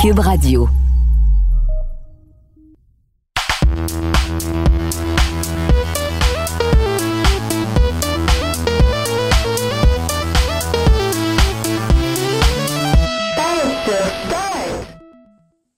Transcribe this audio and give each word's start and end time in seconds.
Cube 0.00 0.18
Radio. 0.18 0.68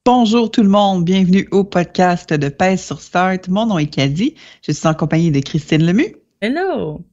Bonjour 0.05 0.51
tout 0.51 0.63
le 0.63 0.69
monde, 0.69 1.05
bienvenue 1.05 1.47
au 1.51 1.65
podcast 1.65 2.33
de 2.33 2.49
Pèse 2.49 2.83
sur 2.83 3.01
Start. 3.01 3.49
Mon 3.49 3.67
nom 3.67 3.79
est 3.79 3.87
Caddy, 3.87 4.35
je 4.63 4.73
suis 4.73 4.87
en 4.87 4.95
compagnie 4.95 5.31
de 5.31 5.41
Christine 5.41 5.87
Lemu. 5.87 6.17
Hello! 6.41 7.05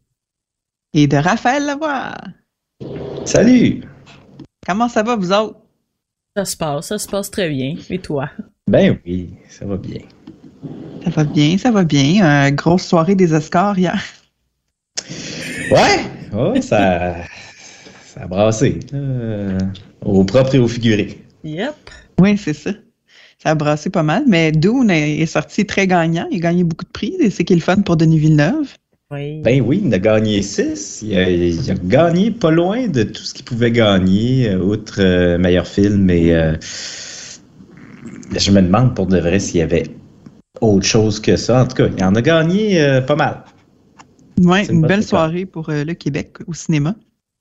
Et 0.94 1.08
de 1.08 1.18
Raphaël 1.18 1.66
Lavoie. 1.66 2.14
Salut! 3.26 3.84
Comment 4.68 4.90
ça 4.90 5.02
va, 5.02 5.16
vous 5.16 5.32
autres? 5.32 5.56
Ça 6.36 6.44
se 6.44 6.58
passe, 6.58 6.88
ça 6.88 6.98
se 6.98 7.08
passe 7.08 7.32
très 7.32 7.48
bien. 7.50 7.76
Et 7.90 8.00
toi? 8.00 8.30
Ben 8.68 9.00
oui, 9.06 9.30
ça 9.50 9.66
va 9.66 9.78
bien. 9.78 10.02
Ça 11.06 11.10
va 11.10 11.24
bien, 11.24 11.58
ça 11.58 11.72
va 11.72 11.86
bien. 11.86 12.52
grosse 12.52 12.84
soirée 12.84 13.16
des 13.16 13.32
Oscars 13.32 13.80
hier. 13.80 13.98
Ouais, 15.72 16.02
ouais 16.34 16.62
ça, 16.62 17.16
ça 18.04 18.24
a 18.24 18.28
brassé. 18.28 18.80
Euh, 18.94 19.58
au 20.04 20.26
propre 20.26 20.56
et 20.56 20.60
au 20.60 20.68
figuré. 20.68 21.18
Yep. 21.46 21.76
Oui, 22.20 22.38
c'est 22.38 22.54
ça. 22.54 22.72
Ça 23.42 23.52
a 23.52 23.56
brassé 23.56 23.90
pas 23.90 24.04
mal, 24.04 24.26
mais 24.28 24.52
Dune 24.52 24.92
est 24.92 25.26
sorti 25.28 25.66
très 25.66 25.88
gagnant. 25.88 26.28
Il 26.30 26.38
a 26.38 26.50
gagné 26.50 26.66
beaucoup 26.66 26.84
de 26.84 26.92
prix. 26.92 27.16
C'est 27.32 27.46
qui 27.46 27.54
est 27.54 27.56
le 27.56 27.62
fun 27.62 27.78
pour 27.84 27.96
Denis 27.96 28.20
Villeneuve. 28.20 28.74
Oui. 29.10 29.42
Ben 29.42 29.62
oui, 29.62 29.82
il 29.86 29.94
a 29.94 30.00
gagné 30.00 30.42
six. 30.42 31.02
Il 31.02 31.18
a, 31.18 31.74
gagné 31.86 32.30
pas 32.30 32.52
loin 32.52 32.88
de 32.88 33.04
tout 33.04 33.24
ce 33.24 33.34
qu'il 33.34 33.46
pouvait 33.46 33.72
gagner, 33.72 34.50
euh, 34.50 34.60
outre 34.60 34.98
euh, 35.00 35.38
meilleur 35.38 35.66
film. 35.66 36.10
Et 36.10 36.36
euh, 36.36 36.56
je 38.36 38.52
me 38.52 38.62
demande 38.62 38.96
pour 38.96 39.08
de 39.08 39.18
vrai 39.18 39.40
s'il 39.40 39.62
y 39.62 39.64
avait 39.64 39.86
autre 40.60 40.86
chose 40.86 41.22
que 41.22 41.38
ça. 41.38 41.62
En 41.62 41.68
tout 41.68 41.78
cas, 41.78 41.88
il 41.96 42.04
en 42.04 42.16
a 42.16 42.22
gagné 42.22 43.00
pas 43.08 43.16
mal. 43.16 43.44
Oui, 44.42 44.66
une, 44.66 44.76
une 44.76 44.82
belle 44.82 45.04
soirée 45.04 45.46
pour 45.46 45.68
le 45.70 45.94
Québec 45.94 46.40
au 46.46 46.54
cinéma. 46.54 46.94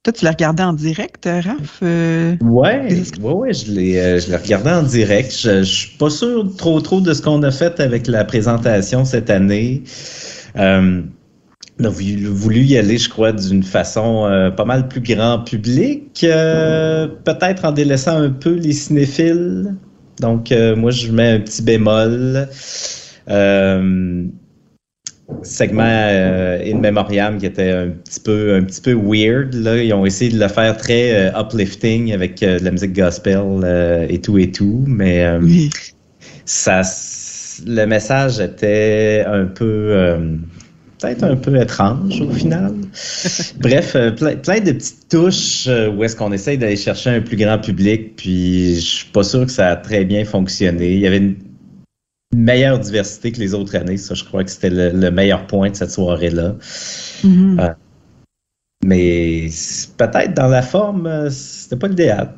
Toi, 0.05 0.13
tu 0.13 0.25
l'as 0.25 0.31
regardé 0.31 0.63
en 0.63 0.73
direct, 0.73 1.25
Raph? 1.27 1.83
Oui, 1.83 2.39
ouais, 2.43 3.03
ouais, 3.21 3.53
je 3.53 3.73
l'ai 3.73 4.37
regardé 4.37 4.71
en 4.71 4.85
direct. 4.85 5.37
Je, 5.37 5.51
ne 5.51 5.63
suis 5.65 5.97
pas 5.97 6.11
sûr 6.11 6.49
trop 6.57 6.81
trop 6.81 7.01
de 7.01 7.13
ce 7.13 7.21
qu'on 7.21 7.43
a 7.43 7.51
fait 7.51 7.81
avec 7.81 8.07
la 8.07 8.25
présentation 8.25 9.05
cette 9.05 9.31
année. 9.31 9.83
Voulu 11.79 12.61
y 12.61 12.79
aller, 12.79 12.99
je 12.99 13.09
crois, 13.09 13.33
d'une 13.33 13.63
façon 13.63 14.27
euh, 14.27 14.51
pas 14.51 14.65
mal 14.65 14.89
plus 14.89 15.01
grand 15.01 15.41
public, 15.41 16.21
euh, 16.25 17.07
peut-être 17.25 17.65
en 17.65 17.73
délaissant 17.73 18.19
un 18.19 18.31
peu 18.31 18.55
les 18.55 18.73
cinéphiles. 18.73 19.75
Donc, 20.21 20.53
euh, 20.53 20.75
moi, 20.75 20.91
je 20.91 21.11
mets 21.13 21.33
un 21.33 21.41
petit 21.41 21.63
bémol. 21.63 22.49
segment 25.43 25.83
In 25.83 26.79
Memoriam 26.79 27.37
qui 27.39 27.47
était 27.47 27.73
un 27.73 27.89
petit 27.89 28.21
peu 28.21 28.55
un 28.55 28.63
petit 28.63 28.81
peu 28.81 28.93
weird 28.93 29.55
là 29.55 29.83
ils 29.83 29.93
ont 29.93 30.07
essayé 30.07 30.31
de 30.31 30.39
le 30.39 30.47
faire 30.47 30.77
très 30.77 31.33
uplifting 31.37 32.13
avec 32.13 32.39
de 32.39 32.63
la 32.65 32.71
musique 32.71 32.93
gospel 32.93 34.07
et 34.09 34.21
tout 34.21 34.39
et 34.39 34.53
tout 34.53 34.85
mais 34.87 35.27
ça 36.45 36.83
le 37.67 37.85
message 37.87 38.39
était 38.39 39.25
un 39.27 39.47
peu 39.47 40.17
peut-être 40.99 41.25
un 41.25 41.37
peu 41.37 41.61
étrange 41.61 42.21
au 42.21 42.31
final. 42.31 42.75
Bref, 43.61 43.95
euh, 43.97 44.11
plein, 44.11 44.61
de 44.61 44.73
petites 44.73 45.09
touches 45.09 45.67
euh, 45.67 45.91
où 45.91 46.05
est-ce 46.05 46.17
qu'on 46.17 46.33
essaye 46.33 46.59
d'aller 46.59 46.77
chercher 46.77 47.11
un 47.11 47.21
plus 47.21 47.37
grand 47.37 47.59
public, 47.59 48.17
puis 48.17 48.77
je 48.77 48.81
suis 48.81 49.07
pas 49.07 49.23
sûr 49.23 49.47
que 49.47 49.53
ça 49.53 49.69
a 49.69 49.77
très 49.77 50.05
bien 50.05 50.25
fonctionné. 50.25 50.93
Il 50.93 51.01
y 51.01 51.07
avait 51.07 51.19
une 51.19 51.37
meilleure 52.35 52.79
diversité 52.79 53.33
que 53.33 53.39
les 53.39 53.55
autres 53.55 53.77
années, 53.77 53.97
ça 53.97 54.15
je 54.15 54.25
crois 54.25 54.45
que 54.45 54.51
c'était 54.51 54.71
le, 54.71 55.11
meilleur 55.11 55.47
point 55.47 55.71
de 55.71 55.77
cette 55.77 55.91
soirée-là. 55.91 56.57
Mm-hmm. 57.25 57.61
Euh, 57.61 57.75
mais 58.85 59.49
peut-être 59.97 60.35
dans 60.35 60.49
la 60.49 60.63
forme, 60.63 61.31
c'était 61.31 61.77
pas 61.77 61.89
l'idéal. 61.89 62.35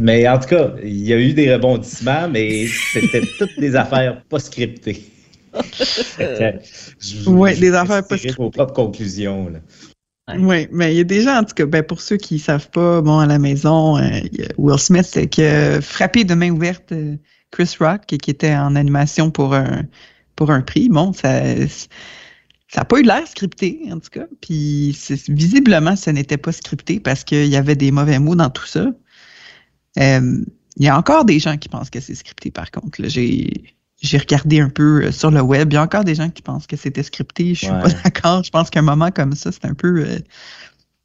Mais 0.00 0.28
en 0.28 0.38
tout 0.38 0.48
cas, 0.48 0.74
il 0.82 1.04
y 1.04 1.12
a 1.12 1.18
eu 1.18 1.32
des 1.32 1.52
rebondissements, 1.52 2.28
mais 2.28 2.66
c'était 2.92 3.22
toutes 3.38 3.58
des 3.58 3.74
affaires 3.74 4.22
pas 4.24 4.38
scriptées 4.38 5.10
oui, 7.26 7.58
des 7.58 7.72
affaires 7.72 8.06
pas 8.06 8.16
vos 8.36 8.50
propres 8.50 8.74
conclusions. 8.74 9.52
Oui, 10.36 10.68
mais 10.70 10.92
il 10.92 10.98
y 10.98 11.00
a 11.00 11.04
des 11.04 11.22
gens, 11.22 11.38
en 11.38 11.44
tout 11.44 11.54
cas, 11.54 11.64
ben, 11.64 11.82
pour 11.82 12.00
ceux 12.00 12.18
qui 12.18 12.34
ne 12.34 12.40
savent 12.40 12.68
pas, 12.70 13.00
bon, 13.00 13.18
à 13.18 13.26
la 13.26 13.38
maison, 13.38 13.96
euh, 13.96 14.20
Will 14.58 14.78
Smith 14.78 15.28
qui 15.30 15.42
a 15.42 15.80
frappé 15.80 16.24
de 16.24 16.34
main 16.34 16.50
ouverte 16.50 16.92
euh, 16.92 17.16
Chris 17.50 17.76
Rock, 17.80 18.02
qui, 18.06 18.30
était 18.30 18.54
en 18.54 18.76
animation 18.76 19.30
pour 19.30 19.54
un, 19.54 19.84
pour 20.36 20.50
un 20.50 20.60
prix. 20.60 20.90
Bon, 20.90 21.14
ça 21.14 21.42
ça 22.68 22.80
n'a 22.80 22.84
pas 22.84 23.00
eu 23.00 23.02
l'air 23.02 23.26
scripté, 23.26 23.80
en 23.90 23.98
tout 23.98 24.10
cas. 24.10 24.26
Puis 24.42 24.96
visiblement, 25.28 25.96
ce 25.96 26.10
n'était 26.10 26.36
pas 26.36 26.52
scripté 26.52 27.00
parce 27.00 27.24
qu'il 27.24 27.46
y 27.46 27.56
avait 27.56 27.76
des 27.76 27.90
mauvais 27.90 28.18
mots 28.18 28.34
dans 28.34 28.50
tout 28.50 28.66
ça. 28.66 28.92
Euh, 29.98 30.44
il 30.76 30.84
y 30.84 30.88
a 30.88 30.96
encore 30.96 31.24
des 31.24 31.38
gens 31.38 31.56
qui 31.56 31.68
pensent 31.68 31.90
que 31.90 32.00
c'est 32.00 32.14
scripté, 32.14 32.50
par 32.50 32.70
contre. 32.70 33.00
J'ai 33.08 33.74
j'ai 34.00 34.18
regardé 34.18 34.60
un 34.60 34.68
peu 34.68 35.04
euh, 35.04 35.12
sur 35.12 35.30
le 35.30 35.40
web. 35.40 35.72
Il 35.72 35.74
y 35.74 35.78
a 35.78 35.82
encore 35.82 36.04
des 36.04 36.14
gens 36.14 36.30
qui 36.30 36.42
pensent 36.42 36.66
que 36.66 36.76
c'était 36.76 37.02
scripté. 37.02 37.54
Je 37.54 37.66
suis 37.66 37.68
pas 37.68 37.88
d'accord. 38.04 38.44
Je 38.44 38.50
pense 38.50 38.70
qu'un 38.70 38.82
moment 38.82 39.10
comme 39.10 39.34
ça, 39.34 39.50
c'est 39.52 39.64
un 39.64 39.74
peu. 39.74 40.04
Euh, 40.04 40.18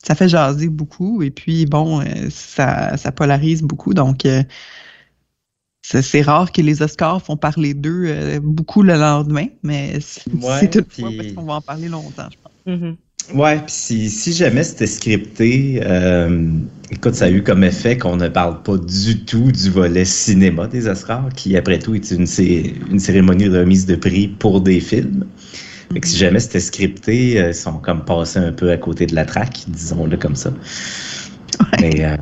ça 0.03 0.15
fait 0.15 0.29
jaser 0.29 0.67
beaucoup. 0.67 1.23
Et 1.23 1.31
puis, 1.31 1.65
bon, 1.65 2.01
euh, 2.01 2.29
ça, 2.29 2.97
ça 2.97 3.11
polarise 3.11 3.61
beaucoup. 3.61 3.93
Donc, 3.93 4.27
c'est 5.81 6.21
rare 6.21 6.51
que 6.51 6.61
les 6.61 6.81
Oscars 6.81 7.21
font 7.21 7.37
parler 7.37 7.73
d'eux 7.73 8.39
beaucoup 8.41 8.83
le 8.83 8.93
lendemain, 8.95 9.47
mais 9.63 9.99
c'est 10.01 10.69
toutefois 10.69 11.09
parce 11.17 11.31
qu'on 11.31 11.43
va 11.43 11.53
en 11.55 11.61
parler 11.61 11.89
longtemps, 11.89 12.27
je 12.29 12.37
pense. 12.41 12.53
Mm-hmm. 12.67 12.95
Ouais, 13.31 13.57
puis 13.57 13.65
si, 13.69 14.09
si, 14.09 14.33
jamais 14.33 14.63
c'était 14.63 14.85
scripté, 14.85 15.79
euh, 15.83 16.51
écoute, 16.91 17.15
ça 17.15 17.25
a 17.25 17.29
eu 17.29 17.41
comme 17.41 17.63
effet 17.63 17.97
qu'on 17.97 18.17
ne 18.17 18.27
parle 18.27 18.61
pas 18.63 18.77
du 18.77 19.23
tout 19.23 19.51
du 19.51 19.69
volet 19.69 20.05
cinéma 20.05 20.67
des 20.67 20.87
Oscars, 20.87 21.29
qui 21.35 21.55
après 21.55 21.79
tout 21.79 21.95
est 21.95 22.11
une, 22.11 22.27
une 22.91 22.99
cérémonie 22.99 23.49
de 23.49 23.59
remise 23.59 23.85
de 23.85 23.95
prix 23.95 24.27
pour 24.27 24.61
des 24.61 24.79
films. 24.79 25.25
Fait 25.93 25.99
que 25.99 26.07
si 26.07 26.17
jamais 26.17 26.39
c'était 26.39 26.59
scripté, 26.59 27.39
euh, 27.41 27.49
ils 27.49 27.55
sont 27.55 27.73
comme 27.73 28.03
passés 28.03 28.39
un 28.39 28.51
peu 28.51 28.71
à 28.71 28.77
côté 28.77 29.05
de 29.05 29.15
la 29.15 29.25
traque, 29.25 29.63
disons-le 29.67 30.17
comme 30.17 30.35
ça. 30.35 30.51
Mais, 31.79 32.03
euh, 32.03 32.17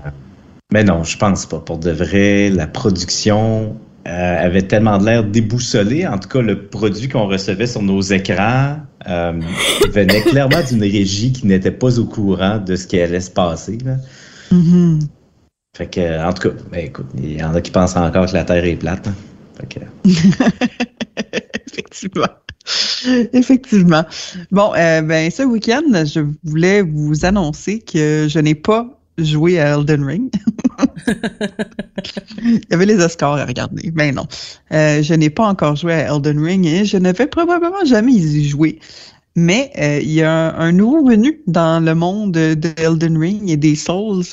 mais 0.72 0.84
non, 0.84 1.04
je 1.04 1.18
pense 1.18 1.46
pas. 1.46 1.60
Pour 1.60 1.80
de 1.80 1.92
vrai, 1.92 2.50
la 2.50 2.68
production 2.68 3.76
euh, 4.08 4.46
avait 4.46 4.64
tellement 4.64 4.98
de 4.98 5.06
l'air 5.06 5.24
déboussolé. 5.24 6.08
En 6.08 6.18
tout 6.18 6.30
cas, 6.30 6.42
le 6.42 6.68
produit 6.68 7.08
qu'on 7.08 7.28
recevait 7.28 7.68
sur 7.68 7.82
nos 7.82 8.02
écrans 8.02 8.78
euh, 9.08 9.40
venait 9.92 10.22
clairement 10.22 10.62
d'une 10.68 10.82
régie 10.82 11.32
qui 11.32 11.46
n'était 11.46 11.72
pas 11.72 12.00
au 12.00 12.06
courant 12.06 12.58
de 12.58 12.76
ce 12.76 12.88
qui 12.88 13.00
allait 13.00 13.20
se 13.20 13.32
passer. 13.32 13.78
Mm-hmm. 14.52 15.02
Fait 15.78 15.88
que, 15.88 16.28
en 16.28 16.34
tout 16.34 16.50
cas, 16.50 16.56
ben, 16.72 16.86
écoute, 16.86 17.08
il 17.18 17.40
y 17.40 17.44
en 17.44 17.54
a 17.54 17.62
qui 17.62 17.72
pensent 17.72 17.96
encore 17.96 18.26
que 18.26 18.34
la 18.34 18.44
Terre 18.44 18.66
est 18.66 18.76
plate. 18.76 19.08
Hein. 19.08 19.16
Effectivement. 21.72 22.28
Effectivement. 23.34 24.04
Bon, 24.52 24.74
euh, 24.76 25.02
ben 25.02 25.32
ce 25.32 25.44
week-end, 25.44 25.82
je 26.06 26.22
voulais 26.44 26.82
vous 26.82 27.26
annoncer 27.26 27.80
que 27.80 28.28
je 28.30 28.40
n'ai 28.40 28.56
pas 28.56 29.01
joué 29.24 29.60
à 29.60 29.76
Elden 29.76 30.04
Ring. 30.04 30.32
Il 32.44 32.62
y 32.70 32.74
avait 32.74 32.86
les 32.86 33.00
Oscars 33.00 33.36
à 33.36 33.46
regarder. 33.46 33.92
Mais 33.94 34.12
non. 34.12 34.28
Euh, 34.72 35.02
je 35.02 35.14
n'ai 35.14 35.30
pas 35.30 35.48
encore 35.48 35.76
joué 35.76 35.94
à 35.94 36.14
Elden 36.14 36.44
Ring 36.44 36.66
et 36.66 36.86
je 36.86 36.98
ne 36.98 37.12
vais 37.12 37.28
probablement 37.28 37.84
jamais 37.86 38.14
y 38.14 38.48
jouer. 38.48 38.80
Mais 39.36 39.72
euh, 39.78 40.00
il 40.02 40.12
y 40.12 40.24
a 40.24 40.56
un, 40.56 40.72
nouveau 40.72 41.06
venu 41.06 41.42
dans 41.48 41.84
le 41.84 41.96
monde 41.96 42.34
de 42.34 42.74
Elden 42.78 43.18
Ring 43.18 43.50
et 43.50 43.58
des 43.58 43.76
Souls. 43.76 44.26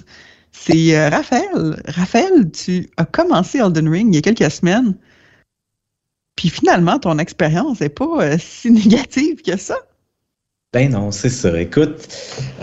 C'est 0.51 0.97
euh, 0.97 1.09
Raphaël. 1.09 1.81
Raphaël, 1.87 2.51
tu 2.51 2.89
as 2.97 3.05
commencé 3.05 3.59
Elden 3.59 3.89
Ring 3.89 4.13
il 4.13 4.17
y 4.17 4.19
a 4.19 4.23
quelques 4.23 4.51
semaines. 4.51 4.97
Puis 6.37 6.51
finalement, 6.51 6.99
ton 6.99 7.19
expérience 7.19 7.81
n'est 7.81 7.89
pas 7.89 8.39
si 8.39 8.71
négative 8.71 9.43
que 9.43 9.57
ça. 9.57 9.77
Ben 10.75 10.91
non, 10.91 11.11
c'est 11.11 11.31
ça. 11.31 11.59
Écoute, 11.59 12.09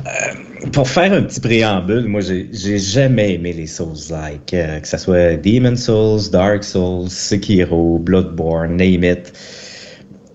euh, 0.06 0.69
pour 0.74 0.88
faire 0.88 1.12
un 1.12 1.24
petit 1.24 1.40
préambule, 1.40 2.06
moi, 2.07 2.22
j'ai 2.22 2.78
jamais 2.78 3.34
aimé 3.34 3.52
les 3.52 3.66
Souls-like, 3.66 4.54
euh, 4.54 4.80
que 4.80 4.88
ce 4.88 4.98
soit 4.98 5.38
Demon 5.38 5.75
Souls, 5.75 6.30
Dark 6.31 6.63
Souls, 6.63 7.10
Sekiro, 7.10 7.98
Bloodborne, 7.98 8.78
name 8.78 9.04
it. 9.04 9.34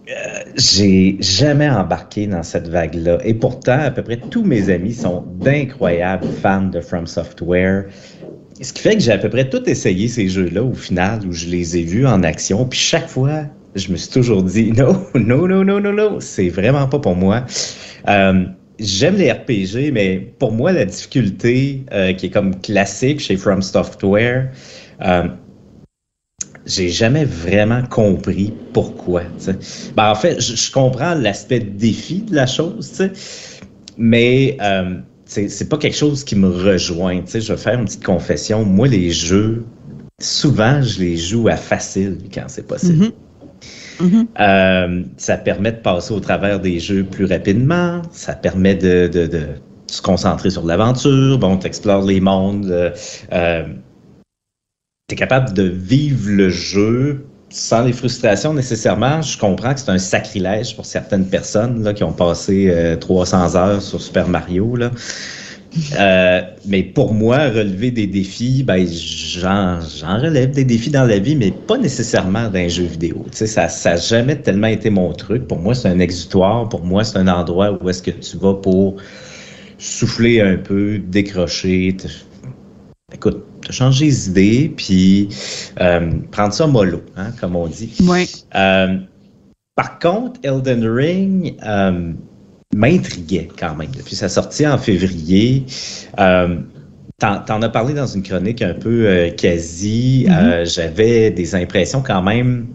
Euh, 0.09 0.13
j'ai 0.57 1.17
jamais 1.21 1.71
embarqué 1.71 2.27
dans 2.27 2.43
cette 2.43 2.67
vague-là. 2.67 3.19
Et 3.25 3.35
pourtant, 3.35 3.79
à 3.79 3.93
peu 3.93 4.03
près 4.03 4.17
tous 4.17 4.43
mes 4.43 4.69
amis 4.69 4.93
sont 4.93 5.23
d'incroyables 5.39 6.27
fans 6.43 6.63
de 6.63 6.81
From 6.81 7.07
Software. 7.07 7.85
Ce 8.61 8.73
qui 8.73 8.83
fait 8.83 8.95
que 8.95 9.01
j'ai 9.01 9.13
à 9.13 9.19
peu 9.19 9.31
près 9.31 9.49
tout 9.49 9.63
essayé 9.71 10.09
ces 10.09 10.27
jeux-là 10.27 10.65
au 10.65 10.75
final, 10.75 11.21
où 11.25 11.31
je 11.31 11.47
les 11.47 11.77
ai 11.77 11.83
vus 11.83 12.05
en 12.05 12.25
action. 12.25 12.65
Puis 12.65 12.81
chaque 12.81 13.09
fois, 13.09 13.45
je 13.75 13.93
me 13.93 13.97
suis 13.97 14.11
toujours 14.11 14.43
dit, 14.43 14.73
non, 14.77 15.05
non, 15.15 15.47
non, 15.47 15.65
non, 15.65 15.81
non, 15.81 15.93
non, 15.93 16.21
c'est 16.21 16.49
vraiment 16.49 16.87
pas 16.87 16.99
pour 16.99 17.17
moi. 17.17 17.45
Euh, 18.09 18.45
J'aime 18.79 19.17
les 19.17 19.31
RPG, 19.31 19.93
mais 19.93 20.33
pour 20.39 20.53
moi, 20.53 20.73
la 20.73 20.87
difficulté 20.87 21.85
euh, 21.93 22.15
qui 22.15 22.27
est 22.27 22.31
comme 22.31 22.59
classique 22.63 23.21
chez 23.21 23.37
From 23.37 23.61
Software, 23.61 24.51
euh, 25.03 25.29
j'ai 26.65 26.89
jamais 26.89 27.27
vraiment 27.27 27.83
compris 27.83 28.55
pourquoi. 28.73 29.25
Ben, 29.97 30.11
en 30.11 30.15
fait, 30.15 30.41
je, 30.41 30.73
comprends 30.73 31.15
l'aspect 31.15 31.61
défi 31.61 32.23
de 32.23 32.35
la 32.35 32.47
chose, 32.47 33.03
mais 33.99 34.57
c'est 35.27 35.69
pas 35.69 35.77
quelque 35.77 35.97
chose 35.97 36.25
qui 36.25 36.37
me 36.37 36.49
rejoint. 36.49 37.21
Je 37.31 37.53
vais 37.53 37.59
faire 37.59 37.79
une 37.79 37.85
petite 37.85 38.05
confession. 38.05 38.65
Moi, 38.65 38.89
les 38.89 39.11
jeux, 39.11 39.63
souvent, 40.21 40.81
je 40.81 41.01
les 41.01 41.19
joue 41.19 41.49
à 41.49 41.57
facile 41.57 42.17
quand 42.33 42.45
c'est 42.49 42.67
possible. 42.67 43.05
Mhm. 43.05 43.13
Mhm. 44.01 44.27
Euh, 44.41 45.03
ça 45.17 45.37
permet 45.37 45.73
de 45.73 45.79
passer 45.79 46.13
au 46.15 46.21
travers 46.21 46.61
des 46.61 46.81
jeux 46.81 47.05
plus 47.05 47.27
rapidement. 47.27 48.03
Ça 48.13 48.33
permet 48.35 48.75
de, 48.75 49.09
de- 49.09 49.27
de 49.27 49.43
se 49.87 50.01
concentrer 50.01 50.51
sur 50.51 50.65
l'aventure. 50.65 51.39
Bon, 51.39 51.57
tu 51.59 51.67
explores 51.67 52.05
les 52.07 52.21
mondes. 52.21 52.71
Euh, 52.71 52.91
euh, 53.33 53.65
tu 55.09 55.15
es 55.15 55.17
capable 55.17 55.53
de 55.53 55.65
vivre 55.65 56.31
le 56.31 56.49
jeu 56.49 57.27
sans 57.53 57.83
les 57.83 57.93
frustrations 57.93 58.55
nécessairement. 58.55 59.23
Je 59.23 59.37
comprends 59.37 59.75
que 59.75 59.81
c'est 59.81 59.91
un 59.91 59.99
sacrilège 59.99 60.77
pour 60.77 60.87
certaines 60.87 61.27
personnes 61.27 61.83
là, 61.83 61.93
qui 61.93 62.05
ont 62.05 62.13
passé 62.13 62.69
euh, 62.71 62.97
300 62.97 63.57
heures 63.57 63.83
sur 63.83 64.01
Super 64.01 64.29
Mario. 64.29 64.77
Là. 64.77 64.93
Euh, 65.99 66.43
mais 66.67 66.83
pour 66.83 67.15
moi, 67.15 67.49
relever 67.49 67.91
des 67.91 68.07
défis, 68.07 68.63
ben, 68.63 68.87
j'en, 68.87 69.79
relève 70.19 70.51
des 70.51 70.65
défis 70.65 70.91
dans 70.91 71.05
la 71.05 71.19
vie, 71.19 71.37
mais 71.37 71.53
pas 71.53 71.79
nécessairement 71.79 72.49
dans 72.49 72.59
un 72.59 72.69
jeu 72.69 72.85
vidéo. 72.85 73.25
Tu 73.31 73.39
sais, 73.39 73.47
ça 73.47 73.69
n'a 73.91 73.97
jamais 73.97 74.37
tellement 74.37 74.67
été 74.67 74.91
mon 74.91 75.13
truc. 75.13 75.47
Pour 75.47 75.59
moi, 75.59 75.75
c'est 75.75 75.89
un 75.89 76.01
exutoire. 76.01 76.69
Pour 76.69 76.85
moi, 76.85 77.05
c'est 77.05 77.19
un 77.19 77.29
endroit 77.29 77.79
où 77.81 77.89
est-ce 77.89 78.03
que 78.03 78.11
tu 78.11 78.37
vas 78.37 78.55
pour 78.55 78.97
souffler 79.79 80.41
un 80.41 80.57
peu, 80.57 80.99
décrocher. 80.99 81.97
te- 81.97 82.09
Écoute, 83.13 83.45
te 83.63 83.73
changer 83.73 84.07
les 84.07 84.29
idées, 84.29 84.73
puis 84.77 85.29
euh, 85.81 86.11
prendre 86.31 86.53
ça 86.53 86.67
mollo, 86.67 87.03
hein, 87.17 87.33
comme 87.41 87.57
on 87.57 87.67
dit. 87.67 87.93
Ouais. 88.07 88.27
Euh, 88.55 88.99
par 89.75 89.99
contre, 89.99 90.39
Elden 90.45 90.87
Ring 90.87 91.57
m'intriguait 92.75 93.49
quand 93.59 93.75
même. 93.77 93.91
Depuis 93.97 94.15
sa 94.15 94.29
sortie 94.29 94.67
en 94.67 94.79
février, 94.79 95.65
euh, 96.19 96.57
t'en, 97.19 97.63
as 97.63 97.69
parlé 97.69 97.95
dans 97.95 98.07
une 98.07 98.23
chronique 98.23 98.63
un 98.63 98.75
peu 98.75 99.07
euh, 99.07 99.31
quasi. 99.31 100.27
euh, 100.31 100.65
j'avais 100.65 101.31
des 101.31 101.55
impressions 101.55 102.03
quand 102.03 102.23
même 102.23 102.67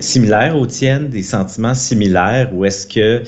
similaires 0.00 0.56
aux 0.56 0.66
tiennes, 0.66 1.08
des 1.08 1.22
sentiments 1.22 1.74
similaires, 1.74 2.50
où 2.54 2.64
est-ce 2.64 2.86
que 2.86 3.22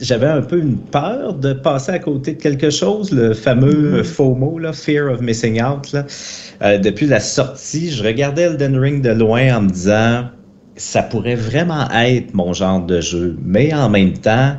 j'avais 0.00 0.26
un 0.26 0.42
peu 0.42 0.58
une 0.58 0.78
peur 0.78 1.34
de 1.34 1.52
passer 1.52 1.92
à 1.92 1.98
côté 1.98 2.34
de 2.34 2.40
quelque 2.40 2.70
chose, 2.70 3.12
le 3.12 3.34
fameux 3.34 3.98
euh, 3.98 4.04
FOMO, 4.04 4.58
là, 4.58 4.72
Fear 4.72 5.12
of 5.12 5.20
Missing 5.20 5.62
Out. 5.62 5.92
Là. 5.92 6.06
Euh, 6.62 6.78
depuis 6.78 7.06
la 7.06 7.20
sortie, 7.20 7.90
je 7.90 8.02
regardais 8.02 8.42
Elden 8.42 8.78
Ring 8.78 9.02
de 9.02 9.10
loin 9.10 9.56
en 9.56 9.62
me 9.62 9.68
disant 9.68 10.24
ça 10.80 11.02
pourrait 11.02 11.34
vraiment 11.34 11.90
être 11.90 12.32
mon 12.32 12.54
genre 12.54 12.80
de 12.80 13.02
jeu, 13.02 13.36
mais 13.44 13.72
en 13.74 13.90
même 13.90 14.14
temps, 14.14 14.56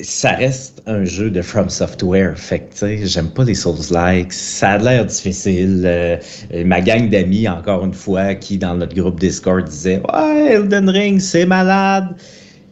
ça 0.00 0.30
reste 0.30 0.82
un 0.86 1.04
jeu 1.04 1.30
de 1.30 1.42
From 1.42 1.68
Software. 1.68 2.32
Fait 2.38 2.60
que, 2.60 2.72
tu 2.72 2.78
sais, 2.78 3.06
j'aime 3.06 3.28
pas 3.28 3.44
les 3.44 3.54
Souls-like. 3.54 4.32
Ça 4.32 4.70
a 4.70 4.78
l'air 4.78 5.04
difficile. 5.04 5.82
Euh, 5.84 6.16
ma 6.64 6.80
gang 6.80 7.10
d'amis, 7.10 7.46
encore 7.46 7.84
une 7.84 7.92
fois, 7.92 8.34
qui 8.34 8.56
dans 8.56 8.74
notre 8.74 8.96
groupe 8.96 9.20
Discord 9.20 9.68
disait 9.68 10.00
Ouais, 10.12 10.54
Elden 10.54 10.88
Ring, 10.88 11.20
c'est 11.20 11.44
malade. 11.44 12.08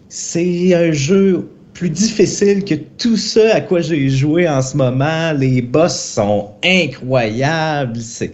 C'est 0.08 0.74
un 0.74 0.92
jeu 0.92 1.46
plus 1.74 1.90
difficile 1.90 2.64
que 2.64 2.74
tout 2.74 3.18
ce 3.18 3.54
à 3.54 3.60
quoi 3.60 3.82
j'ai 3.82 4.08
joué 4.08 4.48
en 4.48 4.62
ce 4.62 4.78
moment. 4.78 5.32
Les 5.32 5.60
boss 5.60 5.94
sont 5.94 6.52
incroyables. 6.64 8.00
C'est 8.00 8.32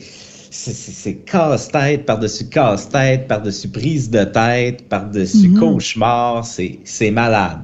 c'est- 0.51 1.15
casse-tête 1.25 2.05
par-dessus 2.07 2.49
casse-tête, 2.49 3.29
par-dessus 3.29 3.69
prise 3.69 4.11
de 4.11 4.25
tête, 4.25 4.89
par-dessus 4.89 5.49
Mhm. 5.49 5.59
cauchemar. 5.59 6.45
C'est 6.45 7.11
malade. 7.11 7.59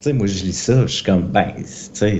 Tu 0.00 0.10
sais, 0.10 0.12
moi, 0.12 0.28
je 0.28 0.44
lis 0.44 0.52
ça, 0.52 0.86
je 0.86 0.92
suis 0.92 1.04
comme, 1.04 1.22
ben, 1.24 1.52
tu 1.56 1.64
sais, 1.92 2.18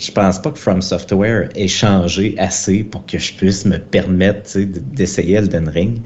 je 0.00 0.10
pense 0.10 0.42
pas 0.42 0.50
que 0.50 0.58
From 0.58 0.82
Software 0.82 1.48
ait 1.54 1.68
changé 1.68 2.34
assez 2.38 2.82
pour 2.82 3.06
que 3.06 3.18
je 3.18 3.34
puisse 3.34 3.64
me 3.64 3.78
permettre, 3.78 4.42
tu 4.42 4.50
sais, 4.50 4.66
d'essayer 4.66 5.34
Elden 5.36 5.68
Ring. 5.68 6.00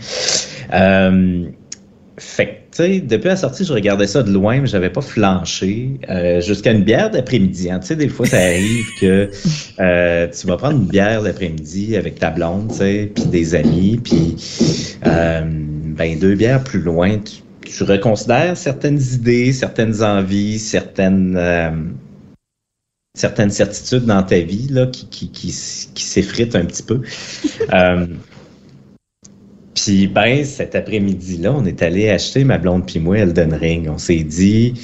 Euh, 0.74 1.46
fait 2.22 2.62
tu 2.72 2.78
sais, 2.78 3.00
depuis 3.00 3.28
la 3.28 3.36
sortie, 3.36 3.66
je 3.66 3.72
regardais 3.72 4.06
ça 4.06 4.22
de 4.22 4.30
loin, 4.30 4.60
mais 4.60 4.66
j'avais 4.66 4.88
pas 4.88 5.02
flanché 5.02 5.90
euh, 6.08 6.40
jusqu'à 6.40 6.72
une 6.72 6.84
bière 6.84 7.10
d'après-midi. 7.10 7.70
hein. 7.70 7.80
Tu 7.80 7.88
sais, 7.88 7.96
des 7.96 8.08
fois, 8.08 8.24
ça 8.24 8.38
arrive 8.38 8.86
que 8.98 9.30
euh, 9.78 10.28
tu 10.28 10.46
vas 10.46 10.56
prendre 10.56 10.78
une 10.78 10.86
bière 10.86 11.20
l'après-midi 11.20 11.96
avec 11.96 12.18
ta 12.18 12.30
blonde, 12.30 12.72
tu 12.72 13.12
puis 13.14 13.24
des 13.26 13.54
amis, 13.54 14.00
puis 14.02 14.36
euh, 15.06 15.42
ben 15.44 16.18
deux 16.18 16.34
bières 16.34 16.64
plus 16.64 16.80
loin, 16.80 17.18
tu, 17.18 17.42
tu 17.70 17.82
reconsidères 17.84 18.56
certaines 18.56 19.00
idées, 19.12 19.52
certaines 19.52 20.02
envies, 20.02 20.58
certaines 20.58 21.36
euh, 21.36 21.70
certaines 23.14 23.50
certitudes 23.50 24.06
dans 24.06 24.22
ta 24.22 24.38
vie 24.38 24.68
là, 24.70 24.86
qui, 24.86 25.06
qui, 25.08 25.28
qui, 25.30 25.54
qui 25.94 26.04
s'effritent 26.04 26.56
un 26.56 26.64
petit 26.64 26.82
peu. 26.82 27.02
Puis 29.74 30.06
ben 30.06 30.44
cet 30.44 30.74
après-midi-là, 30.74 31.52
on 31.56 31.64
est 31.64 31.82
allé 31.82 32.10
acheter 32.10 32.44
ma 32.44 32.58
blonde 32.58 32.86
puis 32.86 33.00
moi 33.00 33.18
Elden 33.18 33.54
Ring. 33.54 33.88
On 33.88 33.98
s'est 33.98 34.22
dit 34.24 34.74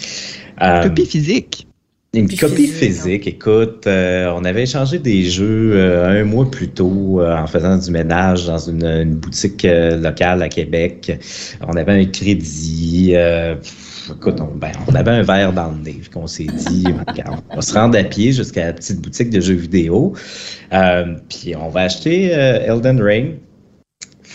euh, 0.62 0.82
Copie 0.84 1.06
physique. 1.06 1.66
une 2.14 2.26
copie 2.28 2.66
physique, 2.66 2.74
physique, 2.74 3.26
écoute, 3.26 3.86
euh, 3.86 4.32
on 4.34 4.44
avait 4.44 4.62
échangé 4.62 4.98
des 4.98 5.24
jeux 5.24 5.72
euh, 5.74 6.20
un 6.20 6.24
mois 6.24 6.50
plus 6.50 6.68
tôt 6.68 7.20
euh, 7.20 7.36
en 7.36 7.46
faisant 7.46 7.76
du 7.76 7.90
ménage 7.90 8.46
dans 8.46 8.58
une, 8.58 8.84
une 8.84 9.14
boutique 9.16 9.64
euh, 9.66 9.96
locale 9.98 10.42
à 10.42 10.48
Québec. 10.48 11.12
On 11.66 11.76
avait 11.76 11.92
un 12.02 12.04
crédit. 12.06 13.12
euh, 13.14 13.56
écoute, 14.10 14.40
on, 14.40 14.56
ben, 14.56 14.72
on 14.88 14.94
avait 14.94 15.10
un 15.10 15.22
verre 15.22 15.52
dans 15.52 15.70
le 15.70 15.78
nez. 15.84 16.00
qu'on 16.12 16.26
s'est 16.26 16.44
dit, 16.44 16.84
regarde, 17.08 17.40
on 17.50 17.56
va 17.56 17.62
se 17.62 17.74
rendre 17.74 17.98
à 17.98 18.04
pied 18.04 18.32
jusqu'à 18.32 18.66
la 18.68 18.72
petite 18.72 19.00
boutique 19.02 19.28
de 19.30 19.40
jeux 19.40 19.54
vidéo. 19.54 20.14
Euh, 20.72 21.14
puis 21.28 21.54
on 21.56 21.68
va 21.68 21.82
acheter 21.82 22.30
euh, 22.34 22.74
Elden 22.74 23.02
Ring. 23.02 23.34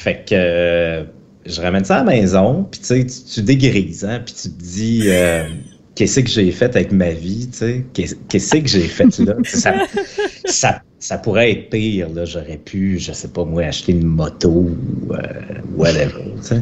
Fait 0.04 0.26
que 0.28 0.36
euh, 0.36 1.04
je 1.46 1.62
ramène 1.62 1.86
ça 1.86 1.96
à 1.96 2.04
la 2.04 2.12
maison, 2.12 2.68
puis 2.70 2.82
tu 2.82 3.06
tu, 3.06 3.42
dégrises, 3.42 4.04
hein, 4.04 4.20
puis 4.26 4.34
tu 4.36 4.50
te 4.50 4.62
dis, 4.62 5.04
euh, 5.06 5.48
qu'est-ce 5.96 6.20
que 6.20 6.28
j'ai 6.28 6.52
fait 6.52 6.76
avec 6.76 6.92
ma 6.92 7.12
vie, 7.12 7.48
tu 7.50 7.58
sais, 7.60 7.86
qu'est- 7.94 8.18
qu'est-ce 8.28 8.58
que 8.58 8.68
j'ai 8.68 8.82
fait 8.82 9.18
là? 9.20 9.36
ça, 9.46 9.76
ça, 10.44 10.82
ça 11.00 11.18
pourrait 11.20 11.52
être 11.52 11.70
pire, 11.70 12.10
là, 12.10 12.26
j'aurais 12.26 12.58
pu, 12.58 13.00
je 13.00 13.14
sais 13.14 13.30
pas 13.30 13.46
moi, 13.46 13.64
acheter 13.64 13.94
une 13.94 14.04
moto 14.06 14.50
ou 14.50 15.14
euh, 15.14 15.18
whatever, 15.78 16.34
tu 16.36 16.48
sais. 16.48 16.62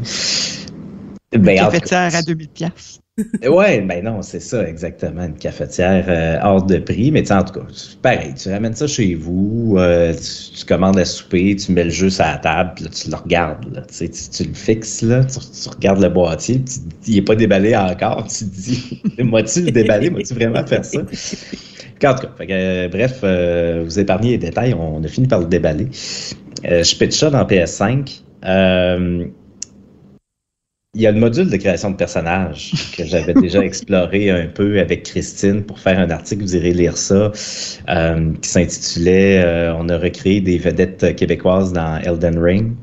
Ben, 1.36 1.58
Cafetière 1.58 2.14
à 2.14 2.22
2000 2.22 2.48
pièces. 2.50 3.00
Ouais, 3.48 3.82
ben 3.82 4.04
non, 4.04 4.22
c'est 4.22 4.40
ça, 4.40 4.68
exactement. 4.68 5.24
Une 5.24 5.38
cafetière 5.38 6.06
euh, 6.08 6.38
hors 6.44 6.64
de 6.64 6.78
prix. 6.78 7.12
Mais 7.12 7.30
en 7.32 7.44
tout 7.44 7.54
cas, 7.54 7.66
pareil, 8.02 8.34
tu 8.34 8.50
ramènes 8.50 8.74
ça 8.74 8.88
chez 8.88 9.16
vous, 9.16 9.76
euh, 9.78 10.14
tu, 10.14 10.66
commandes 10.66 10.98
à 10.98 11.06
souper, 11.06 11.56
tu 11.56 11.72
mets 11.72 11.86
le 11.86 11.90
jeu 11.90 12.10
sur 12.10 12.24
la 12.24 12.38
table, 12.38 12.72
puis 12.76 12.86
là, 12.86 12.92
tu 12.92 13.10
le 13.10 13.16
regardes. 13.16 13.74
Là, 13.74 13.82
tu, 13.82 14.10
tu, 14.10 14.44
le 14.44 14.54
fixes, 14.54 15.02
là, 15.02 15.24
tu, 15.24 15.70
regardes 15.70 16.02
le 16.02 16.10
boîtier, 16.10 16.60
puis 16.60 16.76
il 17.08 17.16
n'est 17.16 17.22
pas 17.22 17.36
déballé 17.36 17.76
encore. 17.76 18.28
Tu 18.28 18.46
te 18.46 18.56
dis, 18.56 19.02
moi-tu 19.20 19.62
le 19.62 19.72
déballé? 19.72 20.10
Moi-tu 20.10 20.34
vraiment 20.34 20.66
faire 20.66 20.86
ça? 20.86 21.00
En 21.00 22.16
tout 22.16 22.28
cas, 22.28 22.46
euh, 22.50 22.88
bref, 22.88 23.24
vous 23.86 24.00
épargnez 24.00 24.32
les 24.32 24.38
détails, 24.38 24.74
on 24.74 25.04
a 25.04 25.08
fini 25.08 25.28
par 25.28 25.40
le 25.40 25.46
déballer. 25.46 25.88
Je 26.64 26.98
pitch 26.98 27.18
ça 27.18 27.30
dans 27.30 27.44
PS5. 27.44 28.22
Euh, 30.94 30.98
il 30.98 31.02
y 31.02 31.08
a 31.08 31.12
le 31.12 31.20
module 31.20 31.50
de 31.50 31.58
création 31.58 31.92
de 31.92 31.96
personnages 31.96 32.74
que 32.98 33.06
j'avais 33.06 33.34
déjà 33.34 33.60
exploré 33.64 34.30
un 34.30 34.48
peu 34.48 34.80
avec 34.80 35.04
Christine 35.04 35.64
pour 35.64 35.80
faire 35.80 36.00
un 36.00 36.10
article, 36.10 36.42
vous 36.42 36.56
irez 36.56 36.72
lire 36.72 36.98
ça, 36.98 37.32
euh, 37.90 38.34
qui 38.42 38.50
s'intitulait 38.50 39.42
euh, 39.44 39.74
On 39.78 39.88
a 39.90 39.98
recréé 39.98 40.42
des 40.42 40.58
vedettes 40.58 41.16
québécoises 41.16 41.74
dans 41.74 41.98
Elden 42.00 42.38
Ring. 42.38 42.74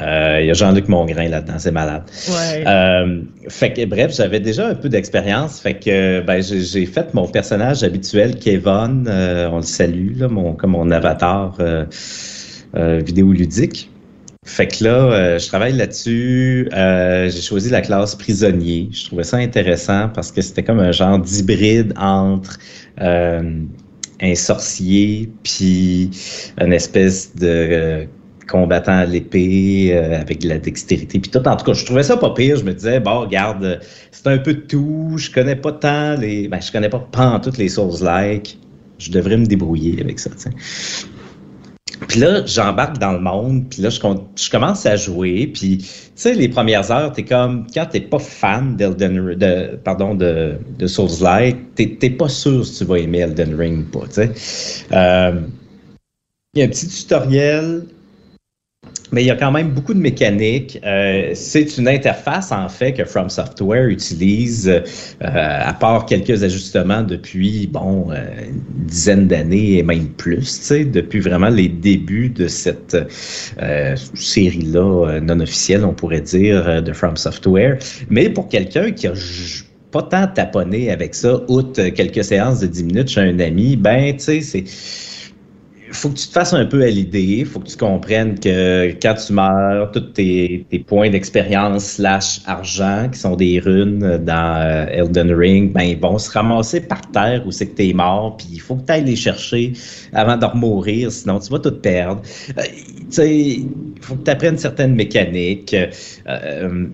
Euh, 0.00 0.38
Il 0.40 0.46
y 0.46 0.50
a 0.50 0.54
Jean-Luc 0.54 0.88
Mongrain 0.88 1.28
là-dedans, 1.28 1.58
c'est 1.58 1.70
malade. 1.70 2.04
Ouais. 2.28 2.64
Euh, 2.66 3.20
fait 3.48 3.74
que 3.74 3.84
bref, 3.84 4.14
j'avais 4.16 4.40
déjà 4.40 4.68
un 4.68 4.74
peu 4.74 4.88
d'expérience. 4.88 5.60
Fait 5.60 5.74
que 5.74 6.20
ben, 6.22 6.42
j'ai 6.42 6.86
fait 6.86 7.12
mon 7.12 7.28
personnage 7.28 7.82
habituel, 7.82 8.36
Kevin. 8.36 9.06
euh, 9.06 9.50
on 9.52 9.56
le 9.56 9.62
salue, 9.62 10.16
là, 10.18 10.28
mon, 10.28 10.54
comme 10.54 10.70
mon 10.70 10.90
avatar 10.90 11.54
euh, 11.60 11.84
euh, 12.76 13.02
vidéoludique. 13.04 13.90
Fait 14.50 14.66
que 14.66 14.82
là, 14.82 15.12
euh, 15.12 15.38
je 15.38 15.46
travaille 15.46 15.74
là-dessus. 15.74 16.68
Euh, 16.72 17.30
j'ai 17.30 17.40
choisi 17.40 17.70
la 17.70 17.82
classe 17.82 18.16
prisonnier. 18.16 18.88
Je 18.90 19.04
trouvais 19.04 19.22
ça 19.22 19.36
intéressant 19.36 20.08
parce 20.08 20.32
que 20.32 20.42
c'était 20.42 20.64
comme 20.64 20.80
un 20.80 20.90
genre 20.90 21.20
d'hybride 21.20 21.92
entre 21.96 22.58
euh, 23.00 23.60
un 24.20 24.34
sorcier 24.34 25.30
puis 25.44 26.10
une 26.60 26.72
espèce 26.72 27.36
de 27.36 28.08
combattant 28.48 28.98
à 28.98 29.04
l'épée 29.04 29.96
avec 29.96 30.40
de 30.40 30.48
la 30.48 30.58
dextérité 30.58 31.20
puis 31.20 31.30
tout. 31.30 31.46
En 31.46 31.54
tout 31.54 31.64
cas, 31.64 31.72
je 31.72 31.84
trouvais 31.84 32.02
ça 32.02 32.16
pas 32.16 32.34
pire. 32.34 32.56
Je 32.56 32.64
me 32.64 32.74
disais, 32.74 32.98
bon, 32.98 33.20
regarde, 33.20 33.80
c'est 34.10 34.26
un 34.26 34.38
peu 34.38 34.54
de 34.54 34.62
tout. 34.62 35.12
Je 35.16 35.30
connais 35.30 35.54
pas 35.54 35.70
tant 35.70 36.16
les... 36.16 36.48
Ben, 36.48 36.60
je 36.60 36.72
connais 36.72 36.88
pas 36.88 36.98
pas 36.98 37.38
toutes 37.38 37.58
les 37.58 37.68
Souls-like. 37.68 38.58
Je 38.98 39.12
devrais 39.12 39.36
me 39.36 39.46
débrouiller 39.46 40.00
avec 40.00 40.18
ça. 40.18 40.30
Puis 42.08 42.20
là, 42.20 42.44
j'embarque 42.46 42.98
dans 42.98 43.12
le 43.12 43.20
monde, 43.20 43.68
puis 43.68 43.82
là, 43.82 43.90
je, 43.90 44.00
je 44.36 44.50
commence 44.50 44.86
à 44.86 44.96
jouer, 44.96 45.46
puis 45.52 45.78
tu 45.78 45.86
sais, 46.14 46.34
les 46.34 46.48
premières 46.48 46.90
heures, 46.90 47.12
t'es 47.12 47.24
comme, 47.24 47.66
quand 47.72 47.86
t'es 47.86 48.00
pas 48.00 48.18
fan 48.18 48.76
d'Elden 48.76 49.34
de, 49.34 49.76
pardon, 49.84 50.14
de, 50.14 50.58
de 50.78 50.86
Souls-like, 50.86 51.74
t'es 51.74 51.96
t'es 52.00 52.10
pas 52.10 52.28
sûr 52.28 52.64
si 52.64 52.78
tu 52.78 52.84
vas 52.84 52.98
aimer 52.98 53.18
Elden 53.20 53.54
Ring 53.54 53.86
ou 53.86 53.98
pas, 53.98 54.06
tu 54.06 54.14
sais. 54.14 54.32
Euh, 54.92 55.40
Il 56.54 56.60
y 56.60 56.62
a 56.62 56.66
un 56.66 56.68
petit 56.68 56.88
tutoriel, 56.88 57.86
mais 59.12 59.22
il 59.22 59.26
y 59.26 59.30
a 59.30 59.36
quand 59.36 59.50
même 59.50 59.70
beaucoup 59.70 59.94
de 59.94 59.98
mécaniques. 59.98 60.78
Euh, 60.84 61.30
c'est 61.34 61.76
une 61.78 61.88
interface, 61.88 62.52
en 62.52 62.68
fait, 62.68 62.92
que 62.92 63.04
From 63.04 63.28
Software 63.28 63.86
utilise, 63.86 64.68
euh, 64.68 64.82
à 65.20 65.72
part 65.72 66.06
quelques 66.06 66.42
ajustements 66.44 67.02
depuis, 67.02 67.66
bon, 67.66 68.10
euh, 68.10 68.16
une 68.48 68.86
dizaine 68.86 69.26
d'années 69.26 69.78
et 69.78 69.82
même 69.82 70.08
plus, 70.08 70.36
tu 70.36 70.44
sais, 70.44 70.84
depuis 70.84 71.20
vraiment 71.20 71.48
les 71.48 71.68
débuts 71.68 72.30
de 72.30 72.46
cette 72.48 72.96
euh, 73.60 73.96
série-là 74.14 75.06
euh, 75.08 75.20
non 75.20 75.40
officielle, 75.40 75.84
on 75.84 75.94
pourrait 75.94 76.20
dire, 76.20 76.82
de 76.82 76.92
From 76.92 77.16
Software. 77.16 77.78
Mais 78.08 78.30
pour 78.30 78.48
quelqu'un 78.48 78.90
qui 78.92 79.06
a 79.06 79.12
pas 79.90 80.02
tant 80.02 80.28
taponné 80.28 80.90
avec 80.90 81.14
ça, 81.14 81.40
outre 81.48 81.88
quelques 81.88 82.22
séances 82.22 82.60
de 82.60 82.68
10 82.68 82.84
minutes 82.84 83.08
chez 83.08 83.20
un 83.22 83.40
ami, 83.40 83.76
ben, 83.76 84.12
tu 84.16 84.20
sais, 84.20 84.40
c'est 84.40 84.64
faut 85.92 86.08
que 86.08 86.18
tu 86.18 86.28
te 86.28 86.32
fasses 86.32 86.52
un 86.52 86.64
peu 86.64 86.82
à 86.82 86.88
l'idée, 86.88 87.44
faut 87.44 87.60
que 87.60 87.68
tu 87.68 87.76
comprennes 87.76 88.38
que 88.38 88.92
quand 89.02 89.14
tu 89.14 89.32
meurs, 89.32 89.90
tous 89.90 90.00
tes, 90.00 90.66
tes 90.70 90.78
points 90.78 91.10
d'expérience 91.10 91.84
slash 91.84 92.40
argent, 92.46 93.08
qui 93.12 93.18
sont 93.18 93.36
des 93.36 93.60
runes 93.60 94.18
dans 94.18 94.60
euh, 94.60 94.86
Elden 94.90 95.32
Ring, 95.32 95.72
ben 95.72 95.82
ils 95.82 95.98
vont 95.98 96.18
se 96.18 96.30
ramasser 96.30 96.80
par 96.80 97.00
terre 97.10 97.42
où 97.46 97.50
c'est 97.50 97.66
que 97.66 97.76
t'es 97.76 97.92
mort, 97.92 98.36
puis 98.36 98.48
il 98.52 98.60
faut 98.60 98.76
que 98.76 98.86
tu 98.86 98.92
ailles 98.92 99.04
les 99.04 99.16
chercher 99.16 99.72
avant 100.12 100.36
de 100.36 100.46
mourir, 100.54 101.10
sinon 101.10 101.38
tu 101.38 101.50
vas 101.50 101.58
tout 101.58 101.72
perdre. 101.72 102.22
Euh, 102.56 102.62
tu 102.62 103.06
sais, 103.10 103.60
faut 104.00 104.14
que 104.16 104.24
tu 104.24 104.30
apprennes 104.30 104.58
certaines 104.58 104.94
mécaniques. 104.94 105.74
Euh, 106.28 106.86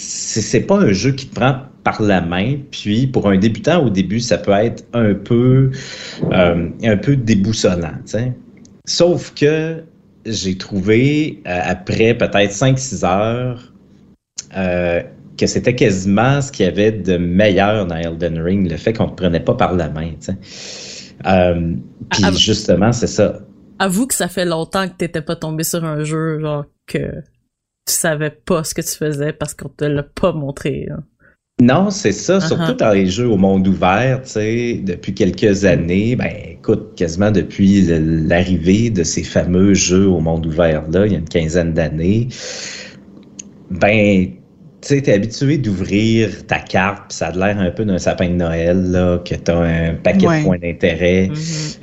c'est 0.00 0.62
pas 0.62 0.76
un 0.76 0.92
jeu 0.92 1.12
qui 1.12 1.26
te 1.26 1.34
prend 1.34 1.62
par 1.84 2.00
la 2.02 2.20
main, 2.20 2.56
puis 2.70 3.06
pour 3.06 3.28
un 3.28 3.36
débutant 3.36 3.84
au 3.84 3.90
début, 3.90 4.20
ça 4.20 4.38
peut 4.38 4.52
être 4.52 4.84
un 4.92 5.14
peu 5.14 5.70
euh, 6.32 6.68
un 6.82 6.96
peu 6.96 7.16
déboussolant. 7.16 7.94
tu 8.04 8.12
sais. 8.12 8.32
Sauf 8.86 9.34
que 9.34 9.82
j'ai 10.26 10.56
trouvé, 10.56 11.42
euh, 11.46 11.60
après 11.64 12.14
peut-être 12.14 12.52
5-6 12.52 13.04
heures, 13.04 13.72
euh, 14.56 15.02
que 15.38 15.46
c'était 15.46 15.74
quasiment 15.74 16.42
ce 16.42 16.52
qu'il 16.52 16.66
y 16.66 16.68
avait 16.68 16.92
de 16.92 17.16
meilleur 17.16 17.86
dans 17.86 17.96
Elden 17.96 18.40
Ring, 18.40 18.70
le 18.70 18.76
fait 18.76 18.92
qu'on 18.92 19.06
ne 19.06 19.10
te 19.10 19.16
prenait 19.16 19.40
pas 19.40 19.54
par 19.54 19.74
la 19.74 19.88
main. 19.88 20.10
Euh, 21.26 21.74
Puis 22.10 22.38
justement, 22.38 22.92
c'est 22.92 23.06
ça. 23.06 23.40
Avoue 23.78 24.06
que 24.06 24.14
ça 24.14 24.28
fait 24.28 24.44
longtemps 24.44 24.86
que 24.88 24.94
t'étais 24.94 25.22
pas 25.22 25.36
tombé 25.36 25.64
sur 25.64 25.84
un 25.84 26.04
jeu, 26.04 26.40
genre, 26.40 26.66
que 26.86 27.22
tu 27.90 27.96
savais 27.96 28.30
pas 28.30 28.64
ce 28.64 28.74
que 28.74 28.82
tu 28.82 28.96
faisais 28.96 29.32
parce 29.32 29.54
qu'on 29.54 29.68
te 29.68 29.84
l'a 29.84 30.02
pas 30.02 30.32
montré. 30.32 30.88
hein. 30.90 31.02
Non, 31.62 31.90
c'est 31.90 32.12
ça, 32.12 32.38
Uh-huh. 32.38 32.46
surtout 32.48 32.72
dans 32.74 32.90
les 32.92 33.06
jeux 33.06 33.28
au 33.28 33.36
monde 33.36 33.68
ouvert, 33.68 34.22
tu 34.22 34.30
sais, 34.30 34.80
depuis 34.82 35.12
quelques 35.12 35.66
années, 35.66 36.16
ben 36.16 36.30
écoute, 36.52 36.94
quasiment 36.96 37.30
depuis 37.30 37.82
l'arrivée 37.86 38.88
de 38.88 39.02
ces 39.04 39.22
fameux 39.22 39.74
jeux 39.74 40.06
au 40.08 40.20
monde 40.20 40.46
ouvert-là, 40.46 41.04
il 41.06 41.12
y 41.12 41.14
a 41.16 41.18
une 41.18 41.28
quinzaine 41.28 41.74
d'années, 41.74 42.28
ben, 43.70 44.26
tu 44.80 44.88
sais, 44.88 45.02
t'es 45.02 45.12
habitué 45.12 45.58
d'ouvrir 45.58 46.46
ta 46.46 46.58
carte, 46.58 47.08
puis 47.08 47.16
ça 47.18 47.26
a 47.28 47.32
l'air 47.32 47.58
un 47.58 47.70
peu 47.70 47.84
d'un 47.84 47.98
sapin 47.98 48.28
de 48.28 48.34
Noël, 48.34 48.90
là, 48.90 49.18
que 49.18 49.34
t'as 49.34 49.58
un 49.58 49.94
paquet 49.94 50.26
Ouais. 50.26 50.38
de 50.40 50.44
points 50.44 50.58
d'intérêt, 50.58 51.28
Mhm. 51.28 51.36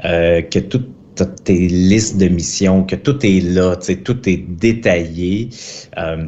euh, 0.06 0.42
que 0.42 0.60
tout 0.60 0.84
toutes 1.18 1.44
tes 1.44 1.68
listes 1.68 2.18
de 2.18 2.28
missions, 2.28 2.84
que 2.86 2.96
tout 2.96 3.26
est 3.26 3.42
là, 3.42 3.76
tu 3.78 3.88
sais, 3.88 3.96
tout 3.98 4.28
est 4.30 4.38
détaillé. 4.38 5.50
Euh, 5.98 6.28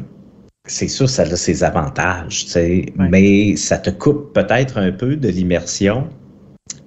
c'est 0.66 0.88
sûr, 0.88 1.08
ça 1.08 1.22
a 1.22 1.36
ses 1.36 1.64
avantages, 1.64 2.44
tu 2.46 2.50
sais, 2.50 2.86
Ouais. 2.98 3.08
mais 3.10 3.56
ça 3.56 3.78
te 3.78 3.90
coupe 3.90 4.32
peut-être 4.34 4.78
un 4.78 4.92
peu 4.92 5.16
de 5.16 5.28
l'immersion. 5.28 6.08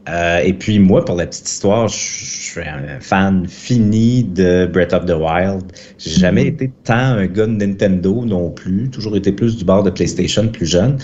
Euh, 0.10 0.39
et 0.39 0.53
puis 0.53 0.79
moi, 0.79 1.03
pour 1.05 1.15
la 1.15 1.25
petite 1.27 1.48
histoire, 1.50 1.88
je 1.88 2.33
je 2.53 2.60
suis 2.60 2.69
un 2.69 3.00
fan 3.00 3.48
fini 3.48 4.24
de 4.24 4.69
Breath 4.72 4.93
of 4.93 5.05
the 5.05 5.15
Wild. 5.17 5.63
J'ai 5.98 6.12
jamais 6.12 6.41
Mhm. 6.43 6.48
été 6.50 6.72
tant 6.83 6.93
un 6.93 7.25
gars 7.25 7.48
de 7.48 7.53
Nintendo 7.53 8.24
non 8.25 8.51
plus. 8.51 8.89
Toujours 8.91 9.15
été 9.15 9.31
plus 9.31 9.55
du 9.57 9.65
bord 9.65 9.81
de 9.81 9.89
PlayStation 9.89 10.48
plus 10.50 10.67
jeune. 10.67 10.98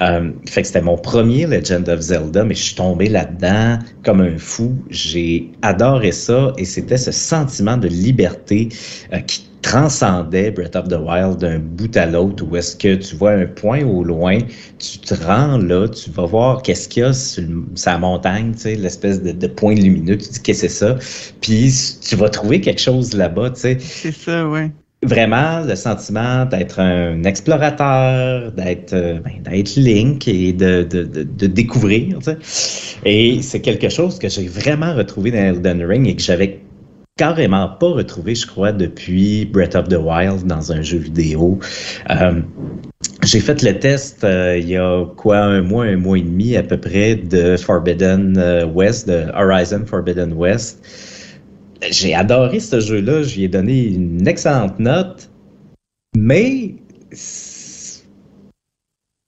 Euh, 0.00 0.30
fait 0.48 0.62
que 0.62 0.68
c'était 0.68 0.80
mon 0.80 0.96
premier 0.96 1.46
Legend 1.46 1.86
of 1.90 2.00
Zelda, 2.00 2.44
mais 2.44 2.54
je 2.54 2.62
suis 2.62 2.74
tombé 2.74 3.08
là-dedans 3.10 3.80
comme 4.02 4.22
un 4.22 4.38
fou. 4.38 4.72
J'ai 4.88 5.50
adoré 5.60 6.10
ça 6.12 6.52
et 6.56 6.64
c'était 6.64 6.96
ce 6.96 7.12
sentiment 7.12 7.76
de 7.76 7.88
liberté 7.88 8.68
euh, 9.12 9.18
qui 9.18 9.46
transcendait 9.64 10.50
Breath 10.50 10.76
of 10.76 10.88
the 10.88 10.98
Wild 11.00 11.38
d'un 11.38 11.58
bout 11.58 11.96
à 11.96 12.04
l'autre 12.04 12.44
où 12.44 12.54
est-ce 12.54 12.76
que 12.76 12.96
tu 12.96 13.16
vois 13.16 13.32
un 13.32 13.46
point 13.46 13.82
au 13.82 14.04
loin, 14.04 14.38
tu 14.78 14.98
te 14.98 15.14
rends 15.14 15.56
là, 15.56 15.88
tu 15.88 16.10
vas 16.10 16.26
voir 16.26 16.60
qu'est-ce 16.62 16.86
qu'il 16.86 17.02
y 17.02 17.06
a 17.06 17.14
sur, 17.14 17.42
la 17.86 17.98
montagne, 17.98 18.52
tu 18.52 18.60
sais, 18.60 18.74
l'espèce 18.74 19.22
de, 19.22 19.32
de 19.32 19.46
point 19.46 19.74
lumineux, 19.74 20.18
tu 20.18 20.28
dis 20.28 20.42
qu'est-ce 20.42 20.62
que 20.62 20.68
c'est 20.68 20.74
ça, 20.74 20.96
puis 21.40 21.72
tu 22.06 22.14
vas 22.14 22.28
trouver 22.28 22.60
quelque 22.60 22.80
chose 22.80 23.14
là-bas, 23.14 23.50
tu 23.50 23.60
sais 23.60 23.76
C'est 23.80 24.14
ça, 24.14 24.46
ouais. 24.46 24.70
vraiment 25.02 25.60
le 25.60 25.76
sentiment 25.76 26.44
d'être 26.44 26.78
un 26.78 27.24
explorateur, 27.24 28.52
d'être 28.52 28.92
euh, 28.92 29.18
ben, 29.20 29.42
d'être 29.50 29.76
Link 29.76 30.28
et 30.28 30.52
de, 30.52 30.82
de, 30.82 31.04
de, 31.04 31.22
de 31.22 31.46
découvrir. 31.46 32.18
tu 32.18 32.24
sais. 32.24 32.36
Et 33.06 33.40
c'est 33.40 33.60
quelque 33.60 33.88
chose 33.88 34.18
que 34.18 34.28
j'ai 34.28 34.46
vraiment 34.46 34.94
retrouvé 34.94 35.30
dans 35.30 35.38
Elden 35.38 35.82
Ring 35.82 36.06
et 36.06 36.16
que 36.16 36.22
j'avais 36.22 36.60
carrément 37.16 37.68
pas 37.68 37.90
retrouvé, 37.90 38.34
je 38.34 38.46
crois, 38.46 38.72
depuis 38.72 39.44
Breath 39.44 39.76
of 39.76 39.88
the 39.88 39.96
Wild 39.96 40.46
dans 40.46 40.72
un 40.72 40.82
jeu 40.82 40.98
vidéo. 40.98 41.58
Euh, 42.10 42.40
j'ai 43.24 43.40
fait 43.40 43.62
le 43.62 43.78
test 43.78 44.24
euh, 44.24 44.58
il 44.58 44.68
y 44.68 44.76
a 44.76 45.04
quoi, 45.16 45.38
un 45.38 45.62
mois, 45.62 45.84
un 45.84 45.96
mois 45.96 46.18
et 46.18 46.22
demi 46.22 46.56
à 46.56 46.62
peu 46.62 46.76
près 46.76 47.14
de 47.14 47.56
Forbidden 47.56 48.36
euh, 48.36 48.66
West, 48.66 49.08
de 49.08 49.26
Horizon 49.34 49.84
Forbidden 49.86 50.32
West. 50.32 50.84
J'ai 51.88 52.14
adoré 52.14 52.58
ce 52.58 52.80
jeu-là, 52.80 53.22
j'y 53.22 53.44
ai 53.44 53.48
donné 53.48 53.84
une 53.84 54.26
excellente 54.26 54.78
note, 54.80 55.30
mais 56.16 56.74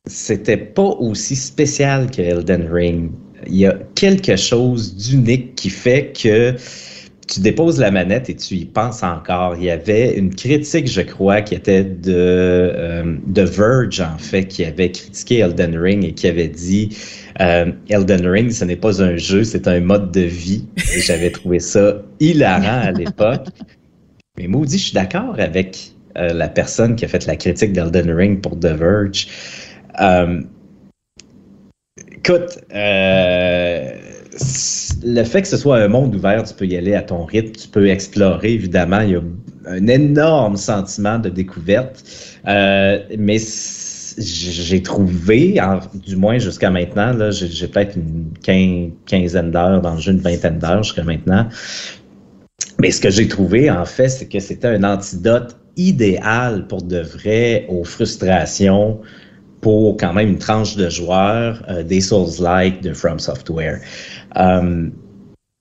c'était 0.07 0.57
pas 0.57 0.83
aussi 0.83 1.37
spécial 1.37 2.11
que 2.11 2.23
Elden 2.23 2.69
Ring. 2.73 3.11
Il 3.47 3.57
y 3.57 3.66
a 3.66 3.78
quelque 3.95 4.35
chose 4.35 4.97
d'unique 4.97 5.55
qui 5.55 5.71
fait 5.71 6.12
que 6.12 6.57
tu 7.26 7.40
déposes 7.40 7.80
la 7.80 7.90
manette 7.90 8.30
et 8.30 8.37
tu 8.37 8.54
y 8.54 8.64
penses 8.64 9.02
encore. 9.02 9.56
Il 9.56 9.64
y 9.64 9.71
avait 9.71 10.16
une 10.16 10.35
critique, 10.35 10.87
je 10.87 11.00
crois, 11.00 11.42
qui 11.42 11.54
était 11.54 11.83
de, 11.83 12.12
euh, 12.14 13.16
de 13.26 13.42
Verge, 13.42 14.00
en 14.00 14.18
fait, 14.18 14.45
qui 14.45 14.64
avait 14.64 14.92
critiqué 14.92 15.38
Elden 15.38 15.76
Ring 15.76 16.04
et 16.04 16.12
qui 16.12 16.28
avait 16.28 16.49
dit 16.49 16.97
euh, 17.40 17.73
Elden 17.88 18.26
Ring, 18.26 18.50
ce 18.50 18.64
n'est 18.64 18.76
pas 18.76 19.02
un 19.02 19.16
jeu, 19.16 19.42
c'est 19.42 19.66
un 19.66 19.80
mode 19.80 20.12
de 20.12 20.21
vie. 20.21 20.66
J'avais 21.04 21.30
trouvé 21.30 21.59
ça 21.59 22.02
hilarant 22.21 22.83
à 22.83 22.92
l'époque. 22.92 23.47
Mais 24.38 24.47
maudit, 24.47 24.78
je 24.78 24.85
suis 24.85 24.95
d'accord 24.95 25.35
avec 25.38 25.92
euh, 26.16 26.33
la 26.33 26.49
personne 26.49 26.95
qui 26.95 27.04
a 27.04 27.09
fait 27.09 27.26
la 27.26 27.37
critique 27.37 27.73
d'Elden 27.73 28.11
Ring 28.11 28.40
pour 28.40 28.59
The 28.59 28.66
Verge. 28.66 29.26
Euh, 30.00 30.42
écoute, 32.12 32.59
le 35.05 35.25
fait 35.25 35.43
que 35.43 35.49
ce 35.49 35.57
soit 35.57 35.78
un 35.78 35.88
monde 35.88 36.14
ouvert, 36.14 36.43
tu 36.43 36.55
peux 36.55 36.66
y 36.66 36.76
aller 36.76 36.95
à 36.95 37.02
ton 37.02 37.25
rythme, 37.25 37.52
tu 37.52 37.69
peux 37.69 37.88
explorer, 37.88 38.52
évidemment, 38.52 39.00
il 39.00 39.11
y 39.11 39.14
a 39.16 39.23
un 39.66 39.87
énorme 39.87 40.57
sentiment 40.57 41.19
de 41.19 41.28
découverte. 41.28 42.05
Euh, 42.47 43.00
mais 43.19 43.38
j'ai 44.19 44.83
trouvé, 44.83 45.61
du 45.95 46.16
moins 46.16 46.38
jusqu'à 46.38 46.71
maintenant, 46.71 47.12
là, 47.12 47.31
j'ai, 47.31 47.69
peut-être 47.69 47.97
une 47.97 48.28
quin, 48.43 48.90
quinzaine 49.07 49.50
d'heures 49.50 49.81
dans 49.81 49.95
le 49.95 50.00
jeu, 50.00 50.12
une 50.12 50.21
vingtaine 50.21 50.59
d'heures 50.59 50.83
jusqu'à 50.83 51.05
maintenant. 51.05 51.49
Mais 52.81 52.90
ce 52.90 53.00
que 53.00 53.11
j'ai 53.11 53.28
trouvé, 53.28 53.71
en 53.71 53.85
fait, 53.85 54.09
c'est 54.09 54.28
que 54.28 54.38
c'était 54.40 54.69
un 54.69 54.85
antidote 54.85 55.57
idéal 55.76 56.66
pour 56.66 56.83
de 56.83 57.00
vrai 57.00 57.66
aux 57.69 57.85
frustrations 57.85 59.00
pour 59.61 59.97
quand 59.97 60.13
même 60.13 60.29
une 60.29 60.39
tranche 60.39 60.77
de 60.77 60.89
joueurs 60.89 61.63
euh, 61.69 61.83
des 61.83 62.01
Souls-like 62.01 62.83
de 62.83 62.93
From 62.93 63.19
Software. 63.19 63.81
Euh, 64.37 64.89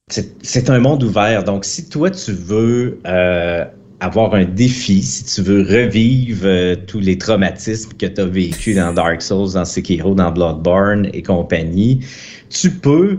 c'est 0.10 0.70
un 0.70 0.80
monde 0.80 1.02
ouvert. 1.02 1.44
Donc, 1.44 1.66
si 1.66 1.90
toi, 1.90 2.12
tu 2.12 2.32
veux 2.32 3.00
euh, 3.08 3.66
avoir 4.02 4.36
un 4.36 4.46
défi, 4.46 5.02
si 5.02 5.24
tu 5.24 5.42
veux 5.42 5.62
revivre 5.64 6.76
tous 6.86 7.00
les 7.00 7.18
traumatismes 7.18 7.94
que 7.94 8.06
tu 8.06 8.22
as 8.22 8.26
vécu 8.26 8.76
dans 8.76 8.94
Dark 8.94 9.22
Souls, 9.24 9.54
dans 9.54 9.66
Sekiro, 9.66 10.14
dans 10.14 10.32
Bloodborne 10.32 11.10
et 11.14 11.24
compagnie, 11.24 12.02
tu 12.50 12.70
peux, 12.70 13.18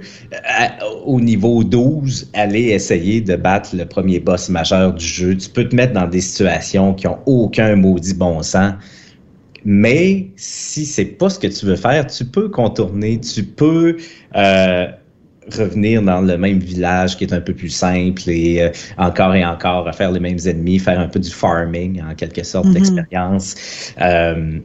au 1.04 1.21
niveau 1.21 1.64
12, 1.64 2.30
aller 2.35 2.68
essayer 2.68 3.21
de 3.21 3.35
battre 3.35 3.75
le 3.75 3.85
premier 3.85 4.21
boss 4.21 4.49
majeur 4.49 4.95
du 4.95 5.04
jeu. 5.04 5.37
Tu 5.37 5.49
peux 5.49 5.68
te 5.68 5.75
mettre 5.75 5.92
dans 5.92 6.06
des 6.06 6.21
situations 6.21 6.95
qui 6.95 7.09
ont 7.09 7.18
aucun 7.26 7.75
maudit 7.75 8.14
bon 8.14 8.42
sens. 8.42 8.75
Mais 9.68 10.30
si 10.37 10.87
c'est 10.87 11.04
pas 11.04 11.28
ce 11.28 11.40
que 11.40 11.49
tu 11.49 11.66
veux 11.66 11.75
faire, 11.75 12.06
tu 12.06 12.25
peux 12.25 12.49
contourner, 12.49 13.18
tu 13.18 13.42
peux 13.42 13.96
euh, 14.37 14.87
revenir 15.52 16.02
dans 16.02 16.20
le 16.20 16.38
même 16.38 16.61
village 16.61 17.16
qui 17.16 17.25
est 17.25 17.32
un 17.32 17.40
peu 17.40 17.52
plus 17.52 17.70
simple 17.70 18.23
et 18.30 18.62
euh, 18.62 18.70
encore 18.96 19.35
et 19.35 19.44
encore 19.44 19.92
faire 19.92 20.12
les 20.12 20.20
mêmes 20.20 20.38
ennemis, 20.46 20.78
faire 20.78 21.00
un 21.00 21.08
peu 21.08 21.18
du 21.18 21.30
farming 21.30 22.00
en 22.00 22.14
quelque 22.14 22.44
sorte 22.44 22.70
d'expérience. 22.70 23.56
Euh, 24.00 24.61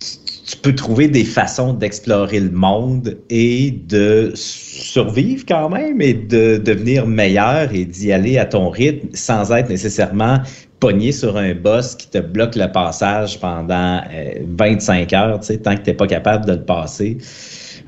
tu 0.00 0.56
peux 0.62 0.74
trouver 0.74 1.06
des 1.06 1.24
façons 1.24 1.72
d'explorer 1.72 2.40
le 2.40 2.50
monde 2.50 3.18
et 3.30 3.70
de 3.70 4.32
survivre 4.34 5.44
quand 5.46 5.68
même 5.68 6.00
et 6.00 6.14
de 6.14 6.56
devenir 6.56 7.06
meilleur 7.06 7.72
et 7.72 7.84
d'y 7.84 8.12
aller 8.12 8.36
à 8.38 8.46
ton 8.46 8.68
rythme 8.70 9.10
sans 9.12 9.52
être 9.52 9.68
nécessairement 9.68 10.38
pogné 10.80 11.12
sur 11.12 11.36
un 11.36 11.54
boss 11.54 11.94
qui 11.94 12.08
te 12.08 12.18
bloque 12.18 12.56
le 12.56 12.70
passage 12.70 13.40
pendant 13.40 14.02
25 14.42 15.12
heures, 15.12 15.40
tu 15.40 15.46
sais, 15.46 15.58
tant 15.58 15.76
que 15.76 15.82
tu 15.82 15.90
n'es 15.90 15.96
pas 15.96 16.06
capable 16.06 16.46
de 16.46 16.52
le 16.52 16.64
passer. 16.64 17.18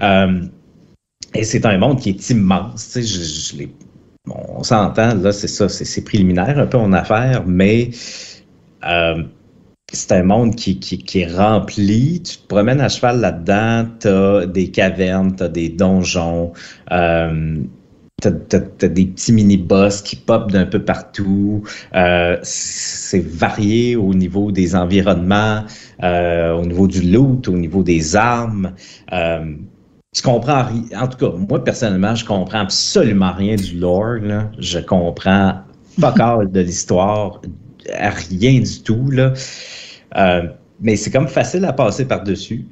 Euh, 0.03 0.43
et 1.35 1.45
c'est 1.45 1.65
un 1.67 1.79
monde 1.79 2.01
qui 2.01 2.11
est 2.11 2.31
immense. 2.31 2.93
Je, 2.97 3.01
je 3.01 3.65
on 4.29 4.63
s'entend, 4.63 5.15
là, 5.15 5.33
c'est 5.33 5.49
ça, 5.49 5.69
c'est 5.69 6.05
préliminaire 6.05 6.59
un 6.59 6.67
peu 6.67 6.77
en 6.77 6.93
affaire, 6.93 7.45
mais 7.47 7.91
euh, 8.85 9.23
c'est 9.93 10.13
un 10.13 10.23
monde 10.23 10.55
qui, 10.55 10.79
qui, 10.79 10.99
qui, 10.99 11.21
est 11.21 11.33
rempli. 11.33 12.23
Tu 12.23 12.37
te 12.37 12.47
promènes 12.47 12.81
à 12.81 12.89
cheval 12.89 13.21
là-dedans, 13.21 13.89
tu 14.01 14.09
as 14.09 14.47
des 14.47 14.71
cavernes, 14.71 15.35
tu 15.35 15.43
as 15.43 15.49
des 15.49 15.69
donjons, 15.69 16.53
euh, 18.27 18.31
tu 18.49 18.57
as, 18.57 18.89
des 18.89 19.07
petits 19.07 19.33
mini-boss 19.33 20.03
qui 20.03 20.17
popent 20.17 20.51
d'un 20.51 20.67
peu 20.67 20.83
partout. 20.83 21.63
Euh, 21.95 22.39
c'est 22.43 23.25
varié 23.25 23.97
au 23.97 24.15
niveau 24.15 24.53
des 24.53 24.75
environnements, 24.75 25.65
euh, 26.03 26.53
au 26.53 26.65
niveau 26.65 26.87
du 26.87 27.03
loot, 27.03 27.49
au 27.49 27.57
niveau 27.57 27.83
des 27.83 28.17
armes. 28.17 28.73
Euh, 29.13 29.55
je 30.15 30.23
comprends 30.23 30.65
rien. 30.65 31.03
En 31.03 31.07
tout 31.07 31.19
cas, 31.19 31.37
moi, 31.37 31.63
personnellement, 31.63 32.15
je 32.15 32.25
comprends 32.25 32.61
absolument 32.61 33.33
rien 33.33 33.57
du 33.57 33.79
lore. 33.79 34.19
Là. 34.23 34.51
Je 34.59 34.81
comprends 34.81 35.61
pas 36.01 36.15
mal 36.17 36.51
de 36.51 36.61
l'histoire, 36.61 37.41
rien 37.89 38.61
du 38.61 38.83
tout. 38.83 39.11
Là. 39.11 39.33
Euh, 40.17 40.49
mais 40.81 40.97
c'est 40.97 41.11
comme 41.11 41.29
facile 41.29 41.65
à 41.65 41.73
passer 41.73 42.07
par-dessus. 42.07 42.67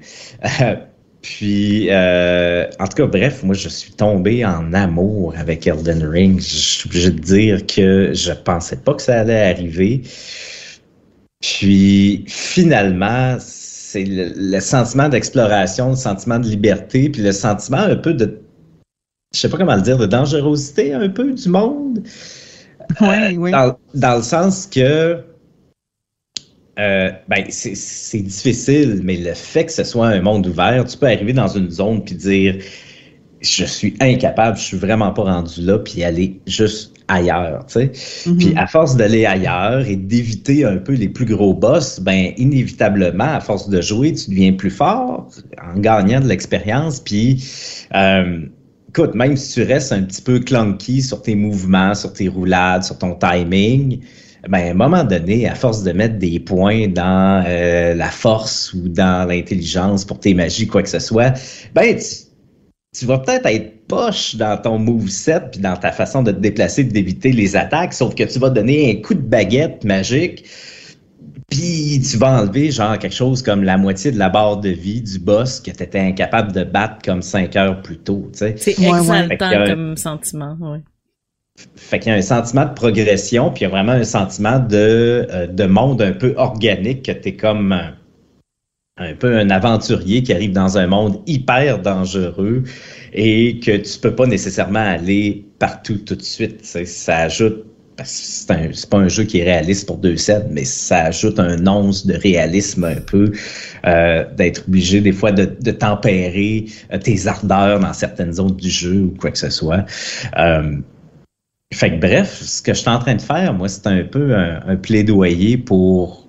Puis, 1.22 1.88
euh, 1.90 2.66
en 2.78 2.86
tout 2.86 2.96
cas, 2.96 3.06
bref, 3.06 3.42
moi, 3.42 3.54
je 3.54 3.68
suis 3.68 3.92
tombé 3.92 4.44
en 4.44 4.72
amour 4.72 5.34
avec 5.36 5.66
Elden 5.66 6.04
Ring. 6.04 6.40
Je 6.40 6.46
suis 6.46 6.88
obligé 6.88 7.10
de 7.10 7.18
dire 7.18 7.66
que 7.66 8.12
je 8.14 8.32
pensais 8.32 8.76
pas 8.76 8.94
que 8.94 9.02
ça 9.02 9.20
allait 9.20 9.50
arriver. 9.50 10.02
Puis, 11.40 12.24
finalement, 12.28 13.36
c'est 13.40 14.04
le, 14.06 14.60
sentiment 14.60 15.08
d'exploration, 15.08 15.90
le 15.90 15.96
sentiment 15.96 16.38
de 16.38 16.46
liberté, 16.46 17.08
puis 17.08 17.22
le 17.22 17.32
sentiment 17.32 17.78
un 17.78 17.96
peu 17.96 18.14
de, 18.14 18.40
je 19.34 19.40
sais 19.40 19.48
pas 19.48 19.56
comment 19.56 19.76
le 19.76 19.82
dire, 19.82 19.98
de 19.98 20.06
dangerosité 20.06 20.94
un 20.94 21.08
peu 21.08 21.32
du 21.32 21.48
monde. 21.48 22.02
Oui, 23.00 23.08
euh, 23.08 23.36
oui. 23.36 23.50
Dans, 23.50 23.76
dans, 23.94 24.16
le 24.16 24.22
sens 24.22 24.66
que 24.66 25.22
euh, 26.78 27.10
ben, 27.28 27.44
c'est 27.48 28.20
difficile, 28.20 29.00
mais 29.02 29.16
le 29.16 29.34
fait 29.34 29.66
que 29.66 29.72
ce 29.72 29.84
soit 29.84 30.06
un 30.06 30.20
monde 30.20 30.46
ouvert, 30.46 30.84
tu 30.84 30.96
peux 30.96 31.06
arriver 31.06 31.32
dans 31.32 31.48
une 31.48 31.70
zone 31.70 32.04
puis 32.04 32.14
dire 32.14 32.56
je 33.40 33.64
suis 33.64 33.94
incapable, 34.00 34.56
je 34.56 34.62
suis 34.62 34.76
vraiment 34.76 35.12
pas 35.12 35.22
rendu 35.22 35.62
là, 35.62 35.78
puis 35.78 36.02
aller 36.02 36.40
juste 36.46 36.94
ailleurs, 37.08 37.64
tu 37.66 37.74
sais. 37.74 37.86
Mm-hmm. 37.86 38.36
Puis 38.36 38.52
à 38.56 38.66
force 38.66 38.96
d'aller 38.96 39.26
ailleurs 39.26 39.86
et 39.86 39.96
d'éviter 39.96 40.64
un 40.64 40.76
peu 40.76 40.92
les 40.92 41.08
plus 41.08 41.24
gros 41.24 41.54
boss, 41.54 42.00
ben 42.00 42.32
inévitablement, 42.36 43.24
à 43.24 43.40
force 43.40 43.68
de 43.68 43.80
jouer, 43.80 44.12
tu 44.12 44.30
deviens 44.30 44.52
plus 44.52 44.70
fort 44.70 45.28
en 45.62 45.78
gagnant 45.78 46.20
de 46.20 46.26
l'expérience. 46.26 47.00
Puis, 47.00 47.44
euh, 47.94 48.40
écoute, 48.88 49.14
même 49.14 49.36
si 49.36 49.54
tu 49.54 49.62
restes 49.62 49.92
un 49.92 50.02
petit 50.02 50.22
peu 50.22 50.40
clunky 50.40 51.02
sur 51.02 51.22
tes 51.22 51.34
mouvements, 51.34 51.94
sur 51.94 52.12
tes 52.12 52.28
roulades, 52.28 52.84
sur 52.84 52.98
ton 52.98 53.14
timing, 53.14 54.00
ben, 54.46 54.58
à 54.58 54.70
un 54.70 54.74
moment 54.74 55.04
donné, 55.04 55.48
à 55.48 55.54
force 55.54 55.82
de 55.82 55.92
mettre 55.92 56.18
des 56.18 56.38
points 56.38 56.88
dans 56.88 57.44
euh, 57.46 57.94
la 57.94 58.08
force 58.08 58.72
ou 58.72 58.88
dans 58.88 59.28
l'intelligence 59.28 60.04
pour 60.04 60.20
tes 60.20 60.34
magies, 60.34 60.66
quoi 60.66 60.82
que 60.82 60.88
ce 60.88 61.00
soit, 61.00 61.32
ben, 61.74 61.96
tu, 61.96 62.04
tu 62.96 63.06
vas 63.06 63.18
peut-être 63.18 63.46
être 63.46 63.86
poche 63.88 64.36
dans 64.36 64.56
ton 64.60 64.78
moveset 64.78 65.40
puis 65.50 65.60
dans 65.60 65.76
ta 65.76 65.90
façon 65.90 66.22
de 66.22 66.30
te 66.30 66.38
déplacer, 66.38 66.84
d'éviter 66.84 67.32
les 67.32 67.56
attaques, 67.56 67.94
sauf 67.94 68.14
que 68.14 68.24
tu 68.24 68.38
vas 68.38 68.50
donner 68.50 68.92
un 68.92 69.02
coup 69.02 69.14
de 69.14 69.20
baguette 69.20 69.84
magique, 69.84 70.44
puis 71.50 72.00
tu 72.00 72.16
vas 72.18 72.42
enlever 72.42 72.70
genre 72.70 72.98
quelque 72.98 73.14
chose 73.14 73.42
comme 73.42 73.64
la 73.64 73.78
moitié 73.78 74.12
de 74.12 74.18
la 74.18 74.28
barre 74.28 74.58
de 74.58 74.68
vie 74.68 75.00
du 75.00 75.18
boss 75.18 75.60
que 75.60 75.70
tu 75.70 75.82
étais 75.82 75.98
incapable 75.98 76.52
de 76.52 76.62
battre 76.62 76.98
comme 77.04 77.22
cinq 77.22 77.56
heures 77.56 77.80
plus 77.82 77.98
tôt. 77.98 78.30
C'est 78.32 78.78
exaltant 78.78 79.66
comme 79.66 79.96
sentiment, 79.96 80.56
oui. 80.60 80.78
Fait 81.76 81.98
qu'il 81.98 82.12
y 82.12 82.14
a 82.14 82.18
un 82.18 82.22
sentiment 82.22 82.66
de 82.66 82.74
progression, 82.74 83.50
puis 83.50 83.62
il 83.62 83.64
y 83.64 83.66
a 83.66 83.70
vraiment 83.70 83.92
un 83.92 84.04
sentiment 84.04 84.58
de, 84.58 85.26
euh, 85.30 85.46
de 85.46 85.64
monde 85.64 86.02
un 86.02 86.12
peu 86.12 86.34
organique 86.36 87.04
que 87.04 87.12
tu 87.12 87.28
es 87.28 87.36
comme 87.36 87.74
un 89.00 89.14
peu 89.14 89.36
un 89.36 89.50
aventurier 89.50 90.22
qui 90.22 90.32
arrive 90.32 90.52
dans 90.52 90.76
un 90.76 90.86
monde 90.86 91.20
hyper 91.26 91.80
dangereux 91.80 92.64
et 93.12 93.60
que 93.60 93.76
tu 93.76 93.98
peux 94.00 94.14
pas 94.14 94.26
nécessairement 94.26 94.80
aller 94.80 95.46
partout 95.58 95.98
tout 95.98 96.16
de 96.16 96.22
suite. 96.22 96.64
Ça 96.64 97.16
ajoute 97.16 97.64
c'est 98.04 98.88
pas 98.90 98.98
un 98.98 99.08
jeu 99.08 99.24
qui 99.24 99.40
est 99.40 99.44
réaliste 99.44 99.86
pour 99.86 99.96
deux 99.96 100.16
sets, 100.16 100.46
mais 100.50 100.64
ça 100.64 101.06
ajoute 101.06 101.40
un 101.40 101.66
once 101.66 102.06
de 102.06 102.14
réalisme 102.14 102.84
un 102.84 103.00
peu, 103.00 103.32
euh, 103.86 104.24
d'être 104.36 104.64
obligé 104.68 105.00
des 105.00 105.12
fois 105.12 105.32
de, 105.32 105.70
tempérer 105.72 106.66
euh, 106.92 106.98
tes 106.98 107.26
ardeurs 107.26 107.80
dans 107.80 107.92
certaines 107.92 108.34
zones 108.34 108.56
du 108.56 108.70
jeu 108.70 109.02
ou 109.02 109.14
quoi 109.18 109.30
que 109.30 109.38
ce 109.38 109.50
soit. 109.50 109.84
Euh, 110.38 110.76
fait 111.72 111.90
que 111.90 112.00
bref, 112.00 112.42
ce 112.42 112.62
que 112.62 112.72
je 112.72 112.78
suis 112.80 112.88
en 112.88 112.98
train 112.98 113.14
de 113.14 113.20
faire, 113.20 113.52
moi, 113.54 113.68
c'est 113.68 113.86
un 113.86 114.04
peu 114.04 114.34
un 114.34 114.76
plaidoyer 114.76 115.58
pour 115.58 116.26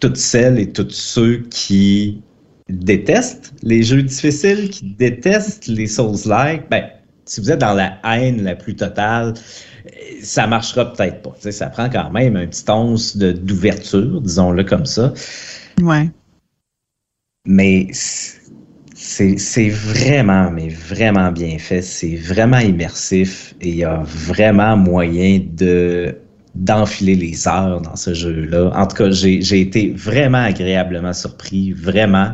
toutes 0.00 0.16
celles 0.16 0.58
et 0.58 0.72
tous 0.72 0.90
ceux 0.90 1.38
qui 1.50 2.22
détestent 2.68 3.52
les 3.62 3.82
jeux 3.82 4.02
difficiles, 4.02 4.70
qui 4.70 4.84
détestent 4.84 5.66
les 5.66 5.86
Souls-like, 5.86 6.68
ben, 6.70 6.88
si 7.26 7.40
vous 7.40 7.50
êtes 7.50 7.60
dans 7.60 7.74
la 7.74 7.98
haine 8.04 8.42
la 8.42 8.56
plus 8.56 8.74
totale, 8.74 9.34
ça 10.22 10.46
marchera 10.46 10.92
peut-être 10.92 11.22
pas. 11.22 11.50
ça 11.50 11.66
prend 11.68 11.88
quand 11.88 12.10
même 12.10 12.36
un 12.36 12.46
petit 12.46 12.64
once 12.68 13.16
d'ouverture, 13.16 14.20
disons-le 14.20 14.64
comme 14.64 14.86
ça. 14.86 15.12
Ouais. 15.80 16.10
Mais 17.46 17.88
c'est 19.10 19.68
vraiment, 19.68 20.50
mais 20.50 20.68
vraiment 20.68 21.32
bien 21.32 21.58
fait. 21.58 21.82
C'est 21.82 22.14
vraiment 22.14 22.58
immersif 22.58 23.54
et 23.60 23.68
il 23.68 23.76
y 23.76 23.84
a 23.84 24.02
vraiment 24.04 24.76
moyen 24.76 25.40
de 25.52 26.16
d'enfiler 26.54 27.14
les 27.14 27.46
heures 27.46 27.80
dans 27.80 27.94
ce 27.94 28.12
jeu-là. 28.12 28.72
En 28.74 28.86
tout 28.86 28.96
cas, 28.96 29.10
j'ai 29.10 29.60
été 29.60 29.92
vraiment 29.92 30.42
agréablement 30.42 31.12
surpris, 31.12 31.72
vraiment. 31.72 32.32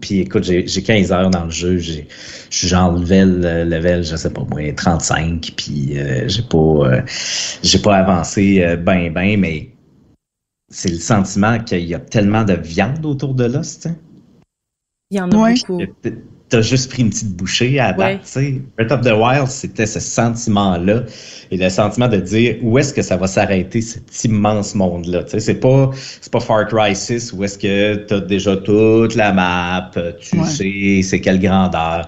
Puis 0.00 0.20
écoute, 0.20 0.44
j'ai 0.44 0.64
15 0.64 1.10
heures 1.10 1.30
dans 1.30 1.44
le 1.44 1.50
jeu, 1.50 1.78
je 1.78 2.02
suis 2.50 2.68
genre 2.68 2.92
level, 2.92 3.40
level, 3.68 4.04
je 4.04 4.14
sais 4.14 4.30
pas 4.32 4.44
moi, 4.48 4.72
35, 4.72 5.52
puis 5.56 5.98
euh, 5.98 6.28
j'ai 6.28 6.42
pas 6.42 6.58
euh, 6.58 7.02
j'ai 7.62 7.78
pas 7.78 7.96
avancé 7.96 8.62
euh, 8.62 8.76
ben 8.76 9.12
ben, 9.12 9.40
mais 9.40 9.70
c'est 10.68 10.90
le 10.90 10.98
sentiment 10.98 11.58
qu'il 11.58 11.86
y 11.86 11.94
a 11.94 11.98
tellement 11.98 12.44
de 12.44 12.52
viande 12.52 13.04
autour 13.04 13.34
de 13.34 13.44
l'os, 13.44 13.88
Il 15.10 15.18
y 15.18 15.20
en 15.20 15.30
a 15.30 15.52
beaucoup 15.52 15.82
t'as 16.48 16.62
juste 16.62 16.90
pris 16.90 17.02
une 17.02 17.10
petite 17.10 17.36
bouchée 17.36 17.78
à 17.80 17.92
date. 17.92 18.20
Ouais. 18.36 18.60
Breath 18.76 18.92
of 18.92 19.00
the 19.00 19.12
Wild, 19.12 19.48
c'était 19.48 19.86
ce 19.86 19.98
sentiment-là 19.98 21.02
et 21.50 21.56
le 21.56 21.68
sentiment 21.68 22.08
de 22.08 22.18
dire 22.18 22.56
où 22.62 22.78
est-ce 22.78 22.94
que 22.94 23.02
ça 23.02 23.16
va 23.16 23.26
s'arrêter 23.26 23.80
cet 23.80 24.24
immense 24.24 24.74
monde-là. 24.74 25.24
C'est 25.26 25.60
pas 25.60 25.90
c'est 26.20 26.32
pas 26.32 26.40
Far 26.40 26.66
Cry 26.68 26.94
6 26.94 27.32
où 27.32 27.44
est-ce 27.44 27.58
que 27.58 27.94
t'as 27.96 28.20
déjà 28.20 28.56
toute 28.56 29.14
la 29.16 29.32
map, 29.32 29.90
tu 30.20 30.44
sais 30.44 31.00
c'est 31.02 31.20
quelle 31.20 31.40
grandeur. 31.40 32.06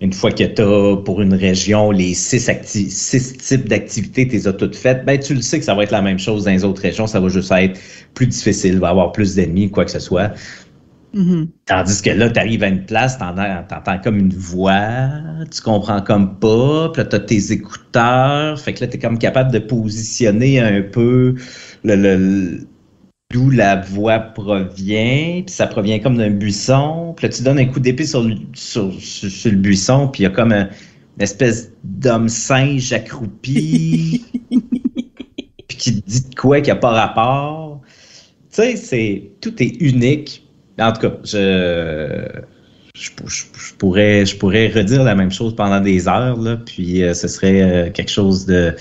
une 0.00 0.12
fois 0.12 0.32
que 0.32 0.44
tu 0.44 0.62
as 0.62 0.96
pour 0.96 1.20
une 1.20 1.34
région 1.34 1.90
les 1.90 2.14
six, 2.14 2.50
six 2.64 3.36
types 3.36 3.68
d'activités, 3.68 4.26
tu 4.26 4.32
les 4.32 4.48
as 4.48 4.54
toutes 4.54 4.74
faites, 4.74 5.04
ben 5.04 5.18
tu 5.18 5.34
le 5.34 5.42
sais 5.42 5.58
que 5.58 5.64
ça 5.64 5.74
va 5.74 5.82
être 5.84 5.90
la 5.90 6.02
même 6.02 6.18
chose 6.18 6.44
dans 6.44 6.50
les 6.50 6.64
autres 6.64 6.82
régions, 6.82 7.06
ça 7.06 7.20
va 7.20 7.28
juste 7.28 7.52
être 7.52 7.78
plus 8.14 8.26
difficile, 8.26 8.78
va 8.78 8.88
avoir 8.88 9.12
plus 9.12 9.34
d'ennemis, 9.34 9.70
quoi 9.70 9.84
que 9.84 9.90
ce 9.90 10.00
soit. 10.00 10.32
Mhm. 11.12 11.48
Tandis 11.66 12.02
que 12.02 12.10
là, 12.10 12.30
tu 12.30 12.38
arrives 12.38 12.62
à 12.62 12.68
une 12.68 12.84
place, 12.84 13.18
tu 13.18 13.24
entends 13.24 13.98
comme 14.02 14.18
une 14.18 14.32
voix, 14.32 15.10
tu 15.50 15.60
comprends 15.60 16.02
comme 16.02 16.38
pas, 16.38 16.90
puis 16.92 17.02
là, 17.02 17.08
tu 17.08 17.16
as 17.16 17.20
tes 17.20 17.52
écouteurs, 17.52 18.60
fait 18.60 18.74
que 18.74 18.80
là, 18.80 18.86
tu 18.86 18.96
es 18.96 19.00
comme 19.00 19.18
capable 19.18 19.52
de 19.52 19.58
positionner 19.58 20.60
un 20.60 20.82
peu 20.82 21.34
le, 21.82 22.60
d'où 23.32 23.50
la 23.50 23.76
voix 23.80 24.20
provient, 24.20 25.42
puis 25.44 25.54
ça 25.54 25.66
provient 25.66 25.98
comme 25.98 26.16
d'un 26.16 26.30
buisson, 26.30 27.14
puis 27.16 27.26
là, 27.26 27.32
tu 27.32 27.42
donnes 27.42 27.58
un 27.58 27.66
coup 27.66 27.80
d'épée 27.80 28.06
sur, 28.06 28.24
sur, 28.54 28.92
sur, 29.00 29.50
le 29.50 29.58
buisson, 29.58 30.08
puis 30.08 30.22
il 30.22 30.24
y 30.24 30.26
a 30.26 30.30
comme 30.30 30.52
un, 30.52 30.68
une 31.16 31.22
espèce 31.22 31.72
d'homme 31.82 32.28
singe 32.28 32.92
accroupi, 32.92 34.24
puis 35.68 35.76
qui 35.76 36.00
te 36.00 36.08
dit 36.08 36.28
de 36.28 36.34
quoi 36.36 36.60
qui 36.60 36.70
n'a 36.70 36.76
pas 36.76 36.90
rapport. 36.90 37.80
Tu 38.52 38.56
sais, 38.56 38.76
c'est, 38.76 39.30
tout 39.40 39.60
est 39.60 39.80
unique 39.80 40.46
en 40.80 40.92
tout 40.92 41.00
cas, 41.00 41.12
je, 41.24 42.42
je, 42.94 43.74
pourrais, 43.78 44.26
je 44.26 44.36
pourrais 44.36 44.68
redire 44.68 45.02
la 45.02 45.14
même 45.14 45.30
chose 45.30 45.54
pendant 45.54 45.80
des 45.80 46.08
heures, 46.08 46.36
là, 46.36 46.56
puis 46.56 47.02
euh, 47.02 47.14
ce 47.14 47.28
serait 47.28 47.62
euh, 47.62 47.90
quelque 47.90 48.10
chose 48.10 48.46
de 48.46 48.74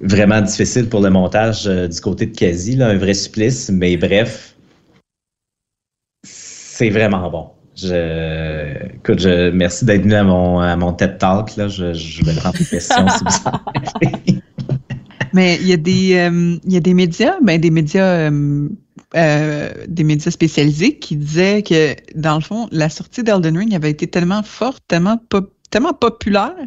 vraiment 0.00 0.40
difficile 0.40 0.88
pour 0.88 1.00
le 1.00 1.10
montage 1.10 1.66
euh, 1.66 1.88
du 1.88 2.00
côté 2.00 2.26
de 2.26 2.36
Kazi, 2.36 2.80
un 2.82 2.96
vrai 2.96 3.14
supplice, 3.14 3.70
mais 3.70 3.96
bref, 3.96 4.54
c'est 6.22 6.90
vraiment 6.90 7.30
bon. 7.30 7.48
Je, 7.76 8.94
écoute, 8.96 9.18
je, 9.18 9.50
merci 9.50 9.84
d'être 9.84 10.02
venu 10.02 10.14
à 10.14 10.24
mon, 10.24 10.60
à 10.60 10.76
mon 10.76 10.92
TED 10.92 11.18
Talk. 11.18 11.56
Là. 11.56 11.66
Je, 11.66 11.92
je 11.92 12.24
vais 12.24 12.32
le 12.32 12.40
rendre 12.40 12.56
une 12.58 12.66
question 12.66 13.06
si 13.08 13.24
vous 13.24 14.40
Mais 15.32 15.58
il 15.60 15.66
y 15.66 15.72
a 15.72 15.76
des, 15.76 16.30
il 16.64 16.72
y 16.72 16.76
a 16.76 16.80
des 16.80 16.94
médias, 16.94 17.34
ben 17.42 17.60
des 17.60 17.70
médias 17.70 18.30
euh, 19.16 19.72
des 19.86 20.04
médias 20.04 20.30
spécialisés 20.30 20.98
qui 20.98 21.16
disaient 21.16 21.62
que, 21.62 21.94
dans 22.14 22.34
le 22.34 22.40
fond, 22.40 22.68
la 22.72 22.88
sortie 22.88 23.22
d'Elden 23.22 23.56
Ring 23.56 23.74
avait 23.74 23.90
été 23.90 24.08
tellement 24.08 24.42
forte, 24.42 24.82
tellement, 24.88 25.20
tellement 25.70 25.92
populaire, 25.92 26.66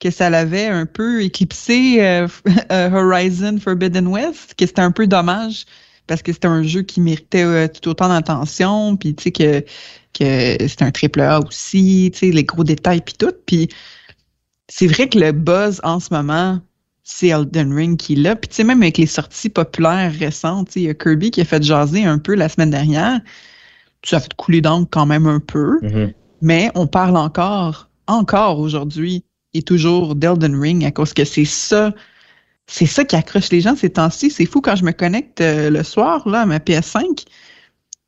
que 0.00 0.10
ça 0.10 0.28
l'avait 0.28 0.66
un 0.66 0.86
peu 0.86 1.22
éclipsé 1.22 2.04
euh, 2.04 2.26
euh, 2.72 2.90
Horizon 2.90 3.58
Forbidden 3.60 4.08
West, 4.08 4.54
que 4.56 4.66
c'était 4.66 4.82
un 4.82 4.90
peu 4.90 5.06
dommage 5.06 5.64
parce 6.08 6.20
que 6.20 6.32
c'était 6.32 6.48
un 6.48 6.64
jeu 6.64 6.82
qui 6.82 7.00
méritait 7.00 7.68
tout 7.68 7.88
autant 7.88 8.08
d'attention, 8.08 8.96
puis 8.96 9.14
tu 9.14 9.22
sais 9.22 9.30
que, 9.30 9.60
que 10.12 10.66
c'était 10.68 10.84
un 10.84 10.90
triple 10.90 11.20
A 11.20 11.38
aussi, 11.40 12.10
tu 12.12 12.18
sais, 12.18 12.32
les 12.32 12.42
gros 12.42 12.64
détails 12.64 13.02
puis 13.02 13.14
tout. 13.16 13.32
Puis 13.46 13.68
c'est 14.68 14.88
vrai 14.88 15.08
que 15.08 15.18
le 15.18 15.30
buzz 15.30 15.80
en 15.84 16.00
ce 16.00 16.12
moment 16.12 16.60
c'est 17.04 17.28
Elden 17.28 17.72
Ring 17.72 17.98
qui 17.98 18.14
l'a. 18.14 18.36
Puis 18.36 18.48
tu 18.48 18.56
sais, 18.56 18.64
même 18.64 18.82
avec 18.82 18.98
les 18.98 19.06
sorties 19.06 19.48
populaires 19.48 20.12
récentes, 20.18 20.76
il 20.76 20.82
y 20.82 20.88
a 20.88 20.94
Kirby 20.94 21.30
qui 21.30 21.40
a 21.40 21.44
fait 21.44 21.62
jaser 21.62 22.04
un 22.04 22.18
peu 22.18 22.34
la 22.34 22.48
semaine 22.48 22.70
dernière. 22.70 23.20
Ça 24.04 24.16
a 24.16 24.20
fait 24.20 24.34
couler 24.34 24.60
d'encre 24.60 24.88
quand 24.90 25.06
même 25.06 25.26
un 25.26 25.40
peu. 25.40 25.78
Mm-hmm. 25.80 26.14
Mais 26.42 26.70
on 26.74 26.86
parle 26.86 27.16
encore, 27.16 27.88
encore 28.06 28.58
aujourd'hui, 28.58 29.24
et 29.54 29.62
toujours 29.62 30.14
d'Elden 30.14 30.58
Ring 30.58 30.84
à 30.84 30.90
cause 30.90 31.12
que 31.12 31.24
c'est 31.24 31.44
ça. 31.44 31.92
C'est 32.66 32.86
ça 32.86 33.04
qui 33.04 33.16
accroche 33.16 33.50
les 33.50 33.60
gens 33.60 33.76
ces 33.76 33.90
temps-ci. 33.90 34.30
C'est 34.30 34.46
fou 34.46 34.60
quand 34.60 34.76
je 34.76 34.84
me 34.84 34.92
connecte 34.92 35.40
euh, 35.40 35.70
le 35.70 35.82
soir 35.82 36.26
là, 36.28 36.42
à 36.42 36.46
ma 36.46 36.58
PS5 36.58 37.24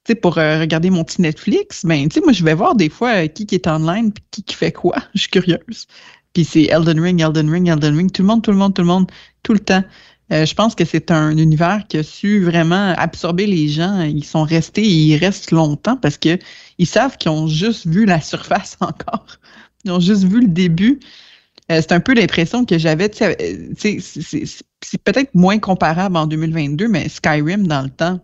sais, 0.07 0.14
pour 0.14 0.38
euh, 0.38 0.61
regarder 0.61 0.90
mon 0.90 1.04
petit 1.04 1.22
Netflix, 1.22 1.85
ben, 1.85 2.09
tu 2.09 2.14
sais, 2.14 2.20
moi, 2.20 2.33
je 2.33 2.44
vais 2.44 2.54
voir 2.54 2.74
des 2.74 2.88
fois 2.88 3.24
euh, 3.24 3.26
qui, 3.26 3.46
qui 3.46 3.54
est 3.54 3.66
online 3.66 4.12
puis 4.12 4.24
qui, 4.30 4.42
qui 4.42 4.54
fait 4.54 4.72
quoi. 4.72 4.96
Je 5.14 5.20
suis 5.22 5.30
curieuse. 5.30 5.87
Puis 6.35 6.44
c'est 6.44 6.64
Elden 6.64 7.01
Ring, 7.01 7.23
Elden 7.23 7.49
Ring, 7.49 7.68
Elden 7.68 7.97
Ring. 7.97 8.11
Tout 8.11 8.23
le 8.23 8.29
monde, 8.29 8.42
tout 8.42 8.51
le 8.51 8.57
monde, 8.57 8.75
tout 8.75 8.83
le 8.83 8.88
monde, 8.88 9.11
tout 9.42 9.53
le 9.53 9.61
temps. 9.61 9.85
Euh, 10.33 10.47
je 10.47 10.55
pense 10.55 10.75
que 10.75 10.85
c'est 10.85 11.11
un 11.11 11.37
univers 11.37 11.87
qui 11.87 11.99
a 11.99 12.03
su 12.03 12.42
vraiment 12.42 12.94
absorber 12.97 13.47
les 13.47 13.68
gens. 13.68 14.01
Ils 14.03 14.25
sont 14.25 14.42
restés 14.42 14.83
et 14.83 14.88
ils 14.88 15.16
restent 15.16 15.51
longtemps 15.51 15.97
parce 15.97 16.18
que 16.18 16.38
ils 16.79 16.87
savent 16.87 17.16
qu'ils 17.18 17.31
ont 17.31 17.47
juste 17.47 17.87
vu 17.87 18.05
la 18.05 18.20
surface 18.33 18.77
encore. 18.81 19.38
Ils 19.85 19.92
ont 19.92 20.01
juste 20.01 20.25
vu 20.25 20.40
le 20.40 20.49
début. 20.49 21.01
Euh, 21.70 21.81
c'est 21.81 21.92
un 21.92 22.01
peu 22.01 22.14
l'impression 22.14 22.64
que 22.64 22.79
j'avais. 22.79 23.11
Euh, 23.23 23.75
c'est 23.79 25.03
peut-être 25.05 25.35
moins 25.35 25.59
comparable 25.59 26.16
en 26.16 26.27
2022, 26.27 26.88
mais 26.88 27.09
Skyrim 27.09 27.66
dans 27.66 27.83
le 27.83 27.90
temps. 27.90 28.20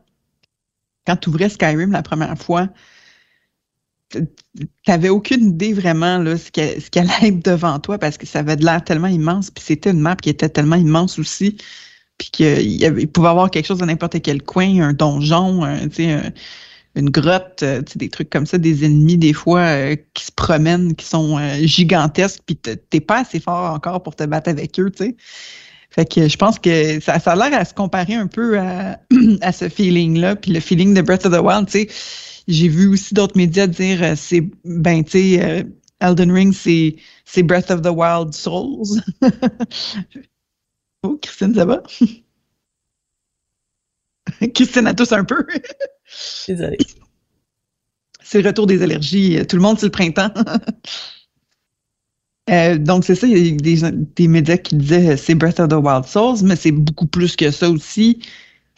Quand 1.07 1.17
tu 1.17 1.29
ouvrais 1.29 1.49
Skyrim 1.49 1.93
la 1.93 2.03
première 2.03 2.37
fois, 2.37 2.69
t'avais 4.85 5.09
aucune 5.09 5.51
idée 5.51 5.73
vraiment 5.73 6.19
là, 6.19 6.37
ce 6.37 6.51
qu'elle 6.51 7.11
allait 7.11 7.29
être 7.29 7.45
devant 7.45 7.79
toi 7.79 7.99
parce 7.99 8.19
que 8.19 8.27
ça 8.27 8.41
avait 8.41 8.57
de 8.57 8.65
l'air 8.65 8.83
tellement 8.83 9.09
immense, 9.09 9.51
puis 9.51 9.63
c'était 9.65 9.91
une 9.91 10.01
map 10.01 10.17
qui 10.17 10.31
était 10.31 10.49
tellement 10.49 10.77
immense 10.77 11.19
aussi, 11.19 11.57
puis 12.19 12.31
qu'il 12.31 13.09
pouvait 13.09 13.29
avoir 13.29 13.51
quelque 13.51 13.67
chose 13.67 13.79
dans 13.79 13.87
n'importe 13.87 14.21
quel 14.23 14.43
coin, 14.43 14.81
un 14.81 14.93
donjon, 14.93 15.65
un, 15.65 15.89
une 16.97 17.11
grotte, 17.11 17.63
euh, 17.63 17.83
des 17.95 18.09
trucs 18.09 18.31
comme 18.31 18.47
ça, 18.47 18.59
des 18.59 18.85
ennemis 18.85 19.17
des 19.17 19.33
fois 19.33 19.61
euh, 19.61 19.97
qui 20.15 20.27
se 20.27 20.33
promènent, 20.33 20.95
qui 20.97 21.07
sont 21.07 21.39
euh, 21.39 21.59
gigantesques, 21.63 22.43
puis 22.45 22.57
t'es 22.57 23.01
pas 23.01 23.21
assez 23.21 23.39
fort 23.39 23.73
encore 23.73 24.03
pour 24.03 24.17
te 24.17 24.25
battre 24.25 24.51
avec 24.51 24.79
eux, 24.81 24.91
tu 24.91 25.05
sais. 25.05 25.17
Fait 25.93 26.05
que 26.05 26.29
je 26.29 26.37
pense 26.37 26.59
que 26.61 27.01
ça, 27.01 27.19
ça 27.19 27.33
a 27.33 27.37
l'air 27.37 27.59
à 27.59 27.65
se 27.65 27.75
comparer 27.75 28.15
un 28.15 28.29
peu 28.29 28.59
à, 28.61 29.01
à 29.41 29.53
ce 29.53 29.69
feeling-là, 29.69 30.37
puis 30.37 30.53
le 30.53 30.61
feeling 30.61 30.95
de 30.95 31.03
Breath 31.03 31.27
of 31.27 31.33
the 31.33 31.41
Wild, 31.41 31.67
tu 31.67 31.81
sais 31.81 31.89
j'ai 32.51 32.69
vu 32.69 32.89
aussi 32.89 33.15
d'autres 33.15 33.37
médias 33.37 33.67
dire 33.67 34.03
euh, 34.03 34.15
c'est 34.17 34.43
ben 34.65 35.05
tu 35.05 35.11
sais 35.13 35.43
euh, 35.43 35.63
Elden 36.01 36.33
Ring 36.33 36.53
c'est 36.53 36.97
c'est 37.25 37.43
Breath 37.43 37.71
of 37.71 37.83
the 37.83 37.91
Wild 37.91 38.35
Souls. 38.35 39.01
oh 41.03 41.19
Christine 41.23 41.55
ça 41.55 41.65
va? 41.65 41.83
Christine 44.55 44.87
a 44.87 44.95
tous 44.95 45.13
un 45.13 45.25
peu. 45.25 45.47
Désolée. 46.49 46.79
C'est 48.23 48.43
le 48.43 48.49
retour 48.49 48.67
des 48.67 48.83
allergies. 48.83 49.45
Tout 49.49 49.57
le 49.57 49.63
monde, 49.63 49.79
c'est 49.79 49.87
le 49.87 49.93
printemps. 49.93 50.33
Euh, 52.51 52.79
donc, 52.79 53.05
c'est 53.05 53.15
ça, 53.15 53.27
il 53.27 53.47
y 53.47 53.51
a 53.51 53.57
des, 53.57 53.97
des 54.17 54.29
médias 54.29 54.57
qui 54.57 54.77
disaient 54.77 55.17
c'est 55.17 55.35
Breath 55.35 55.61
of 55.61 55.69
the 55.69 55.75
Wild 55.75 56.05
Souls, 56.05 56.45
mais 56.45 56.57
c'est 56.57 56.73
beaucoup 56.73 57.07
plus 57.07 57.37
que 57.37 57.51
ça 57.51 57.71
aussi 57.71 58.21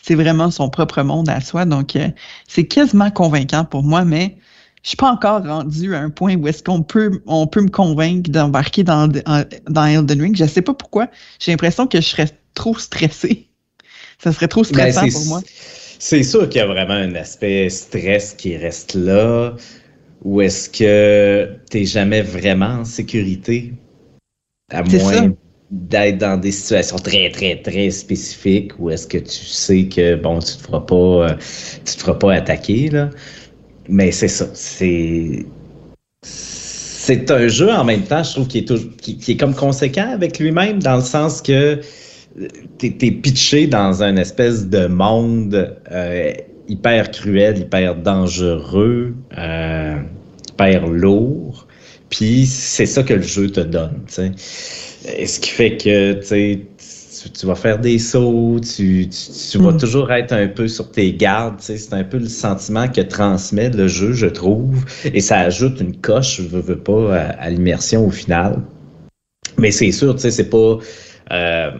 c'est 0.03 0.17
vraiment 0.17 0.51
son 0.51 0.69
propre 0.69 1.03
monde 1.03 1.29
à 1.29 1.41
soi. 1.41 1.65
Donc, 1.65 1.97
euh, 1.97 2.09
c'est 2.49 2.67
quasiment 2.67 3.11
convaincant 3.11 3.65
pour 3.65 3.83
moi, 3.83 4.05
mais 4.05 4.37
je 4.83 4.89
suis 4.89 4.97
pas 4.97 5.11
encore 5.11 5.45
rendu 5.45 5.95
à 5.95 6.01
un 6.01 6.11
point 6.11 6.37
où 6.37 6.49
est-ce 6.49 6.63
qu'on 6.63 6.83
peut, 6.83 7.23
on 7.27 7.47
peut 7.47 7.63
me 7.63 7.71
convaincre 7.71 8.29
d'embarquer 8.31 8.83
dans, 8.83 9.09
dans 9.09 9.87
Elden 9.87 10.21
Ring. 10.21 10.37
Je 10.37 10.45
sais 10.45 10.63
pas 10.63 10.75
pourquoi. 10.75 11.09
J'ai 11.39 11.53
l'impression 11.53 11.87
que 11.87 12.01
je 12.01 12.07
serais 12.07 12.29
trop 12.55 12.77
stressé. 12.77 13.49
Ça 14.19 14.33
serait 14.33 14.49
trop 14.49 14.63
ben, 14.63 14.93
stressant 14.93 15.09
pour 15.09 15.27
moi. 15.27 15.41
C'est 15.99 16.25
sûr 16.25 16.49
qu'il 16.49 16.61
y 16.61 16.65
a 16.65 16.67
vraiment 16.67 16.95
un 16.95 17.15
aspect 17.15 17.69
stress 17.71 18.35
qui 18.35 18.57
reste 18.57 18.95
là. 18.95 19.55
Ou 20.25 20.41
est-ce 20.41 20.69
que 20.69 21.49
tu 21.71 21.79
n'es 21.79 21.85
jamais 21.85 22.23
vraiment 22.23 22.81
en 22.81 22.85
sécurité? 22.85 23.75
À 24.73 24.83
moins 24.83 25.33
d'être 25.73 26.19
dans 26.19 26.37
des 26.37 26.53
situations 26.53 26.99
très, 26.99 27.31
très, 27.31 27.57
très 27.57 27.91
spécifiques 27.91 28.73
où 28.79 28.91
est-ce 28.91 29.07
que 29.07 29.17
tu 29.17 29.45
sais 29.47 29.85
que, 29.85 30.17
bon, 30.17 30.39
tu 30.39 30.57
te 30.57 30.63
feras 30.63 30.81
pas, 30.81 30.95
euh, 30.95 31.35
tu 31.85 31.97
te 31.97 32.01
feras 32.01 32.15
pas 32.15 32.35
attaquer, 32.35 32.91
là. 32.91 33.09
Mais 33.89 34.13
c'est 34.13 34.29
ça, 34.29 34.47
c'est... 34.53 35.47
C'est 36.23 37.33
un 37.33 37.49
jeu 37.49 37.69
en 37.69 37.85
même 37.85 38.03
temps, 38.03 38.23
je 38.23 38.33
trouve, 38.33 38.47
qui 38.47 38.59
est, 38.59 38.97
qui, 38.99 39.33
est 39.33 39.37
comme 39.37 39.55
conséquent 39.55 40.09
avec 40.13 40.39
lui-même, 40.39 40.81
dans 40.81 40.97
le 40.97 41.03
sens 41.03 41.43
que 41.43 41.81
euh, 41.81 42.49
tu 42.79 42.87
es, 42.87 43.11
pitché 43.11 43.67
dans 43.67 44.05
un 44.05 44.17
espèce 44.17 44.69
de 44.69 44.87
monde 44.87 45.75
euh, 45.91 46.33
hyper 46.69 47.11
cruel, 47.11 47.59
hyper 47.59 47.97
dangereux, 47.97 49.15
hyper 49.33 50.87
lourd. 50.87 51.67
Puis 52.09 52.47
c'est 52.47 52.87
ça 52.87 53.03
que 53.03 53.15
le 53.15 53.23
jeu 53.23 53.51
te 53.51 53.61
donne. 53.61 54.03
sais 54.07 54.31
ce 55.05 55.41
qui 55.41 55.51
fait 55.51 55.77
que 55.77 56.13
tu, 56.15 56.67
tu 57.31 57.47
vas 57.47 57.55
faire 57.55 57.79
des 57.79 57.99
sauts, 57.99 58.61
tu, 58.61 59.09
tu, 59.09 59.59
vas 59.59 59.73
hmm. 59.73 59.79
toujours 59.79 60.13
être 60.13 60.33
un 60.33 60.49
peu 60.49 60.69
sur 60.69 60.91
tes 60.91 61.13
gardes. 61.13 61.57
C'est 61.59 61.93
un 61.93 62.05
peu 62.05 62.19
le 62.19 62.29
sentiment 62.29 62.89
que 62.89 63.01
transmet 63.01 63.71
le 63.71 63.89
jeu, 63.89 64.13
je 64.13 64.27
trouve. 64.27 64.85
Et 65.13 65.21
ça 65.21 65.41
ajoute 65.41 65.81
une 65.81 65.97
coche, 65.97 66.39
je 66.39 66.43
veux, 66.43 66.61
veux 66.61 66.79
pas, 66.79 67.17
à, 67.17 67.51
l'immersion 67.51 68.07
au 68.07 68.11
final. 68.11 68.61
Mais 69.59 69.71
c'est 69.71 69.93
sûr, 69.93 70.15
tu 70.15 70.23
sais, 70.23 70.31
c'est 70.31 70.51
pas. 70.51 70.79
Euh, 71.31 71.71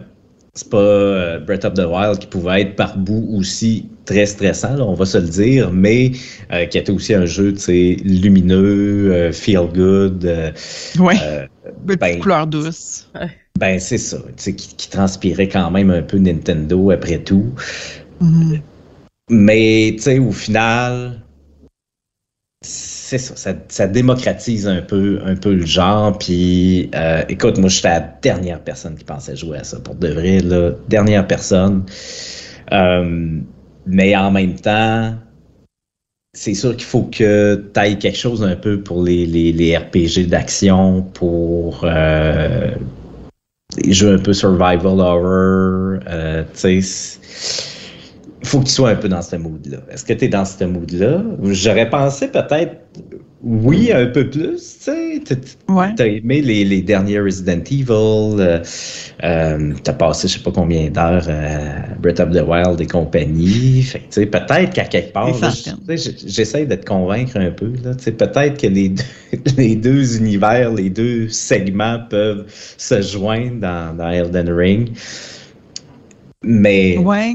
c'est 0.55 0.69
pas 0.69 0.77
euh, 0.77 1.39
Breath 1.39 1.65
of 1.65 1.73
the 1.73 1.85
Wild 1.85 2.19
qui 2.19 2.27
pouvait 2.27 2.61
être 2.61 2.75
par 2.75 2.95
bout 2.95 3.27
aussi 3.35 3.89
très 4.05 4.27
stressant, 4.27 4.77
on 4.81 4.93
va 4.93 5.05
se 5.05 5.17
le 5.17 5.27
dire, 5.27 5.71
mais 5.71 6.11
euh, 6.51 6.65
qui 6.65 6.77
était 6.77 6.91
aussi 6.91 7.15
un 7.15 7.25
jeu 7.25 7.55
lumineux, 8.03 9.31
feel 9.31 9.67
good. 9.73 10.53
ouais. 10.99 11.47
Ben, 11.83 12.19
couleur 12.19 12.47
douce. 12.47 13.09
Ben, 13.59 13.79
c'est 13.79 13.99
ça, 13.99 14.17
qui, 14.35 14.55
qui 14.55 14.89
transpirait 14.89 15.47
quand 15.47 15.69
même 15.69 15.91
un 15.91 16.01
peu 16.01 16.17
Nintendo 16.17 16.89
après 16.89 17.19
tout. 17.19 17.53
Mm-hmm. 18.19 18.61
Mais, 19.29 19.91
tu 19.95 20.01
sais, 20.01 20.17
au 20.17 20.31
final, 20.31 21.21
c'est 22.63 23.17
ça, 23.17 23.35
ça, 23.35 23.53
ça 23.67 23.87
démocratise 23.87 24.67
un 24.67 24.81
peu, 24.81 25.19
un 25.23 25.35
peu 25.35 25.53
le 25.53 25.65
genre. 25.65 26.17
Puis, 26.17 26.89
euh, 26.95 27.23
écoute, 27.29 27.57
moi, 27.57 27.69
j'étais 27.69 27.89
la 27.89 27.99
dernière 28.21 28.59
personne 28.61 28.95
qui 28.95 29.03
pensait 29.03 29.35
jouer 29.35 29.59
à 29.59 29.63
ça. 29.63 29.79
Pour 29.79 29.95
de 29.95 30.07
vrai, 30.07 30.39
là, 30.39 30.71
dernière 30.87 31.27
personne. 31.27 31.85
Euh, 32.71 33.39
mais 33.85 34.15
en 34.15 34.31
même 34.31 34.55
temps, 34.55 35.13
c'est 36.33 36.55
sûr 36.55 36.75
qu'il 36.75 36.85
faut 36.85 37.03
que 37.03 37.63
tu 37.73 37.79
ailles 37.79 37.99
quelque 37.99 38.17
chose 38.17 38.43
un 38.43 38.55
peu 38.55 38.79
pour 38.79 39.03
les, 39.03 39.25
les, 39.25 39.51
les 39.51 39.77
RPG 39.77 40.27
d'action, 40.27 41.03
pour 41.13 41.81
euh, 41.83 42.71
les 43.77 43.93
jeux 43.93 44.15
un 44.15 44.19
peu 44.19 44.33
survival 44.33 44.99
horror. 44.99 45.99
Euh, 46.07 46.43
tu 46.53 46.81
sais, 46.81 47.19
il 48.41 48.47
faut 48.47 48.59
que 48.59 48.65
tu 48.65 48.71
sois 48.71 48.89
un 48.89 48.95
peu 48.95 49.09
dans 49.09 49.21
ce 49.21 49.35
mood-là. 49.35 49.77
Est-ce 49.91 50.03
que 50.03 50.13
tu 50.13 50.25
es 50.25 50.27
dans 50.27 50.43
ce 50.45 50.63
mood-là? 50.63 51.23
J'aurais 51.43 51.89
pensé 51.89 52.27
peut-être 52.27 52.77
oui, 53.45 53.91
un 53.91 54.05
peu 54.05 54.29
plus, 54.29 54.55
tu 54.55 54.55
sais. 54.57 55.21
Ouais. 55.67 55.93
T'as 55.97 56.07
aimé 56.07 56.41
les, 56.41 56.63
les 56.63 56.81
derniers 56.81 57.19
Resident 57.19 57.59
Evil, 57.69 58.39
euh, 58.39 58.63
euh, 59.23 59.73
t'as 59.83 59.93
passé 59.93 60.29
je 60.29 60.33
sais 60.37 60.39
pas 60.43 60.51
combien 60.51 60.89
d'heures 60.89 61.25
euh, 61.27 61.69
Breath 61.99 62.21
of 62.21 62.31
the 62.31 62.41
Wild 62.47 62.79
et 62.79 62.87
compagnie. 62.87 63.81
Fait 63.81 63.99
que, 63.99 64.03
tu 64.05 64.11
sais, 64.11 64.25
peut-être 64.27 64.73
qu'à 64.73 64.85
quelque 64.85 65.11
part, 65.11 65.29
tu 65.37 65.97
j'essaie 66.25 66.65
de 66.65 66.75
te 66.75 66.85
convaincre 66.85 67.35
un 67.37 67.51
peu, 67.51 67.73
là. 67.83 67.93
Tu 67.95 68.05
sais, 68.05 68.11
peut-être 68.13 68.61
que 68.61 68.67
les 68.67 68.89
deux, 68.89 69.03
les 69.57 69.75
deux 69.75 70.17
univers, 70.17 70.73
les 70.73 70.89
deux 70.89 71.27
segments 71.27 71.99
peuvent 72.09 72.45
se 72.77 73.01
joindre 73.01 73.59
dans, 73.59 73.97
dans 73.97 74.09
Elden 74.09 74.49
Ring. 74.49 74.89
Mais 76.43 76.97
Ouais. 76.97 77.33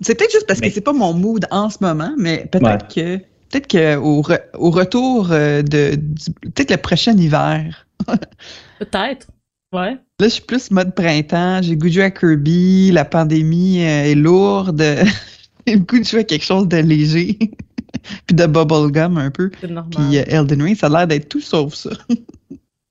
C'est 0.00 0.16
peut-être 0.16 0.30
juste 0.32 0.46
parce 0.46 0.60
Mais- 0.60 0.68
que 0.68 0.74
c'est 0.74 0.80
pas 0.80 0.92
mon 0.92 1.12
mood 1.12 1.44
en 1.50 1.68
ce 1.68 1.78
moment, 1.80 2.12
mais 2.16 2.46
peut-être 2.52 2.86
que 2.94 3.18
peut-être 3.50 3.66
que 3.66 3.96
au, 3.96 4.22
re- 4.22 4.42
au 4.54 4.70
retour 4.70 5.28
euh, 5.32 5.62
de 5.62 5.94
du- 5.96 6.32
peut-être 6.52 6.70
le 6.70 6.76
prochain 6.76 7.16
hiver. 7.16 7.86
Peut-être. 8.78 9.26
Ouais. 9.72 9.92
Là, 9.92 9.98
je 10.20 10.28
suis 10.28 10.42
plus 10.42 10.70
mode 10.70 10.94
printemps. 10.94 11.60
J'ai 11.62 11.76
goût 11.76 11.88
de 11.88 11.92
jouer 11.92 12.04
à 12.04 12.10
Kirby. 12.10 12.90
La 12.92 13.04
pandémie 13.04 13.82
euh, 13.82 14.04
est 14.04 14.14
lourde. 14.14 14.82
J'ai 15.66 15.74
le 15.74 15.80
goût 15.80 15.98
de 15.98 16.04
jouer 16.04 16.20
à 16.20 16.24
quelque 16.24 16.44
chose 16.44 16.68
de 16.68 16.78
léger. 16.78 17.36
Puis 18.26 18.34
de 18.36 18.46
bubblegum 18.46 19.18
un 19.18 19.30
peu. 19.30 19.50
C'est 19.60 19.68
normal. 19.68 19.90
Puis 19.90 20.18
euh, 20.18 20.24
Elden 20.28 20.62
Ring, 20.62 20.76
ça 20.76 20.86
a 20.86 20.90
l'air 20.90 21.06
d'être 21.06 21.28
tout 21.28 21.40
sauf 21.40 21.74
ça. 21.74 21.90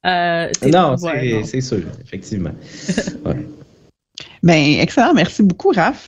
Euh, 0.06 0.50
non, 0.72 0.96
ouais, 0.98 1.20
c'est 1.22 1.34
non. 1.34 1.44
c'est 1.46 1.62
sûr, 1.62 1.82
effectivement. 2.04 2.52
Ben, 4.44 4.80
excellent. 4.80 5.14
Merci 5.14 5.44
beaucoup, 5.44 5.72
Raph. 5.72 6.08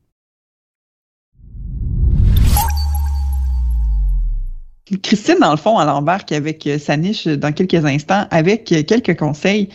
Christine, 4.97 5.37
dans 5.39 5.51
le 5.51 5.57
fond, 5.57 5.79
elle 5.79 5.89
embarque 5.89 6.31
avec 6.31 6.67
euh, 6.67 6.77
sa 6.77 6.97
niche 6.97 7.25
dans 7.25 7.51
quelques 7.51 7.85
instants 7.85 8.25
avec 8.31 8.71
euh, 8.71 8.83
quelques 8.83 9.17
conseils 9.17 9.69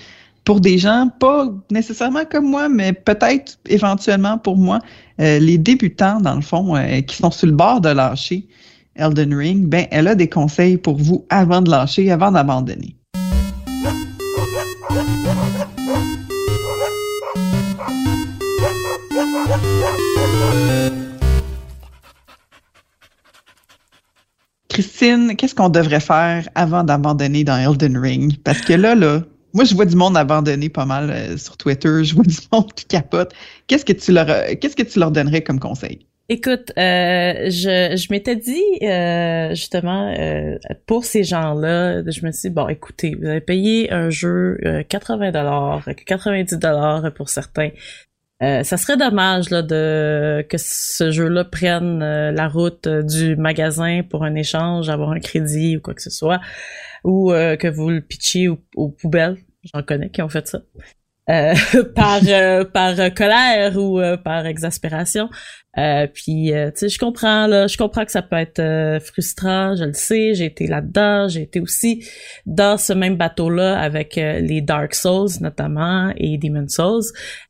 pour 0.46 0.61
des 0.61 0.79
gens, 0.79 1.11
pas 1.18 1.48
nécessairement 1.72 2.24
comme 2.31 2.48
moi, 2.48 2.68
mais 2.68 2.92
peut-être 2.92 3.59
éventuellement 3.68 4.38
pour 4.38 4.57
moi, 4.57 4.79
euh, 5.20 5.40
les 5.40 5.59
débutants, 5.59 6.20
dans 6.20 6.37
le 6.37 6.40
fond, 6.40 6.76
euh, 6.76 7.00
qui 7.00 7.16
sont 7.16 7.33
sur 7.33 7.48
le 7.48 7.52
bord 7.52 7.81
de 7.81 7.88
lâcher 7.88 8.46
Elden 8.94 9.35
Ring, 9.35 9.66
ben, 9.66 9.87
elle 9.90 10.07
a 10.07 10.14
des 10.14 10.29
conseils 10.29 10.76
pour 10.76 10.96
vous 10.96 11.26
avant 11.31 11.61
de 11.61 11.70
lâcher, 11.70 12.11
avant 12.12 12.31
d'abandonner. 12.31 12.94
Christine, 24.76 25.36
qu'est-ce 25.36 25.54
qu'on 25.54 25.70
devrait 25.70 26.00
faire 26.00 26.50
avant 26.54 26.84
d'abandonner 26.84 27.44
dans 27.44 27.56
Elden 27.56 27.96
Ring? 27.96 28.36
Parce 28.44 28.60
que 28.60 28.74
là, 28.74 28.94
là, 28.94 29.22
moi, 29.54 29.64
je 29.64 29.74
vois 29.74 29.86
du 29.86 29.96
monde 29.96 30.18
abandonner 30.18 30.68
pas 30.68 30.84
mal 30.84 31.10
euh, 31.10 31.38
sur 31.38 31.56
Twitter. 31.56 32.04
Je 32.04 32.14
vois 32.14 32.24
du 32.26 32.36
monde 32.52 32.70
qui 32.74 32.84
capote. 32.84 33.32
Qu'est-ce 33.68 33.86
que 33.86 33.94
tu 33.94 34.12
leur, 34.12 34.28
euh, 34.28 34.54
qu'est-ce 34.60 34.76
que 34.76 34.82
tu 34.82 34.98
leur 34.98 35.12
donnerais 35.12 35.40
comme 35.40 35.58
conseil? 35.58 36.06
Écoute, 36.28 36.72
euh, 36.76 37.48
je, 37.48 37.96
je 37.96 38.12
m'étais 38.12 38.36
dit 38.36 38.60
euh, 38.82 39.50
justement 39.54 40.12
euh, 40.18 40.58
pour 40.84 41.06
ces 41.06 41.24
gens-là, 41.24 42.02
je 42.02 42.26
me 42.26 42.32
suis 42.32 42.50
dit, 42.50 42.54
bon, 42.54 42.68
écoutez, 42.68 43.14
vous 43.14 43.26
avez 43.26 43.40
payé 43.40 43.90
un 43.92 44.10
jeu 44.10 44.58
euh, 44.66 44.82
80 44.82 45.30
dollars, 45.30 45.88
90 46.04 46.58
dollars 46.58 47.14
pour 47.14 47.30
certains. 47.30 47.70
Euh, 48.42 48.62
ça 48.64 48.77
serait 48.77 48.99
dommage 48.99 49.49
là, 49.49 49.62
de 49.62 50.46
que 50.49 50.59
ce 50.59 51.11
jeu-là 51.11 51.44
prenne 51.44 52.03
euh, 52.03 52.33
la 52.33 52.49
route 52.49 52.87
euh, 52.87 53.03
du 53.03 53.35
magasin 53.35 54.03
pour 54.03 54.25
un 54.25 54.35
échange, 54.35 54.90
avoir 54.90 55.11
un 55.12 55.20
crédit 55.20 55.79
ou 55.79 55.81
quoi 55.81 55.94
que 55.94 56.03
ce 56.03 56.11
soit, 56.11 56.40
ou 57.03 57.31
que 57.31 57.68
vous 57.68 57.88
le 57.88 58.01
pitchiez 58.01 58.49
aux, 58.49 58.59
aux 58.75 58.90
poubelles. 58.90 59.38
J'en 59.72 59.83
connais 59.83 60.11
qui 60.11 60.22
ont 60.22 60.29
fait 60.29 60.46
ça. 60.46 60.61
Par 61.96 62.20
par 62.72 63.14
colère 63.14 63.77
ou 63.77 64.01
par 64.22 64.46
exaspération. 64.46 65.29
Euh, 65.78 66.06
puis 66.06 66.54
euh, 66.54 66.70
tu 66.70 66.78
sais, 66.80 66.88
je 66.88 66.98
comprends 66.98 67.46
là, 67.46 67.66
je 67.66 67.76
comprends 67.76 68.04
que 68.04 68.12
ça 68.12 68.22
peut 68.22 68.36
être 68.36 68.60
euh, 68.60 68.98
frustrant, 68.98 69.76
je 69.76 69.84
le 69.84 69.92
sais, 69.92 70.34
j'ai 70.34 70.46
été 70.46 70.66
là-dedans, 70.66 71.28
j'ai 71.28 71.42
été 71.42 71.60
aussi 71.60 72.06
dans 72.46 72.78
ce 72.78 72.92
même 72.94 73.16
bateau-là 73.16 73.78
avec 73.78 74.16
euh, 74.16 74.40
les 74.40 74.62
Dark 74.62 74.94
Souls 74.94 75.28
notamment 75.40 76.12
et 76.16 76.38
Demon 76.38 76.66
Souls. 76.68 77.02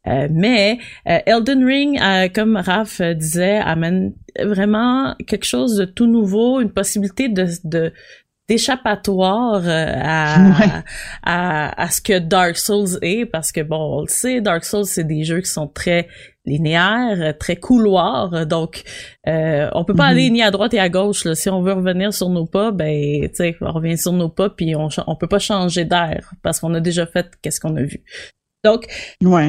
Euh, 0.09 0.29
mais 0.31 0.79
Elden 1.05 1.65
Ring, 1.65 2.01
comme 2.35 2.57
Raph 2.57 3.01
disait, 3.01 3.59
amène 3.59 4.13
vraiment 4.41 5.15
quelque 5.27 5.45
chose 5.45 5.77
de 5.77 5.85
tout 5.85 6.07
nouveau, 6.07 6.61
une 6.61 6.73
possibilité 6.73 7.29
de, 7.29 7.47
de 7.65 7.93
d'échappatoire 8.49 9.63
à, 9.67 10.37
Ouais. 10.61 10.83
à, 11.25 11.83
à 11.83 11.91
ce 11.91 12.01
que 12.01 12.19
Dark 12.19 12.57
Souls 12.57 12.99
est, 13.03 13.27
parce 13.27 13.51
que 13.51 13.61
bon, 13.61 13.99
on 13.99 14.01
le 14.03 14.09
sait, 14.09 14.41
Dark 14.41 14.65
Souls, 14.65 14.85
c'est 14.85 15.05
des 15.05 15.25
jeux 15.25 15.41
qui 15.41 15.51
sont 15.51 15.67
très 15.67 16.07
linéaires, 16.47 17.19
euh, 17.21 17.33
très 17.39 17.57
couloirs, 17.57 18.47
donc 18.47 18.83
euh, 19.29 19.69
on 19.75 19.85
peut 19.85 19.95
pas 19.95 20.05
Mhm. 20.05 20.11
aller 20.11 20.31
ni 20.31 20.43
à 20.43 20.51
droite 20.51 20.75
et 20.75 20.79
à 20.81 20.89
gauche. 20.89 21.25
Là. 21.25 21.35
Si 21.35 21.49
on 21.51 21.61
veut 21.63 21.73
revenir 21.73 22.13
sur 22.15 22.29
nos 22.29 22.47
pas, 22.47 22.71
ben, 22.71 23.29
tu 23.29 23.35
sais, 23.35 23.57
on 23.61 23.73
revient 23.73 23.99
sur 23.99 24.13
nos 24.13 24.29
pas, 24.29 24.49
puis 24.51 24.75
on, 24.77 24.89
on 25.07 25.17
peut 25.17 25.27
pas 25.29 25.39
changer 25.39 25.85
d'air, 25.85 26.33
parce 26.43 26.61
qu'on 26.61 26.73
a 26.75 26.81
déjà 26.81 27.07
fait 27.07 27.27
qu'est-ce 27.43 27.61
qu'on 27.61 27.77
a 27.77 27.83
vu. 27.83 28.03
Donc, 28.65 28.87
Ouais. 29.23 29.45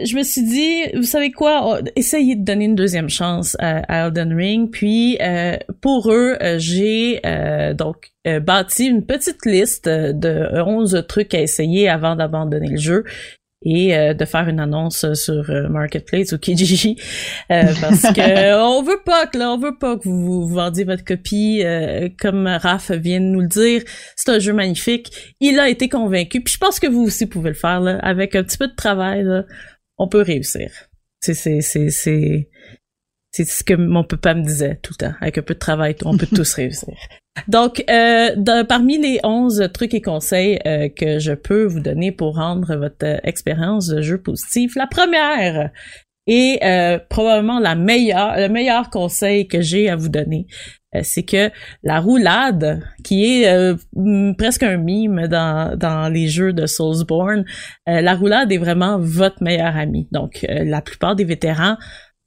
euh, 0.00 0.04
je 0.04 0.14
me 0.16 0.22
suis 0.22 0.44
dit, 0.44 0.92
vous 0.94 1.02
savez 1.02 1.32
quoi, 1.32 1.80
essayez 1.96 2.36
de 2.36 2.44
donner 2.44 2.66
une 2.66 2.76
deuxième 2.76 3.08
chance 3.08 3.56
à, 3.58 3.78
à 3.92 4.06
Elden 4.06 4.32
Ring. 4.32 4.70
Puis 4.70 5.18
euh, 5.20 5.56
pour 5.80 6.12
eux, 6.12 6.36
euh, 6.40 6.56
j'ai 6.58 7.20
euh, 7.26 7.74
donc 7.74 8.10
euh, 8.28 8.38
bâti 8.38 8.86
une 8.86 9.04
petite 9.04 9.44
liste 9.44 9.88
euh, 9.88 10.12
de 10.12 10.48
11 10.64 11.04
trucs 11.08 11.34
à 11.34 11.40
essayer 11.40 11.88
avant 11.88 12.14
d'abandonner 12.14 12.68
le 12.68 12.76
jeu 12.76 13.04
et 13.62 13.96
euh, 13.96 14.14
de 14.14 14.24
faire 14.24 14.48
une 14.48 14.60
annonce 14.60 15.12
sur 15.14 15.50
euh, 15.50 15.68
Marketplace 15.68 16.32
ou 16.32 16.38
Kijiji. 16.38 16.96
Euh, 17.50 17.72
parce 17.80 18.02
que 18.02 18.60
on 18.78 18.82
veut 18.82 19.00
pas 19.04 19.26
que 19.26 19.38
là 19.38 19.52
on 19.52 19.58
veut 19.58 19.76
pas 19.76 19.96
que 19.98 20.04
vous, 20.04 20.46
vous 20.46 20.54
vendiez 20.54 20.84
votre 20.84 21.04
copie 21.04 21.62
euh, 21.64 22.08
comme 22.18 22.46
Raph 22.46 22.90
vient 22.90 23.20
de 23.20 23.26
nous 23.26 23.40
le 23.40 23.48
dire. 23.48 23.82
C'est 24.16 24.30
un 24.30 24.38
jeu 24.38 24.52
magnifique. 24.52 25.34
Il 25.40 25.58
a 25.60 25.68
été 25.68 25.88
convaincu 25.88 26.40
puis 26.42 26.54
je 26.54 26.58
pense 26.58 26.80
que 26.80 26.86
vous 26.86 27.02
aussi 27.02 27.26
pouvez 27.26 27.50
le 27.50 27.56
faire 27.56 27.80
là. 27.80 27.98
Avec 27.98 28.34
un 28.34 28.42
petit 28.42 28.58
peu 28.58 28.68
de 28.68 28.74
travail 28.74 29.24
là, 29.24 29.44
on 29.98 30.08
peut 30.08 30.22
réussir. 30.22 30.70
C'est 31.20 31.34
c'est 31.34 31.60
c'est 31.60 31.90
c'est 31.90 32.48
c'est 33.32 33.44
ce 33.44 33.62
que 33.62 33.74
mon 33.74 34.04
papa 34.04 34.34
me 34.34 34.42
disait 34.42 34.80
tout 34.82 34.94
le 34.98 35.06
temps. 35.06 35.14
Avec 35.20 35.36
un 35.36 35.42
peu 35.42 35.54
de 35.54 35.58
travail 35.58 35.96
on 36.04 36.16
peut 36.16 36.26
tous 36.34 36.54
réussir 36.54 36.94
donc, 37.48 37.84
euh, 37.88 38.64
parmi 38.64 38.98
les 38.98 39.20
11 39.22 39.70
trucs 39.72 39.94
et 39.94 40.00
conseils 40.00 40.58
euh, 40.66 40.88
que 40.88 41.18
je 41.18 41.32
peux 41.32 41.64
vous 41.64 41.80
donner 41.80 42.12
pour 42.12 42.36
rendre 42.36 42.76
votre 42.76 43.04
euh, 43.04 43.18
expérience 43.22 43.88
de 43.88 44.02
jeu 44.02 44.18
positive, 44.18 44.72
la 44.76 44.86
première 44.86 45.70
et 46.26 46.60
probablement 47.08 47.58
le 47.58 48.48
meilleur 48.48 48.90
conseil 48.90 49.48
que 49.48 49.60
j'ai 49.62 49.88
à 49.88 49.96
vous 49.96 50.10
donner, 50.10 50.46
c'est 51.02 51.24
que 51.24 51.50
la 51.82 51.98
roulade, 51.98 52.84
qui 53.02 53.24
est 53.24 53.74
presque 54.38 54.62
un 54.62 54.76
mime 54.76 55.26
dans, 55.26 55.76
dans 55.76 56.08
les 56.08 56.28
jeux 56.28 56.52
de 56.52 56.66
Soulsborne, 56.66 57.44
la 57.88 58.14
roulade 58.14 58.52
est 58.52 58.58
vraiment 58.58 58.96
votre 59.00 59.42
meilleur 59.42 59.76
ami. 59.76 60.06
Donc, 60.12 60.46
la 60.48 60.82
plupart 60.82 61.16
des 61.16 61.24
vétérans 61.24 61.78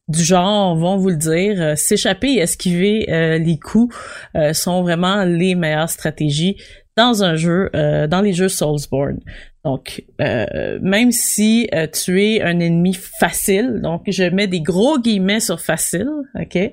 du 0.08 0.24
genre 0.24 0.76
vont 0.76 0.98
vous 0.98 1.10
le 1.10 1.18
dire. 1.18 1.62
Euh, 1.62 1.76
s'échapper 1.76 2.34
et 2.34 2.40
esquiver 2.40 3.06
euh, 3.10 3.38
les 3.38 3.58
coups 3.58 3.96
euh, 4.36 4.54
sont 4.54 4.82
vraiment 4.82 5.24
les 5.24 5.56
meilleures 5.56 5.90
stratégies 5.90 6.58
dans 6.96 7.24
un 7.24 7.36
jeu, 7.36 7.72
dans 7.74 8.22
les 8.22 8.34
jeux 8.34 8.50
Soulsborne. 8.50 9.20
Donc, 9.66 10.04
même 10.20 11.12
si 11.12 11.68
tu 11.92 12.24
es 12.24 12.44
un 12.44 12.60
ennemi 12.60 12.94
facile, 12.94 13.80
donc 13.82 14.04
je 14.06 14.26
mets 14.26 14.46
des 14.46 14.62
gros 14.62 15.00
guillemets 15.00 15.40
sur 15.40 15.60
facile, 15.60 16.08
ok, 16.40 16.72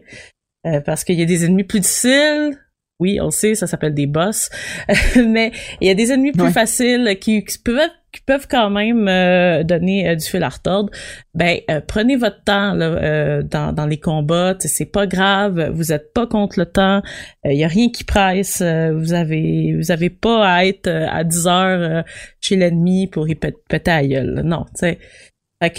parce 0.85 1.05
qu'il 1.05 1.19
y 1.19 1.23
a 1.23 1.25
des 1.25 1.47
ennemis 1.47 1.65
plus 1.65 1.81
difficiles, 1.81 2.55
oui, 3.01 3.19
on 3.19 3.31
sait, 3.31 3.55
ça 3.55 3.67
s'appelle 3.67 3.95
des 3.95 4.07
boss. 4.07 4.51
mais 5.17 5.53
il 5.81 5.89
y 5.89 5.91
a 5.91 5.95
des 5.95 6.13
ennemis 6.13 6.33
plus 6.33 6.53
faciles 6.53 7.17
qui, 7.19 7.43
peuvent 7.65 7.89
qui 8.13 8.21
peuvent 8.23 8.49
quand 8.51 8.71
même 8.71 9.07
euh, 9.09 9.63
donner 9.63 10.09
euh, 10.09 10.15
du 10.17 10.25
fil 10.27 10.43
à 10.43 10.49
retordre. 10.49 10.91
Ben 11.35 11.59
euh, 11.71 11.81
prenez 11.87 12.17
votre 12.17 12.43
temps 12.43 12.75
là, 12.75 13.43
dans, 13.43 13.73
dans 13.73 13.87
les 13.87 13.99
combats, 13.99 14.57
c'est 14.59 14.91
pas 14.91 15.07
grave, 15.07 15.71
vous 15.73 15.93
êtes 15.93 16.13
pas 16.13 16.27
contre 16.27 16.59
le 16.59 16.67
temps, 16.67 17.03
il 17.45 17.57
y 17.57 17.65
a 17.65 17.69
rien 17.69 17.89
qui 17.91 18.05
presse, 18.05 18.63
vous 18.63 19.13
avez 19.13 19.77
vous 19.77 19.91
avez 19.93 20.11
pas 20.11 20.47
à 20.47 20.65
être 20.65 20.89
à 20.89 21.23
10 21.23 21.47
heures 21.47 22.05
chez 22.41 22.57
l'ennemi 22.57 23.07
pour 23.07 23.29
y 23.29 23.35
péter 23.35 23.91
à 23.91 24.05
gueule. 24.05 24.43
Non, 24.45 24.65
tu 24.65 24.81
sais 24.81 24.99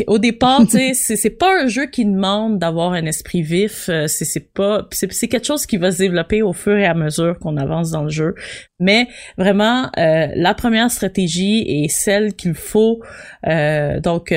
au 0.07 0.19
départ, 0.19 0.61
tu 0.67 0.93
sais, 0.93 0.93
c'est 1.15 1.29
pas 1.31 1.63
un 1.63 1.67
jeu 1.67 1.87
qui 1.87 2.05
demande 2.05 2.59
d'avoir 2.59 2.93
un 2.93 3.05
esprit 3.05 3.41
vif. 3.41 3.89
Euh, 3.89 4.05
c'est 4.07 4.25
c'est 4.25 4.53
pas, 4.53 4.87
c'est 4.91 5.27
quelque 5.27 5.45
chose 5.45 5.65
qui 5.65 5.77
va 5.77 5.91
se 5.91 5.97
développer 5.97 6.43
au 6.43 6.53
fur 6.53 6.77
et 6.77 6.85
à 6.85 6.93
mesure 6.93 7.39
qu'on 7.39 7.57
avance 7.57 7.89
dans 7.89 8.03
le 8.03 8.09
jeu. 8.09 8.35
Mais 8.79 9.07
vraiment, 9.37 9.89
euh, 9.97 10.27
la 10.35 10.53
première 10.53 10.91
stratégie 10.91 11.65
est 11.67 11.87
celle 11.87 12.33
qu'il 12.33 12.53
faut 12.53 12.99
euh, 13.47 13.99
donc 13.99 14.33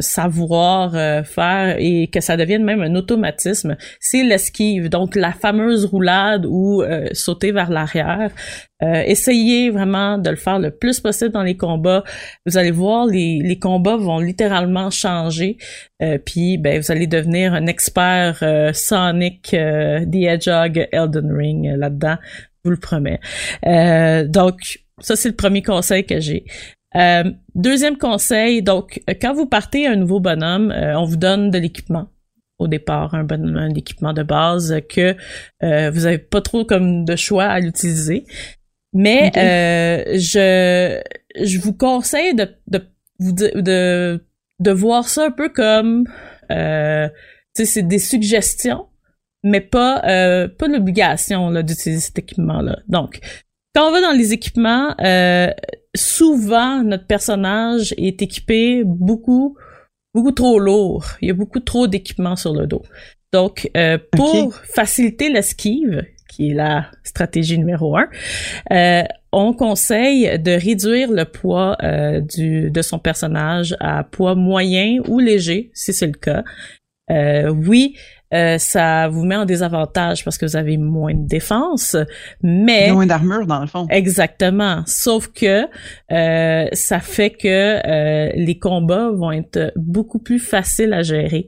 savoir 0.00 0.92
faire 1.24 1.76
et 1.78 2.08
que 2.08 2.20
ça 2.20 2.36
devienne 2.36 2.64
même 2.64 2.80
un 2.80 2.94
automatisme. 2.94 3.76
C'est 4.00 4.22
l'esquive, 4.22 4.88
donc 4.88 5.16
la 5.16 5.32
fameuse 5.32 5.84
roulade 5.84 6.46
ou 6.46 6.82
sauter 7.12 7.52
vers 7.52 7.70
l'arrière. 7.70 8.30
Euh, 8.82 9.02
essayez 9.06 9.70
vraiment 9.70 10.18
de 10.18 10.30
le 10.30 10.36
faire 10.36 10.58
le 10.58 10.70
plus 10.70 11.00
possible 11.00 11.30
dans 11.30 11.42
les 11.42 11.56
combats. 11.56 12.02
Vous 12.44 12.58
allez 12.58 12.72
voir, 12.72 13.06
les, 13.06 13.40
les 13.42 13.58
combats 13.58 13.96
vont 13.96 14.18
littéralement 14.18 14.90
changer. 14.90 15.58
Euh, 16.02 16.18
puis 16.18 16.58
ben, 16.58 16.80
vous 16.80 16.90
allez 16.90 17.06
devenir 17.06 17.54
un 17.54 17.66
expert 17.66 18.38
euh, 18.42 18.72
Sonic, 18.72 19.50
The 19.50 20.14
Hedgehog, 20.14 20.88
Elden 20.92 21.32
Ring 21.32 21.76
là-dedans. 21.76 22.16
Je 22.64 22.70
vous 22.70 22.70
le 22.70 22.76
promets. 22.78 23.20
donc, 24.28 24.80
ça, 25.00 25.16
c'est 25.16 25.28
le 25.28 25.34
premier 25.34 25.62
conseil 25.62 26.04
que 26.04 26.18
j'ai. 26.18 26.44
deuxième 27.54 27.98
conseil, 27.98 28.62
donc, 28.62 29.02
quand 29.20 29.34
vous 29.34 29.46
partez 29.46 29.86
un 29.86 29.96
nouveau 29.96 30.18
bonhomme, 30.18 30.72
on 30.72 31.04
vous 31.04 31.16
donne 31.16 31.50
de 31.50 31.58
l'équipement 31.58 32.08
au 32.58 32.68
départ 32.68 33.14
un 33.14 33.24
bon 33.24 33.56
un 33.56 33.74
équipement 33.74 34.14
de 34.14 34.22
base 34.22 34.80
que 34.88 35.14
vous 35.90 36.06
avez 36.06 36.18
pas 36.18 36.40
trop 36.40 36.64
comme 36.64 37.04
de 37.04 37.16
choix 37.16 37.44
à 37.44 37.60
l'utiliser. 37.60 38.24
Mais 38.94 39.32
euh, 39.36 40.14
je 40.14 41.02
je 41.44 41.58
vous 41.58 41.72
conseille 41.72 42.34
de 42.34 42.48
de 42.68 42.80
de 43.20 44.24
de 44.60 44.70
voir 44.70 45.08
ça 45.08 45.26
un 45.26 45.30
peu 45.30 45.48
comme 45.48 46.04
euh, 46.50 47.08
tu 47.54 47.64
sais 47.64 47.66
c'est 47.66 47.82
des 47.82 47.98
suggestions 47.98 48.86
mais 49.44 49.60
pas 49.60 50.02
euh, 50.04 50.48
pas 50.48 50.66
l'obligation 50.66 51.50
là 51.50 51.62
d'utiliser 51.62 52.00
cet 52.00 52.18
équipement 52.18 52.62
là. 52.62 52.78
Donc 52.88 53.20
quand 53.74 53.88
on 53.88 53.92
va 53.92 54.00
dans 54.00 54.12
les 54.12 54.32
équipements, 54.32 54.94
euh, 55.00 55.50
souvent 55.96 56.82
notre 56.82 57.06
personnage 57.06 57.94
est 57.98 58.22
équipé 58.22 58.82
beaucoup 58.84 59.56
beaucoup 60.14 60.32
trop 60.32 60.58
lourd. 60.58 61.04
Il 61.20 61.28
y 61.28 61.30
a 61.30 61.34
beaucoup 61.34 61.60
trop 61.60 61.86
d'équipements 61.86 62.36
sur 62.36 62.54
le 62.54 62.66
dos. 62.66 62.82
Donc 63.32 63.70
euh, 63.76 63.98
pour 64.12 64.54
faciliter 64.54 65.28
l'esquive, 65.28 66.04
qui 66.34 66.50
est 66.50 66.54
la 66.54 66.86
stratégie 67.04 67.58
numéro 67.58 67.96
un, 67.96 68.08
euh, 68.72 69.02
on 69.32 69.52
conseille 69.52 70.38
de 70.38 70.50
réduire 70.50 71.10
le 71.12 71.24
poids 71.24 71.76
euh, 71.82 72.20
du, 72.20 72.70
de 72.70 72.82
son 72.82 72.98
personnage 72.98 73.76
à 73.80 74.02
poids 74.02 74.34
moyen 74.34 74.98
ou 75.06 75.20
léger, 75.20 75.70
si 75.74 75.92
c'est 75.92 76.06
le 76.06 76.12
cas. 76.12 76.42
Euh, 77.10 77.48
oui, 77.48 77.96
ça 78.58 79.06
vous 79.06 79.24
met 79.24 79.36
en 79.36 79.44
désavantage 79.44 80.24
parce 80.24 80.38
que 80.38 80.44
vous 80.44 80.56
avez 80.56 80.76
moins 80.76 81.14
de 81.14 81.24
défense, 81.24 81.96
mais 82.42 82.90
moins 82.90 83.06
d'armure 83.06 83.46
dans 83.46 83.60
le 83.60 83.68
fond. 83.68 83.86
Exactement. 83.90 84.82
Sauf 84.86 85.28
que 85.28 85.68
ça 86.08 86.98
fait 86.98 87.30
que 87.30 88.34
les 88.34 88.58
combats 88.58 89.10
vont 89.10 89.30
être 89.30 89.72
beaucoup 89.76 90.18
plus 90.18 90.40
faciles 90.40 90.94
à 90.94 91.02
gérer 91.02 91.46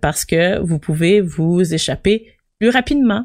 parce 0.00 0.24
que 0.24 0.60
vous 0.60 0.78
pouvez 0.78 1.20
vous 1.20 1.74
échapper 1.74 2.32
plus 2.62 2.70
rapidement. 2.70 3.24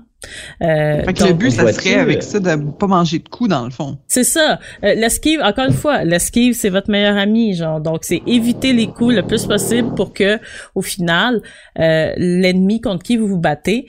Euh, 0.63 1.03
le 1.05 1.33
but, 1.33 1.51
ça 1.51 1.71
serait 1.71 1.93
avec 1.93 2.23
ça 2.23 2.39
de 2.39 2.71
pas 2.71 2.87
manger 2.87 3.19
de 3.19 3.29
coups 3.29 3.51
dans 3.51 3.65
le 3.65 3.69
fond. 3.69 3.99
C'est 4.07 4.23
ça. 4.23 4.59
Euh, 4.83 4.95
l'esquive, 4.95 5.41
encore 5.43 5.65
une 5.65 5.73
fois, 5.73 6.03
l'esquive, 6.03 6.55
c'est 6.55 6.69
votre 6.69 6.89
meilleur 6.89 7.17
ami, 7.17 7.53
genre. 7.53 7.79
Donc, 7.79 7.99
c'est 8.01 8.23
éviter 8.25 8.73
les 8.73 8.87
coups 8.87 9.13
le 9.13 9.21
plus 9.21 9.45
possible 9.45 9.93
pour 9.93 10.13
que, 10.13 10.39
au 10.73 10.81
final, 10.81 11.43
euh, 11.77 12.13
l'ennemi 12.17 12.81
contre 12.81 13.03
qui 13.03 13.15
vous 13.15 13.27
vous 13.27 13.37
battez, 13.37 13.85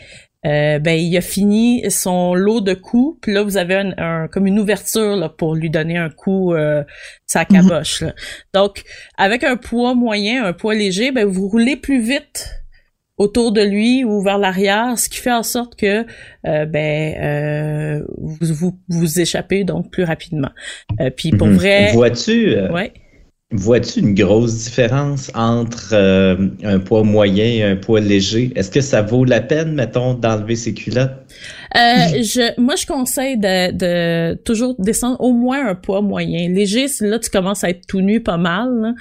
euh, 0.46 0.78
ben 0.78 1.00
il 1.00 1.16
a 1.16 1.20
fini 1.20 1.90
son 1.90 2.34
lot 2.34 2.60
de 2.60 2.72
coups, 2.74 3.18
puis 3.22 3.32
là 3.32 3.42
vous 3.42 3.56
avez 3.56 3.74
un, 3.74 4.28
comme 4.28 4.46
une 4.46 4.60
ouverture 4.60 5.16
là, 5.16 5.28
pour 5.28 5.56
lui 5.56 5.68
donner 5.68 5.96
un 5.96 6.10
coup 6.10 6.54
euh, 6.54 6.84
sa 7.26 7.40
mhm. 7.40 7.46
caboche. 7.46 8.04
Donc 8.54 8.84
avec 9.16 9.42
un 9.42 9.56
poids 9.56 9.94
moyen, 9.94 10.44
un 10.44 10.52
poids 10.52 10.74
léger, 10.74 11.10
ben 11.10 11.26
vous 11.26 11.48
roulez 11.48 11.74
plus 11.74 12.00
vite 12.00 12.48
autour 13.18 13.52
de 13.52 13.60
lui 13.60 14.04
ou 14.04 14.22
vers 14.22 14.38
l'arrière, 14.38 14.96
ce 14.98 15.08
qui 15.08 15.18
fait 15.18 15.32
en 15.32 15.42
sorte 15.42 15.74
que 15.76 16.06
euh, 16.46 16.64
ben 16.66 17.14
euh, 17.20 18.04
vous, 18.16 18.54
vous, 18.54 18.78
vous 18.88 19.20
échappez 19.20 19.64
donc 19.64 19.90
plus 19.90 20.04
rapidement. 20.04 20.50
Euh, 21.00 21.10
puis 21.10 21.30
pour 21.32 21.48
mhm. 21.48 21.54
vrai, 21.54 21.92
vois-tu 21.92 22.56
ouais. 22.70 22.92
Vois-tu 23.50 24.00
une 24.00 24.14
grosse 24.14 24.64
différence 24.64 25.30
entre 25.34 25.94
un 25.94 26.78
poids 26.80 27.02
moyen 27.02 27.44
et 27.44 27.62
un 27.62 27.76
poids 27.76 27.98
léger? 27.98 28.52
Est-ce 28.54 28.70
que 28.70 28.82
ça 28.82 29.00
vaut 29.00 29.24
la 29.24 29.40
peine, 29.40 29.72
mettons, 29.72 30.12
d'enlever 30.12 30.54
ses 30.54 30.74
culottes? 30.74 31.16
Euh, 31.74 32.22
je, 32.22 32.60
moi, 32.60 32.74
je 32.76 32.84
conseille 32.84 33.38
de, 33.38 33.72
de, 33.72 34.34
toujours 34.44 34.74
descendre 34.78 35.18
au 35.20 35.32
moins 35.32 35.66
un 35.66 35.74
poids 35.74 36.02
moyen. 36.02 36.50
Léger, 36.50 36.88
là, 37.00 37.18
tu 37.18 37.30
commences 37.30 37.64
à 37.64 37.70
être 37.70 37.86
tout 37.86 38.02
nu 38.02 38.22
pas 38.22 38.36
mal. 38.36 38.94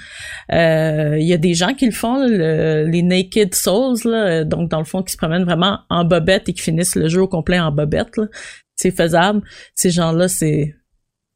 Il 0.50 0.56
euh, 0.56 1.20
y 1.20 1.34
a 1.34 1.38
des 1.38 1.54
gens 1.54 1.74
qui 1.74 1.86
le 1.86 1.92
font, 1.92 2.24
les 2.26 3.04
Naked 3.04 3.54
Souls, 3.54 4.00
là, 4.06 4.46
donc 4.46 4.70
dans 4.70 4.80
le 4.80 4.86
fond, 4.86 5.04
qui 5.04 5.12
se 5.12 5.18
promènent 5.18 5.44
vraiment 5.44 5.80
en 5.90 6.06
bobette 6.06 6.48
et 6.48 6.54
qui 6.54 6.62
finissent 6.62 6.96
le 6.96 7.10
jeu 7.10 7.22
au 7.22 7.28
complet 7.28 7.60
en 7.60 7.74
bobette. 7.74 8.16
C'est 8.78 8.96
faisable. 8.96 9.42
Ces 9.76 9.90
gens-là, 9.90 10.30
c'est 10.30 10.74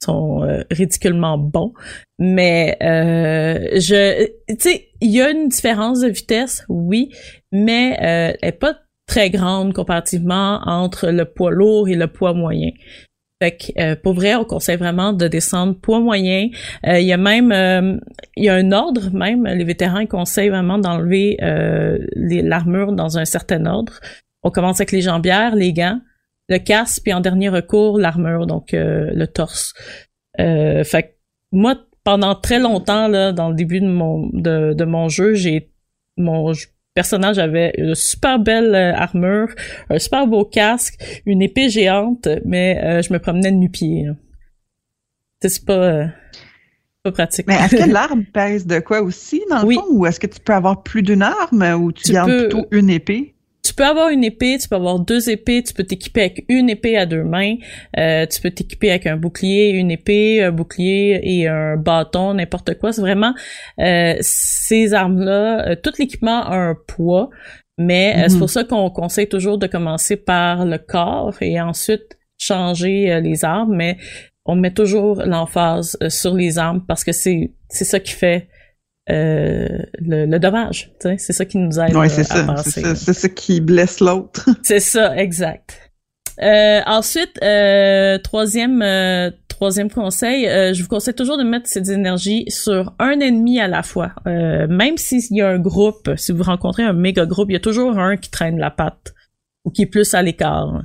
sont 0.04 0.44
euh, 0.44 0.64
ridiculement 0.72 1.38
bons. 1.38 1.74
Mais 2.20 2.78
euh, 2.82 3.80
je, 3.80 4.26
tu 4.48 4.56
sais, 4.60 4.88
il 5.02 5.12
y 5.12 5.22
a 5.22 5.30
une 5.30 5.50
différence 5.50 6.02
de 6.02 6.10
vitesse, 6.10 6.66
oui, 6.70 7.10
mais 7.52 7.98
euh, 8.02 8.38
elle 8.42 8.50
est 8.50 8.52
pas 8.52 8.78
très 9.08 9.30
grande 9.30 9.74
comparativement 9.74 10.62
entre 10.66 11.10
le 11.10 11.26
poids 11.26 11.52
lourd 11.52 11.90
et 11.90 11.96
le 11.96 12.08
poids 12.08 12.34
moyen. 12.34 12.72
Fait 13.42 13.58
que 13.58 13.82
euh, 13.82 13.96
pour 13.96 14.14
vrai, 14.14 14.36
on 14.36 14.46
conseille 14.46 14.78
vraiment 14.78 15.14
de 15.14 15.28
descendre 15.28 15.74
poids 15.74 16.00
moyen. 16.00 16.50
Euh, 16.86 17.00
il 17.00 17.08
y 17.08 17.14
a 17.14 17.18
même 17.18 17.52
euh, 17.52 17.98
il 18.38 18.46
y 18.46 18.50
a 18.50 18.54
un 18.54 18.72
ordre 18.72 19.10
même. 19.12 19.46
Les 19.46 19.64
vétérans 19.64 20.06
conseillent 20.06 20.50
vraiment 20.50 20.78
d'enlever 20.78 21.38
l'armure 22.16 22.94
dans 22.94 23.18
un 23.18 23.26
certain 23.26 23.66
ordre. 23.66 24.00
On 24.44 24.52
commence 24.52 24.80
avec 24.80 24.92
les 24.92 25.02
jambières, 25.02 25.56
les 25.56 25.74
gants, 25.74 26.00
le 26.50 26.58
casque, 26.58 27.04
puis 27.04 27.14
en 27.14 27.22
dernier 27.22 27.50
recours 27.50 27.98
l'armure, 27.98 28.46
donc 28.46 28.70
le 28.74 29.26
torse. 29.26 29.74
fait 30.38 31.04
que 31.04 31.08
moi, 31.52 31.76
pendant 32.04 32.36
très 32.36 32.60
longtemps 32.60 33.08
là, 33.08 33.32
dans 33.32 33.50
le 33.50 33.56
début 33.56 33.80
de 33.80 33.88
mon 33.88 34.30
de, 34.34 34.74
de 34.74 34.86
mon 34.86 35.08
jeu, 35.08 35.34
j'ai 35.34 35.72
mon 36.18 36.54
personnage 36.94 37.40
avait 37.40 37.74
une 37.78 37.96
super 37.96 38.40
belle 38.40 38.76
euh, 38.76 38.94
armure, 38.94 39.50
un 39.90 40.00
super 40.00 40.28
beau 40.28 40.46
casque, 40.46 41.02
une 41.26 41.42
épée 41.42 41.70
géante, 41.70 42.28
mais 42.46 42.82
euh, 42.84 43.02
je 43.02 43.14
me 43.14 43.20
promenais 43.20 43.52
de 43.52 43.58
nu-pied. 43.58 44.08
C'est 45.42 45.66
pas, 45.66 45.74
euh, 45.74 46.06
pas 47.04 47.12
pratique. 47.12 47.48
Mais 47.48 47.56
est-ce 47.56 47.76
que 47.78 47.90
l'arme 47.92 48.26
pèse 48.26 48.68
de 48.68 48.80
quoi 48.80 49.02
aussi, 49.02 49.42
dans 49.50 49.64
le 49.64 49.74
fond? 49.74 49.86
Ou 49.92 50.06
est-ce 50.06 50.20
que 50.20 50.28
tu 50.28 50.40
peux 50.40 50.54
avoir 50.54 50.84
plus 50.84 51.02
d'une 51.02 51.24
arme 51.24 51.64
ou 51.82 51.92
tu, 51.92 52.04
tu 52.04 52.12
gardes 52.12 52.38
plutôt 52.38 52.68
une 52.72 52.90
épée? 52.90 53.36
Tu 53.64 53.74
peux 53.74 53.86
avoir 53.86 54.10
une 54.10 54.24
épée, 54.24 54.58
tu 54.60 54.68
peux 54.68 54.76
avoir 54.76 55.00
deux 55.00 55.30
épées, 55.30 55.64
tu 55.64 55.74
peux 55.74 55.84
t'équiper 55.84 56.22
avec 56.22 56.46
une 56.50 56.70
épée 56.70 56.98
à 56.98 57.06
deux 57.06 57.24
mains, 57.24 57.56
euh, 57.98 58.26
tu 58.26 58.42
peux 58.42 58.50
t'équiper 58.50 58.90
avec 58.90 59.06
un 59.08 59.18
bouclier, 59.18 59.70
une 59.70 59.92
épée, 59.92 60.44
un 60.44 60.52
bouclier 60.52 61.20
et 61.24 61.48
un 61.48 61.78
bâton, 61.78 62.34
n'importe 62.34 62.78
quoi. 62.80 62.92
C'est 62.92 63.02
vraiment 63.02 63.34
euh, 63.80 64.16
ces 64.22 64.94
armes-là, 64.94 65.70
euh, 65.70 65.76
tout 65.82 65.92
l'équipement 66.00 66.44
a 66.44 66.56
un 66.56 66.76
poids, 66.88 67.30
mais 67.78 68.16
c'est 68.28 68.34
mhm. 68.34 68.40
pour 68.40 68.50
ça 68.50 68.64
qu'on 68.64 68.90
conseille 68.90 69.30
toujours 69.30 69.58
de 69.58 69.68
commencer 69.68 70.18
par 70.18 70.66
le 70.66 70.78
corps 70.78 71.36
et 71.42 71.62
ensuite 71.62 72.18
changer 72.38 73.22
les 73.22 73.46
armes, 73.46 73.76
mais 73.76 73.98
on 74.46 74.56
met 74.56 74.74
toujours 74.74 75.22
l'emphase 75.24 75.98
sur 76.10 76.34
les 76.34 76.58
armes 76.58 76.84
parce 76.88 77.04
que 77.04 77.12
c'est 77.12 77.54
c'est 77.70 77.86
ça 77.86 78.00
qui 78.00 78.12
fait 78.12 78.48
le, 79.12 80.26
le, 80.26 80.40
dommage. 80.40 80.92
C'est 81.00 81.34
ça 81.34 81.46
qui 81.46 81.58
nous 81.58 81.80
aide 81.80 81.96
ouais, 81.96 82.06
à, 82.06 82.24
ça, 82.24 82.44
passer. 82.44 82.96
C'est 82.96 83.14
ça, 83.14 83.30
qui 83.30 83.62
blesse 83.62 84.00
l'autre. 84.00 84.50
c'est 84.64 84.80
ça, 84.80 85.16
exact. 85.18 85.92
ensuite, 86.40 87.40
troisième 88.24 89.32
troisième 89.48 89.92
conseil, 89.92 90.46
je 90.74 90.82
vous 90.82 90.90
conseille 90.90 91.14
toujours 91.14 91.38
de 91.38 91.44
mettre 91.44 91.68
cette 91.68 91.90
énergie 91.90 92.46
sur 92.48 92.94
un 92.98 93.20
ennemi 93.20 93.60
à 93.60 93.68
la 93.68 93.84
fois. 93.84 94.14
même 94.26 94.98
s'il 94.98 95.22
y 95.32 95.42
a 95.42 95.50
un 95.50 95.60
groupe, 95.60 96.12
si 96.18 96.32
vous 96.32 96.44
rencontrez 96.44 96.84
un 96.84 96.94
méga 96.94 97.26
groupe, 97.26 97.50
il 97.50 97.54
y 97.54 97.58
a 97.58 97.62
toujours 97.62 98.00
un 98.00 98.18
qui 98.18 98.32
traîne 98.32 98.58
la 98.58 98.72
patte 98.72 99.14
ou 99.66 99.72
qui 99.72 99.84
est 99.84 99.88
plus 99.88 100.14
à 100.14 100.22
l'écart. 100.22 100.82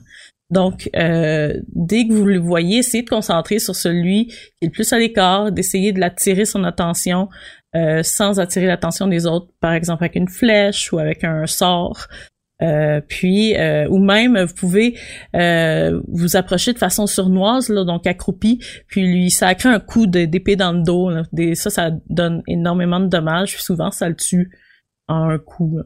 Donc, 0.50 0.88
euh, 0.94 1.54
dès 1.74 2.06
que 2.06 2.12
vous 2.12 2.24
le 2.24 2.38
voyez, 2.38 2.78
essayez 2.78 3.02
de 3.02 3.08
concentrer 3.08 3.58
sur 3.58 3.74
celui 3.74 4.28
qui 4.28 4.34
est 4.62 4.66
le 4.66 4.70
plus 4.70 4.92
à 4.92 4.98
l'écart, 4.98 5.50
d'essayer 5.50 5.92
de 5.92 5.98
l'attirer 5.98 6.44
son 6.44 6.62
attention 6.64 7.28
euh, 7.76 8.02
sans 8.02 8.40
attirer 8.40 8.66
l'attention 8.66 9.06
des 9.06 9.26
autres, 9.26 9.48
par 9.60 9.72
exemple 9.72 10.02
avec 10.02 10.16
une 10.16 10.28
flèche 10.28 10.92
ou 10.92 10.98
avec 10.98 11.22
un 11.24 11.46
sort. 11.46 12.08
Euh, 12.62 13.02
puis 13.06 13.54
ou 13.90 13.98
même 13.98 14.42
vous 14.42 14.54
pouvez 14.54 14.98
vous 15.34 16.36
approcher 16.36 16.72
de 16.72 16.78
façon 16.78 17.06
sournoise 17.06 17.68
là, 17.68 17.84
donc 17.84 18.06
accroupi 18.06 18.60
puis 18.86 19.06
lui 19.06 19.30
sacrer 19.30 19.68
un 19.68 19.78
coup 19.78 20.06
d'épée 20.06 20.56
dans 20.56 20.72
le 20.72 20.82
dos 20.82 21.10
Des, 21.34 21.54
ça 21.54 21.68
ça 21.68 21.90
donne 22.08 22.42
énormément 22.48 22.98
de 22.98 23.08
dommages 23.08 23.58
souvent 23.58 23.90
ça 23.90 24.08
le 24.08 24.16
tue 24.16 24.50
en 25.06 25.28
un 25.28 25.38
coup 25.38 25.82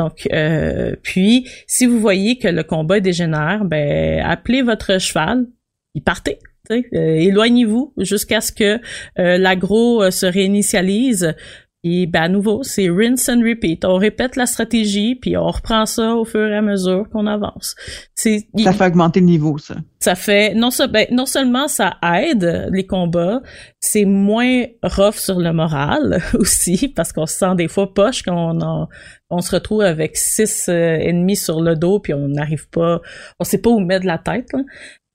donc, 0.00 0.26
euh, 0.32 0.96
puis, 1.02 1.46
si 1.66 1.84
vous 1.84 2.00
voyez 2.00 2.38
que 2.38 2.48
le 2.48 2.62
combat 2.62 3.00
dégénère, 3.00 3.66
ben, 3.66 4.24
appelez 4.24 4.62
votre 4.62 4.98
cheval, 4.98 5.46
et 5.94 6.00
partez. 6.00 6.38
Euh, 6.70 6.78
éloignez-vous 6.92 7.92
jusqu'à 7.98 8.40
ce 8.40 8.52
que 8.52 8.80
euh, 9.18 9.38
l'agro 9.38 10.10
se 10.10 10.26
réinitialise 10.26 11.34
et 11.82 12.06
ben 12.06 12.22
à 12.22 12.28
nouveau, 12.28 12.62
c'est 12.62 12.90
rinse 12.90 13.30
and 13.30 13.40
repeat. 13.40 13.86
On 13.86 13.96
répète 13.96 14.36
la 14.36 14.44
stratégie, 14.44 15.14
puis 15.14 15.38
on 15.38 15.46
reprend 15.46 15.86
ça 15.86 16.14
au 16.14 16.26
fur 16.26 16.46
et 16.46 16.54
à 16.54 16.60
mesure 16.60 17.08
qu'on 17.10 17.26
avance. 17.26 17.74
C'est 18.14 18.48
ça 18.58 18.74
fait 18.74 18.84
augmenter 18.84 19.20
le 19.20 19.26
niveau, 19.26 19.56
ça. 19.56 19.76
Ça 19.98 20.14
fait 20.14 20.52
non, 20.54 20.68
ben, 20.90 21.06
non 21.10 21.24
seulement 21.24 21.68
ça 21.68 21.96
aide 22.02 22.68
les 22.70 22.86
combats, 22.86 23.40
c'est 23.80 24.04
moins 24.04 24.64
rough 24.82 25.14
sur 25.14 25.38
le 25.38 25.54
moral 25.54 26.22
aussi, 26.34 26.88
parce 26.88 27.14
qu'on 27.14 27.26
se 27.26 27.34
sent 27.34 27.54
des 27.56 27.68
fois 27.68 27.94
poche 27.94 28.22
quand 28.22 28.62
on, 28.62 28.86
on 29.30 29.40
se 29.40 29.54
retrouve 29.54 29.80
avec 29.80 30.18
six 30.18 30.68
euh, 30.68 30.98
ennemis 31.00 31.36
sur 31.36 31.62
le 31.62 31.76
dos, 31.76 31.98
puis 31.98 32.12
on 32.12 32.28
n'arrive 32.28 32.68
pas, 32.68 33.00
on 33.38 33.44
sait 33.44 33.58
pas 33.58 33.70
où 33.70 33.80
mettre 33.80 34.04
la 34.04 34.18
tête. 34.18 34.52
Là. 34.52 34.60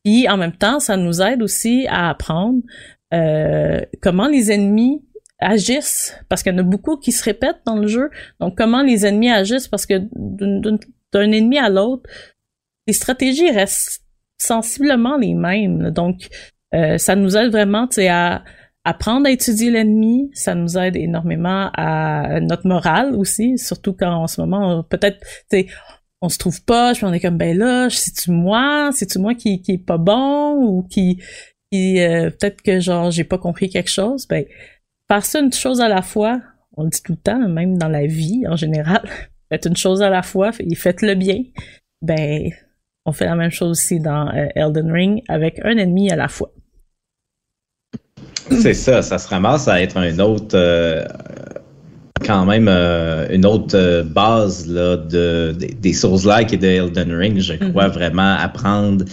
Puis 0.05 0.29
en 0.29 0.37
même 0.37 0.55
temps, 0.55 0.79
ça 0.79 0.97
nous 0.97 1.21
aide 1.21 1.41
aussi 1.41 1.87
à 1.89 2.09
apprendre 2.09 2.61
euh, 3.13 3.81
comment 4.01 4.27
les 4.27 4.51
ennemis 4.51 5.03
agissent, 5.39 6.15
parce 6.29 6.43
qu'il 6.43 6.53
y 6.53 6.55
en 6.55 6.59
a 6.59 6.63
beaucoup 6.63 6.97
qui 6.97 7.11
se 7.11 7.23
répètent 7.23 7.61
dans 7.65 7.75
le 7.75 7.87
jeu. 7.87 8.09
Donc, 8.39 8.55
comment 8.55 8.83
les 8.83 9.05
ennemis 9.05 9.31
agissent, 9.31 9.67
parce 9.67 9.85
que 9.87 9.95
d'un 10.13 11.31
ennemi 11.31 11.57
à 11.57 11.69
l'autre, 11.69 12.07
les 12.87 12.93
stratégies 12.93 13.49
restent 13.49 14.03
sensiblement 14.37 15.17
les 15.17 15.33
mêmes. 15.33 15.89
Donc, 15.89 16.29
euh, 16.73 16.97
ça 16.97 17.15
nous 17.15 17.35
aide 17.35 17.51
vraiment 17.51 17.87
à 18.07 18.43
apprendre 18.83 19.25
à 19.25 19.31
étudier 19.31 19.71
l'ennemi. 19.71 20.29
Ça 20.33 20.53
nous 20.53 20.77
aide 20.77 20.95
énormément 20.95 21.71
à 21.73 22.39
notre 22.41 22.67
morale 22.67 23.15
aussi, 23.15 23.57
surtout 23.57 23.93
quand 23.93 24.13
en 24.13 24.27
ce 24.27 24.39
moment, 24.39 24.83
peut-être, 24.83 25.25
on 26.25 26.29
se 26.29 26.37
trouve 26.37 26.63
pas, 26.63 26.93
puis 26.93 27.05
on 27.05 27.13
est 27.13 27.19
comme, 27.19 27.37
ben 27.37 27.57
là, 27.57 27.87
c'est-tu 27.89 28.31
moi? 28.31 28.89
C'est-tu 28.93 29.19
moi 29.19 29.35
qui, 29.35 29.61
qui 29.61 29.73
est 29.73 29.77
pas 29.77 29.97
bon? 29.97 30.55
Ou 30.55 30.83
qui, 30.83 31.21
qui 31.71 31.99
euh, 32.01 32.29
peut-être 32.31 32.61
que 32.61 32.79
genre, 32.79 33.11
j'ai 33.11 33.23
pas 33.23 33.37
compris 33.37 33.69
quelque 33.69 33.91
chose? 33.91 34.27
Ben, 34.27 34.45
faire 35.07 35.23
ça 35.23 35.39
une 35.39 35.53
chose 35.53 35.81
à 35.81 35.87
la 35.87 36.01
fois, 36.01 36.41
on 36.77 36.83
le 36.83 36.89
dit 36.89 37.01
tout 37.03 37.13
le 37.13 37.17
temps, 37.17 37.47
même 37.47 37.77
dans 37.77 37.89
la 37.89 38.07
vie 38.07 38.43
en 38.47 38.55
général, 38.55 39.07
faites 39.49 39.65
une 39.65 39.77
chose 39.77 40.01
à 40.01 40.09
la 40.09 40.23
fois 40.23 40.51
et 40.59 40.75
faites-le 40.75 41.13
bien. 41.13 41.43
Ben, 42.01 42.49
on 43.05 43.11
fait 43.11 43.25
la 43.25 43.35
même 43.35 43.51
chose 43.51 43.69
aussi 43.71 43.99
dans 43.99 44.27
euh, 44.29 44.47
Elden 44.55 44.91
Ring 44.91 45.21
avec 45.27 45.59
un 45.63 45.77
ennemi 45.77 46.11
à 46.11 46.15
la 46.15 46.27
fois. 46.27 46.51
C'est 48.49 48.73
ça, 48.73 49.01
ça 49.01 49.17
se 49.17 49.27
ramasse 49.27 49.67
à 49.67 49.81
être 49.81 49.97
un 49.97 50.19
autre, 50.19 50.55
euh, 50.55 51.05
quand 52.23 52.45
même, 52.45 52.67
euh, 52.69 53.27
une 53.29 53.45
autre 53.45 54.03
base 54.03 54.67
là, 54.67 54.97
de, 54.97 55.55
des 55.81 55.93
Souls-like 55.93 56.53
et 56.53 56.57
de 56.57 56.67
Elden 56.67 57.11
Ring. 57.11 57.39
Je 57.39 57.53
crois 57.53 57.87
mm-hmm. 57.87 57.93
vraiment 57.93 58.35
apprendre 58.35 59.05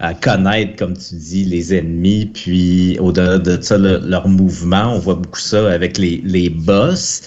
à 0.00 0.14
connaître, 0.14 0.76
comme 0.76 0.96
tu 0.96 1.14
dis, 1.14 1.44
les 1.44 1.74
ennemis, 1.74 2.26
puis 2.26 2.98
au-delà 3.00 3.38
de 3.38 3.58
ça, 3.60 3.78
leur 3.78 4.28
mouvement. 4.28 4.94
On 4.94 4.98
voit 4.98 5.14
beaucoup 5.14 5.40
ça 5.40 5.70
avec 5.72 5.98
les, 5.98 6.20
les 6.24 6.50
boss, 6.50 7.22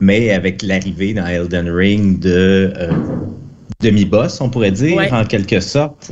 mais 0.00 0.30
avec 0.30 0.62
l'arrivée 0.62 1.14
dans 1.14 1.26
Elden 1.26 1.68
Ring 1.68 2.18
de 2.18 2.72
euh, 2.76 2.90
demi-boss, 3.80 4.40
on 4.40 4.50
pourrait 4.50 4.72
dire, 4.72 5.12
en 5.12 5.24
quelque 5.24 5.60
sorte. 5.60 6.10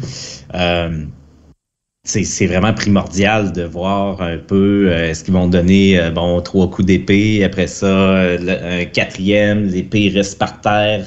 Euh, 2.07 2.22
c'est 2.24 2.46
vraiment 2.46 2.74
primordial 2.74 3.52
de 3.52 3.62
voir 3.62 4.20
un 4.20 4.36
peu 4.36 4.88
euh, 4.88 5.09
est-ce 5.09 5.24
qu'ils 5.24 5.32
vont 5.32 5.48
donner 5.48 5.98
euh, 5.98 6.11
bon 6.11 6.40
trois 6.42 6.68
coups 6.70 6.86
d'épée 6.86 7.42
après 7.42 7.66
ça 7.66 7.86
euh, 7.86 8.82
un 8.82 8.84
quatrième 8.84 9.66
l'épée 9.66 10.11
reste 10.14 10.38
par 10.38 10.61
terre 10.61 11.07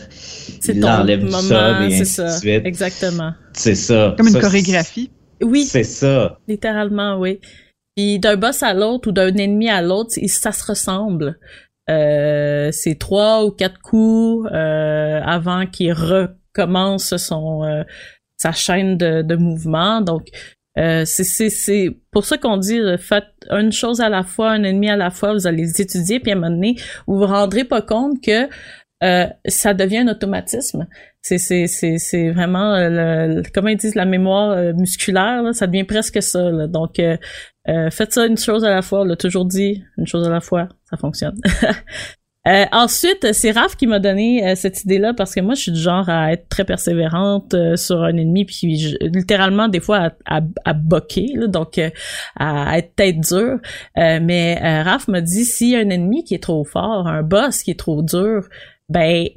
il 0.68 0.80
l'enlève 0.80 1.24
du 1.24 1.32
sol 1.32 1.84
et 1.84 2.02
ainsi 2.02 2.22
de 2.22 2.30
suite. 2.30 2.66
Exactement. 2.66 3.32
C'est 3.54 3.76
ça. 3.76 4.16
Comme 4.18 4.28
une 4.28 4.40
chorégraphie. 4.40 5.12
Oui. 5.42 5.64
C'est 5.64 5.84
ça. 5.84 6.40
Littéralement 6.48 7.18
oui. 7.20 7.40
Puis 7.96 8.20
d'un 8.20 8.36
boss 8.36 8.64
à 8.64 8.74
l'autre 8.74 9.10
ou 9.10 9.12
d'un 9.12 9.34
ennemi 9.36 9.70
à 9.70 9.82
l'autre 9.82 10.16
ça 10.28 10.52
se 10.52 10.66
ressemble. 10.66 11.38
C'est 11.88 12.98
trois 13.00 13.46
ou 13.46 13.52
quatre 13.52 13.80
coups 13.80 14.50
avant 14.52 15.68
qu'il 15.68 15.94
recommence 15.94 17.16
son 17.18 17.84
sa 18.36 18.52
chaîne 18.52 18.98
de, 18.98 19.22
de 19.22 19.36
mouvement. 19.36 20.02
Donc 20.02 20.28
euh, 20.78 21.04
c'est 21.06 21.98
pour 22.12 22.26
ça 22.26 22.38
qu'on 22.38 22.58
dit 22.58 22.80
euh, 22.80 22.98
faites 22.98 23.26
une 23.50 23.72
chose 23.72 24.00
à 24.02 24.10
la 24.10 24.24
fois, 24.24 24.52
un 24.52 24.64
ennemi 24.64 24.90
à 24.90 24.96
la 24.96 25.10
fois, 25.10 25.34
vous 25.34 25.48
allez 25.48 25.64
les 25.64 25.82
étudier, 25.82 26.20
puis 26.20 26.32
à 26.32 26.36
un 26.36 26.40
moment 26.40 26.52
donné, 26.52 26.76
vous 27.08 27.18
vous 27.18 27.26
rendrez 27.26 27.64
pas 27.64 27.82
compte 27.82 28.22
que 28.22 28.48
euh, 29.04 29.28
ça 29.46 29.74
devient 29.74 30.00
un 30.00 30.08
automatisme. 30.08 30.88
C'est 31.22 31.38
c'est 31.68 32.32
vraiment 32.32 32.78
le, 32.78 33.44
comment 33.54 33.68
ils 33.68 33.78
disent 33.78 33.96
la 33.96 34.06
mémoire 34.06 34.74
musculaire, 34.76 35.44
ça 35.54 35.68
devient 35.68 35.84
presque 35.84 36.22
ça. 36.24 36.68
Donc 36.68 37.02
faites 37.66 38.14
ça 38.14 38.26
une 38.26 38.38
chose 38.38 38.64
à 38.64 38.70
la 38.70 38.82
fois. 38.82 39.02
On 39.02 39.04
l'a 39.04 39.18
toujours 39.18 39.46
dit, 39.46 39.84
une 39.98 40.08
chose 40.08 40.26
à 40.26 40.30
la 40.30 40.40
fois, 40.40 40.70
ça 40.90 40.96
fonctionne. 40.96 41.36
Euh, 42.48 42.66
ensuite, 42.72 43.34
c'est 43.34 43.52
Raph 43.52 43.76
qui 43.76 43.88
m'a 43.88 44.00
donné 44.00 44.48
euh, 44.48 44.56
cette 44.56 44.84
idée-là 44.84 45.14
parce 45.14 45.36
que 45.36 45.42
moi, 45.42 45.54
je 45.54 45.64
suis 45.64 45.72
du 45.72 45.80
genre 45.80 46.08
à 46.08 46.32
être 46.32 46.48
très 46.48 46.64
persévérante 46.64 47.54
euh, 47.54 47.76
sur 47.76 48.04
un 48.04 48.16
ennemi, 48.16 48.46
puis 48.46 48.98
littéralement 49.02 49.68
des 49.68 49.82
fois 49.82 50.12
à, 50.26 50.42
à, 50.64 50.74
boquer, 50.74 51.34
donc 51.48 51.80
à, 52.38 52.78
être 52.78 52.96
tête 52.96 53.20
dure. 53.20 53.60
mais 53.96 54.82
Raph 54.84 55.08
m'a 55.08 55.22
dit 55.22 55.76
a 55.76 55.80
un 55.80 55.90
ennemi 55.90 56.24
qui 56.24 56.36
est 56.36 56.44
trop 56.44 56.64
fort, 56.64 57.08
un 57.08 57.24
boss 57.24 57.64
qui 57.64 57.72
est 57.72 57.80
trop 57.80 58.02
dur, 58.02 58.48
ben 58.90 59.28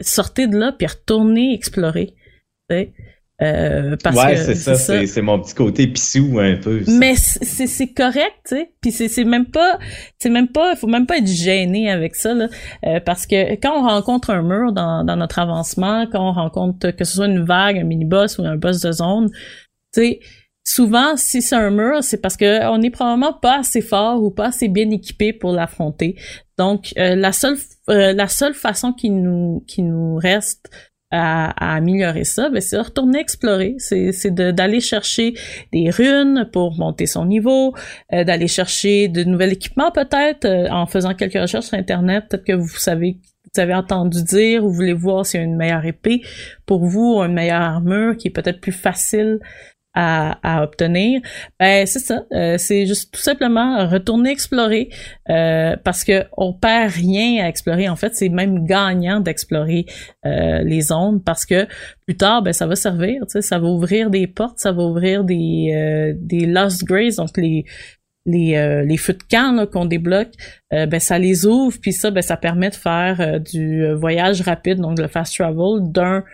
sortez 0.00 0.46
de 0.46 0.58
là 0.58 0.72
puis 0.76 0.86
retournez 0.86 1.54
explorer. 1.54 2.14
Euh, 3.42 3.96
parce 4.02 4.16
ouais, 4.16 4.36
c'est 4.36 4.54
ça, 4.54 4.76
c'est 4.76 5.22
mon 5.22 5.38
petit 5.38 5.54
côté 5.54 5.86
pissou 5.86 6.38
un 6.38 6.56
peu. 6.56 6.82
Mais 6.88 7.16
c'est 7.16 7.66
c'est 7.66 7.92
correct, 7.92 8.32
tu 8.48 8.56
sais. 8.56 8.72
Puis 8.80 8.92
c'est 8.92 9.08
c'est 9.08 9.24
même 9.24 9.44
pas 9.44 9.78
c'est 10.18 10.30
même 10.30 10.48
pas 10.48 10.72
il 10.72 10.76
faut 10.76 10.86
même 10.86 11.06
pas 11.06 11.18
être 11.18 11.26
gêné 11.26 11.90
avec 11.90 12.14
ça 12.14 12.32
là 12.32 12.48
euh, 12.86 12.98
parce 13.00 13.26
que 13.26 13.54
quand 13.56 13.78
on 13.78 13.86
rencontre 13.86 14.30
un 14.30 14.42
mur 14.42 14.72
dans 14.72 15.04
dans 15.04 15.16
notre 15.16 15.38
avancement, 15.38 16.06
quand 16.10 16.30
on 16.30 16.32
rencontre 16.32 16.92
que 16.92 17.04
ce 17.04 17.16
soit 17.16 17.26
une 17.26 17.44
vague, 17.44 17.76
un 17.76 17.84
mini 17.84 18.06
boss 18.06 18.38
ou 18.38 18.44
un 18.44 18.56
boss 18.56 18.80
de 18.80 18.92
zone, 18.92 19.28
tu 19.92 20.00
sais 20.00 20.20
souvent 20.64 21.16
si 21.16 21.42
c'est 21.42 21.56
un 21.56 21.70
mur, 21.70 22.02
c'est 22.02 22.20
parce 22.22 22.38
que 22.38 22.66
on 22.70 22.80
est 22.80 22.90
probablement 22.90 23.34
pas 23.34 23.58
assez 23.58 23.82
fort 23.82 24.22
ou 24.22 24.30
pas 24.30 24.46
assez 24.46 24.68
bien 24.68 24.90
équipé 24.90 25.34
pour 25.34 25.52
l'affronter. 25.52 26.16
Donc 26.56 26.94
euh, 26.96 27.14
la 27.14 27.32
seule 27.32 27.58
la 27.86 28.28
seule 28.28 28.54
façon 28.54 28.94
qui 28.94 29.10
nous 29.10 29.62
qui 29.68 29.82
nous 29.82 30.16
reste 30.16 30.70
à, 31.10 31.76
améliorer 31.76 32.24
ça, 32.24 32.50
ben 32.50 32.60
c'est 32.60 32.76
de 32.76 32.82
retourner 32.82 33.20
explorer, 33.20 33.76
c'est 33.78 34.30
d'aller 34.34 34.80
chercher 34.80 35.34
des 35.72 35.90
runes 35.90 36.48
pour 36.52 36.76
monter 36.76 37.06
son 37.06 37.26
niveau, 37.26 37.74
euh, 38.12 38.24
d'aller 38.24 38.48
chercher 38.48 39.08
de 39.08 39.22
nouveaux 39.24 39.44
équipements 39.44 39.92
peut-être 39.92 40.44
euh, 40.44 40.68
en 40.70 40.86
faisant 40.86 41.14
quelques 41.14 41.40
recherches 41.40 41.66
sur 41.66 41.78
internet, 41.78 42.24
peut-être 42.28 42.44
que 42.44 42.52
vous 42.52 42.68
savez 42.68 43.18
vous 43.54 43.60
avez 43.60 43.74
entendu 43.74 44.22
dire 44.22 44.64
ou 44.64 44.70
voulez 44.70 44.92
voir 44.92 45.24
s'il 45.24 45.40
y 45.40 45.42
a 45.42 45.46
une 45.46 45.56
meilleure 45.56 45.86
épée 45.86 46.20
pour 46.66 46.84
vous 46.84 47.14
ou 47.16 47.22
une 47.22 47.32
meilleure 47.32 47.62
armure 47.62 48.16
qui 48.16 48.28
est 48.28 48.32
peut-être 48.32 48.60
plus 48.60 48.72
facile 48.72 49.38
à, 49.96 50.62
obtenir, 50.62 51.22
ben 51.58 51.86
c'est 51.86 52.00
ça. 52.00 52.26
Euh, 52.32 52.58
c'est 52.58 52.86
juste 52.86 53.14
tout 53.14 53.20
simplement 53.20 53.88
retourner 53.88 54.30
explorer 54.30 54.90
euh, 55.30 55.74
parce 55.82 56.04
que 56.04 56.24
on 56.36 56.52
perd 56.52 56.92
rien 56.92 57.44
à 57.44 57.48
explorer. 57.48 57.88
En 57.88 57.96
fait, 57.96 58.14
c'est 58.14 58.28
même 58.28 58.66
gagnant 58.66 59.20
d'explorer 59.20 59.86
euh, 60.26 60.62
les 60.62 60.82
zones 60.82 61.22
parce 61.22 61.46
que 61.46 61.66
plus 62.06 62.16
tard, 62.16 62.42
ben 62.42 62.52
ça 62.52 62.66
va 62.66 62.76
servir. 62.76 63.22
Ça 63.28 63.58
va 63.58 63.66
ouvrir 63.66 64.10
des 64.10 64.26
portes, 64.26 64.58
ça 64.58 64.70
va 64.70 64.82
ouvrir 64.82 65.24
des 65.24 66.14
des 66.18 66.46
lost 66.46 66.84
graves, 66.84 67.16
donc 67.16 67.36
les 67.36 67.64
les, 68.28 68.84
les 68.84 68.96
feux 68.96 69.12
de 69.12 69.22
camp 69.30 69.70
qu'on 69.70 69.84
débloque, 69.84 70.32
ben 70.72 70.98
ça 70.98 71.16
les 71.18 71.46
ouvre, 71.46 71.78
puis 71.80 71.92
ça, 71.92 72.10
ben 72.10 72.22
ça 72.22 72.36
permet 72.36 72.70
de 72.70 72.74
faire 72.74 73.40
du 73.40 73.92
voyage 73.94 74.40
rapide, 74.40 74.80
donc 74.80 74.98
le 74.98 75.06
fast 75.06 75.36
travel 75.36 75.90
d'un 75.92 76.24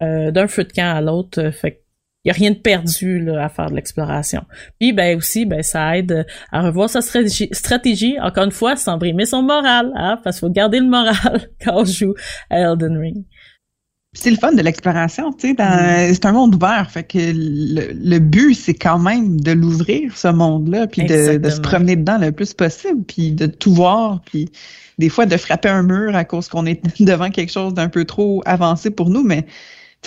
d'un 0.00 0.48
feu 0.48 0.64
de 0.64 0.72
camp 0.72 0.96
à 0.96 1.00
l'autre. 1.00 1.50
fait 1.50 1.85
y 2.26 2.30
a 2.30 2.34
rien 2.34 2.50
de 2.50 2.56
perdu 2.56 3.20
là, 3.20 3.44
à 3.44 3.48
faire 3.48 3.70
de 3.70 3.74
l'exploration. 3.74 4.42
Puis 4.78 4.92
ben 4.92 5.16
aussi 5.16 5.46
ben 5.46 5.62
ça 5.62 5.96
aide 5.96 6.26
à 6.52 6.62
revoir 6.62 6.90
sa 6.90 7.00
stratégie, 7.00 7.48
stratégie 7.52 8.18
encore 8.20 8.44
une 8.44 8.50
fois 8.50 8.76
sans 8.76 8.98
brimer 8.98 9.26
son 9.26 9.42
moral 9.42 9.92
hein, 9.94 10.18
parce 10.22 10.36
qu'il 10.36 10.48
faut 10.48 10.52
garder 10.52 10.80
le 10.80 10.86
moral 10.86 11.48
quand 11.64 11.80
on 11.80 11.84
joue 11.84 12.14
à 12.50 12.58
Elden 12.58 12.98
Ring. 12.98 13.24
C'est 14.12 14.30
le 14.30 14.38
fun 14.38 14.52
de 14.52 14.62
l'exploration, 14.62 15.30
tu 15.32 15.48
sais, 15.48 15.52
mm. 15.52 16.14
c'est 16.14 16.24
un 16.24 16.32
monde 16.32 16.54
ouvert, 16.54 16.90
fait 16.90 17.04
que 17.04 17.18
le, 17.18 18.18
but 18.18 18.54
c'est 18.54 18.72
quand 18.72 18.98
même 18.98 19.38
de 19.38 19.52
l'ouvrir 19.52 20.16
ce 20.16 20.28
monde-là, 20.28 20.86
puis 20.86 21.04
de, 21.04 21.36
de, 21.36 21.50
se 21.50 21.60
promener 21.60 21.96
dedans 21.96 22.16
le 22.16 22.32
plus 22.32 22.54
possible, 22.54 23.04
puis 23.04 23.32
de 23.32 23.44
tout 23.44 23.74
voir, 23.74 24.22
puis 24.24 24.50
des 24.96 25.10
fois 25.10 25.26
de 25.26 25.36
frapper 25.36 25.68
un 25.68 25.82
mur 25.82 26.16
à 26.16 26.24
cause 26.24 26.48
qu'on 26.48 26.64
est 26.64 26.80
devant 27.02 27.28
quelque 27.28 27.52
chose 27.52 27.74
d'un 27.74 27.90
peu 27.90 28.06
trop 28.06 28.42
avancé 28.46 28.90
pour 28.90 29.10
nous, 29.10 29.22
mais 29.22 29.44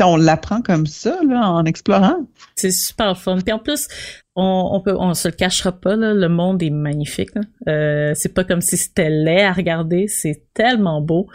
on 0.02 0.18
l'apprend 0.18 0.62
comme 0.62 0.86
ça, 0.86 1.18
là, 1.28 1.50
en 1.50 1.66
explorant. 1.66 2.28
C'est 2.56 2.72
super 2.72 3.18
fun. 3.18 3.40
Puis 3.40 3.54
en 3.54 3.60
plus, 3.60 3.88
on, 4.36 4.70
on 4.72 4.82
peut, 4.82 4.96
on 4.98 5.14
se 5.14 5.28
le 5.28 5.34
cachera 5.34 5.72
pas, 5.72 5.96
là, 5.96 6.14
le 6.14 6.30
monde 6.30 6.64
est 6.64 6.70
magnifique. 6.70 7.32
Euh, 7.68 8.14
c'est 8.16 8.34
pas 8.34 8.44
comme 8.44 8.62
si 8.62 8.78
c'était 8.78 9.10
laid 9.10 9.44
à 9.44 9.54
regarder, 9.54 10.08
c'est 10.08 10.44
tellement 10.54 11.02
beau 11.02 11.28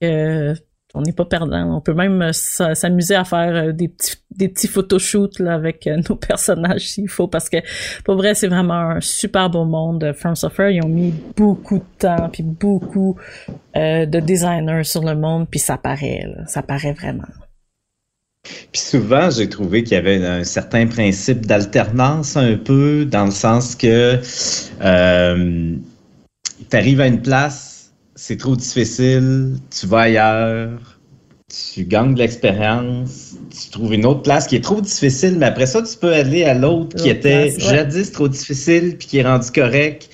que 0.00 0.54
on 0.94 1.00
n'est 1.00 1.14
pas 1.14 1.24
perdant. 1.24 1.74
On 1.74 1.80
peut 1.80 1.94
même 1.94 2.32
s'amuser 2.32 3.14
à 3.14 3.24
faire 3.24 3.54
euh, 3.54 3.72
des 3.72 3.88
petits, 3.88 4.16
des 4.30 4.50
petits 4.50 4.68
photoshoots 4.68 5.38
là, 5.38 5.54
avec 5.54 5.86
euh, 5.86 5.96
nos 6.06 6.16
personnages 6.28 6.86
s'il 6.86 7.08
faut, 7.08 7.28
parce 7.28 7.48
que 7.48 7.56
pour 8.04 8.16
vrai, 8.16 8.34
c'est 8.34 8.48
vraiment 8.48 8.74
un 8.74 9.00
super 9.00 9.48
beau 9.48 9.64
monde. 9.64 10.12
From 10.14 10.36
Software, 10.36 10.68
ils 10.68 10.84
ont 10.84 10.88
mis 10.88 11.14
beaucoup 11.34 11.78
de 11.78 11.84
temps 11.98 12.28
puis 12.30 12.42
beaucoup 12.42 13.16
de 13.74 14.20
designers 14.20 14.84
sur 14.84 15.02
le 15.02 15.14
monde, 15.14 15.48
puis 15.50 15.58
ça 15.58 15.78
paraît, 15.78 16.26
ça 16.46 16.62
paraît 16.62 16.92
vraiment. 16.92 17.24
Puis 18.72 18.80
souvent, 18.80 19.30
j'ai 19.30 19.48
trouvé 19.48 19.84
qu'il 19.84 19.92
y 19.92 19.96
avait 19.96 20.24
un 20.24 20.44
certain 20.44 20.86
principe 20.86 21.46
d'alternance 21.46 22.36
un 22.36 22.56
peu, 22.56 23.04
dans 23.04 23.26
le 23.26 23.30
sens 23.30 23.76
que 23.76 24.18
euh, 24.80 25.74
tu 26.70 26.76
arrives 26.76 27.00
à 27.00 27.06
une 27.06 27.22
place, 27.22 27.92
c'est 28.16 28.38
trop 28.38 28.56
difficile, 28.56 29.56
tu 29.70 29.86
vas 29.86 30.00
ailleurs, 30.00 30.98
tu 31.74 31.84
gagnes 31.84 32.14
de 32.14 32.18
l'expérience, 32.18 33.36
tu 33.50 33.70
trouves 33.70 33.94
une 33.94 34.06
autre 34.06 34.22
place 34.22 34.46
qui 34.46 34.56
est 34.56 34.64
trop 34.64 34.80
difficile, 34.80 35.36
mais 35.38 35.46
après 35.46 35.66
ça, 35.66 35.82
tu 35.82 35.96
peux 35.96 36.12
aller 36.12 36.44
à 36.44 36.54
l'autre 36.54 36.96
qui 36.96 37.10
était 37.10 37.54
jadis 37.58 38.10
trop 38.10 38.28
difficile, 38.28 38.96
puis 38.98 39.06
qui 39.06 39.18
est 39.18 39.24
rendu 39.24 39.50
correct, 39.50 40.08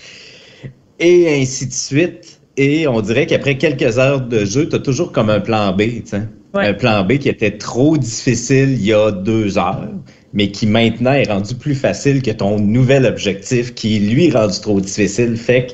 et 0.98 1.40
ainsi 1.40 1.66
de 1.66 1.72
suite. 1.72 2.40
Et 2.56 2.88
on 2.88 3.00
dirait 3.00 3.26
qu'après 3.26 3.56
quelques 3.56 3.98
heures 3.98 4.20
de 4.20 4.44
jeu, 4.44 4.68
tu 4.68 4.74
as 4.74 4.80
toujours 4.80 5.12
comme 5.12 5.30
un 5.30 5.38
plan 5.38 5.72
B, 5.72 5.82
tu 5.82 6.02
sais 6.06 6.22
un 6.54 6.74
plan 6.74 7.04
B 7.04 7.18
qui 7.18 7.28
était 7.28 7.56
trop 7.56 7.96
difficile 7.96 8.70
il 8.70 8.84
y 8.84 8.92
a 8.92 9.10
deux 9.10 9.58
heures, 9.58 9.88
mais 10.32 10.50
qui 10.50 10.66
maintenant 10.66 11.12
est 11.12 11.28
rendu 11.28 11.54
plus 11.54 11.74
facile 11.74 12.22
que 12.22 12.30
ton 12.30 12.58
nouvel 12.58 13.06
objectif, 13.06 13.74
qui 13.74 13.98
lui 13.98 14.26
est 14.26 14.32
rendu 14.32 14.58
trop 14.60 14.80
difficile. 14.80 15.36
Fait 15.36 15.66
que, 15.66 15.72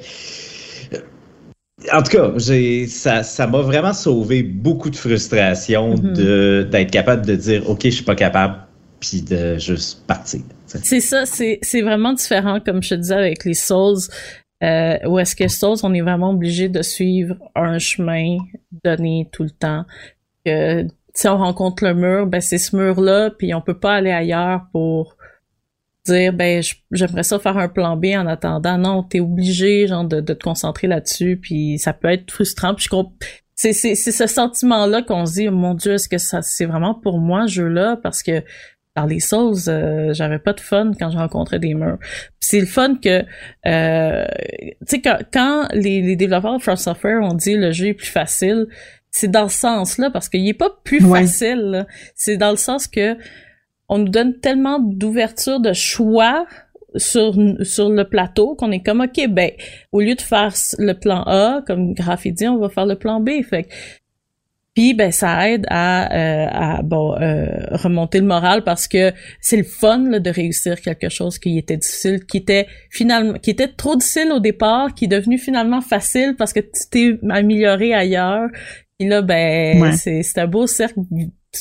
en 1.93 2.03
tout 2.03 2.17
cas, 2.17 2.33
j'ai, 2.37 2.87
ça, 2.87 3.23
ça 3.23 3.47
m'a 3.47 3.61
vraiment 3.61 3.93
sauvé 3.93 4.43
beaucoup 4.43 4.91
de 4.91 4.97
frustration 4.97 5.95
mm-hmm. 5.95 6.13
de, 6.13 6.69
d'être 6.71 6.91
capable 6.91 7.27
de 7.27 7.37
dire, 7.37 7.69
OK, 7.69 7.81
je 7.85 7.91
suis 7.91 8.05
pas 8.05 8.15
capable, 8.15 8.57
puis 9.01 9.23
de 9.23 9.59
juste 9.59 10.07
partir. 10.07 10.41
C'est 10.67 11.01
ça, 11.01 11.27
c'est, 11.27 11.59
c'est 11.63 11.83
vraiment 11.83 12.15
différent, 12.15 12.59
comme 12.59 12.83
je 12.83 12.91
te 12.91 12.95
disais 12.95 13.15
avec 13.15 13.45
les 13.45 13.55
Souls. 13.55 13.99
Euh, 14.63 14.97
où 15.07 15.19
est-ce 15.19 15.37
que 15.37 15.47
Souls, 15.47 15.77
on 15.83 15.93
est 15.93 16.01
vraiment 16.01 16.31
obligé 16.31 16.69
de 16.69 16.81
suivre 16.81 17.37
un 17.55 17.79
chemin 17.79 18.39
donné 18.83 19.29
tout 19.31 19.43
le 19.43 19.51
temps 19.51 19.85
que 20.45 20.87
si 21.15 21.29
on 21.29 21.39
rencontre 21.39 21.85
le 21.85 21.95
mur, 21.95 22.27
ben 22.27 22.41
c'est 22.41 22.59
ce 22.59 22.77
mur-là, 22.77 23.31
puis 23.31 23.55
on 23.55 23.61
peut 23.61 23.79
pas 23.79 23.95
aller 23.95 24.11
ailleurs 24.11 24.67
pour 24.73 25.17
dire 26.05 26.33
ben 26.33 26.63
j'aimerais 26.91 27.23
ça 27.23 27.39
faire 27.39 27.57
un 27.57 27.69
plan 27.69 27.97
B 27.97 28.07
en 28.17 28.27
attendant. 28.27 28.79
Non, 28.79 29.03
t'es 29.03 29.21
obligé 29.21 29.87
genre 29.87 30.05
de, 30.05 30.21
de 30.21 30.35
te 30.35 30.45
concentrer 30.45 30.87
là-dessus, 30.87 31.39
puis 31.41 31.79
ça 31.79 31.93
peut 31.93 32.09
être 32.09 32.31
frustrant. 32.31 32.75
Puis 32.75 32.89
c'est 33.55 33.73
c'est 33.73 33.95
c'est 33.95 34.13
ce 34.13 34.27
sentiment-là 34.27 35.03
qu'on 35.03 35.25
se 35.27 35.35
dit 35.35 35.49
mon 35.49 35.75
Dieu 35.75 35.93
est-ce 35.93 36.09
que 36.09 36.19
ça 36.19 36.43
c'est 36.43 36.67
vraiment 36.67 36.95
pour 36.95 37.19
moi 37.19 37.47
ce 37.47 37.53
jeu-là 37.55 37.97
parce 38.03 38.23
que 38.23 38.43
dans 38.97 39.07
les 39.07 39.21
Souls, 39.21 39.57
euh, 39.69 40.13
j'avais 40.15 40.39
pas 40.39 40.53
de 40.53 40.61
fun 40.61 40.93
quand 40.99 41.11
je 41.11 41.19
rencontrais 41.19 41.59
des 41.59 41.75
murs. 41.75 41.99
C'est 42.39 42.61
le 42.61 42.67
fun 42.67 42.95
que, 42.95 43.25
euh, 43.67 44.25
tu 44.53 44.77
sais, 44.87 45.01
quand, 45.01 45.19
quand 45.33 45.69
les, 45.73 46.01
les 46.01 46.15
développeurs 46.15 46.59
de 46.59 46.63
From 46.63 46.77
Software 46.77 47.21
ont 47.21 47.35
dit 47.35 47.57
le 47.57 47.73
jeu 47.73 47.89
est 47.89 47.95
plus 47.95 48.07
facile, 48.07 48.69
c'est 49.15 49.31
dans 49.31 49.49
ce 49.49 49.59
sens-là 49.59 50.11
parce 50.11 50.29
qu'il 50.29 50.47
est 50.49 50.55
pas 50.55 50.71
plus 50.83 51.01
facile. 51.01 51.87
C'est 52.17 52.37
dans 52.37 52.51
le 52.51 52.57
sens 52.57 52.89
que 52.89 53.17
on 53.89 53.99
nous 53.99 54.09
donne 54.09 54.41
tellement 54.41 54.81
d'ouverture 54.81 55.61
de 55.61 55.73
choix 55.73 56.47
sur 56.97 57.35
sur 57.63 57.91
le 57.91 58.09
plateau 58.09 58.57
qu'on 58.57 58.73
est 58.73 58.83
comme 58.83 59.03
ok 59.03 59.29
ben 59.29 59.51
au 59.93 60.01
lieu 60.01 60.17
de 60.17 60.21
faire 60.21 60.53
le 60.79 60.95
plan 60.95 61.23
A 61.27 61.63
comme 61.65 61.95
Graph 61.95 62.27
dit 62.27 62.49
on 62.49 62.59
va 62.59 62.69
faire 62.69 62.87
le 62.87 62.97
plan 62.97 63.21
B. 63.21 63.31
Fait 63.49 63.69
puis 64.75 64.95
ben 64.95 65.13
ça 65.13 65.49
aide 65.49 65.65
à, 65.71 66.13
euh, 66.13 66.49
à 66.51 66.83
bon 66.83 67.15
euh, 67.15 67.47
remonter 67.71 68.19
le 68.19 68.27
moral 68.27 68.65
parce 68.65 68.89
que 68.89 69.13
c'est 69.41 69.57
le 69.57 69.63
fun 69.63 70.19
de 70.19 70.31
réussir 70.31 70.81
quelque 70.81 71.09
chose 71.09 71.39
qui 71.39 71.57
était 71.57 71.77
difficile, 71.77 72.27
qui 72.27 72.39
était 72.39 72.67
finalement 72.91 73.35
qui 73.35 73.51
était 73.51 73.69
trop 73.69 73.95
difficile 73.95 74.33
au 74.33 74.41
départ, 74.41 74.93
qui 74.95 75.05
est 75.05 75.09
devenu 75.09 75.39
finalement 75.39 75.81
facile 75.81 76.35
parce 76.37 76.53
que 76.53 76.59
tu 76.59 76.89
t'es 76.91 77.19
amélioré 77.31 77.95
ailleurs, 77.95 78.49
et 79.01 79.09
là, 79.09 79.23
ben, 79.23 79.93
c'est 79.97 80.39
un 80.39 80.47
beau 80.47 80.67
cercle. 80.67 81.01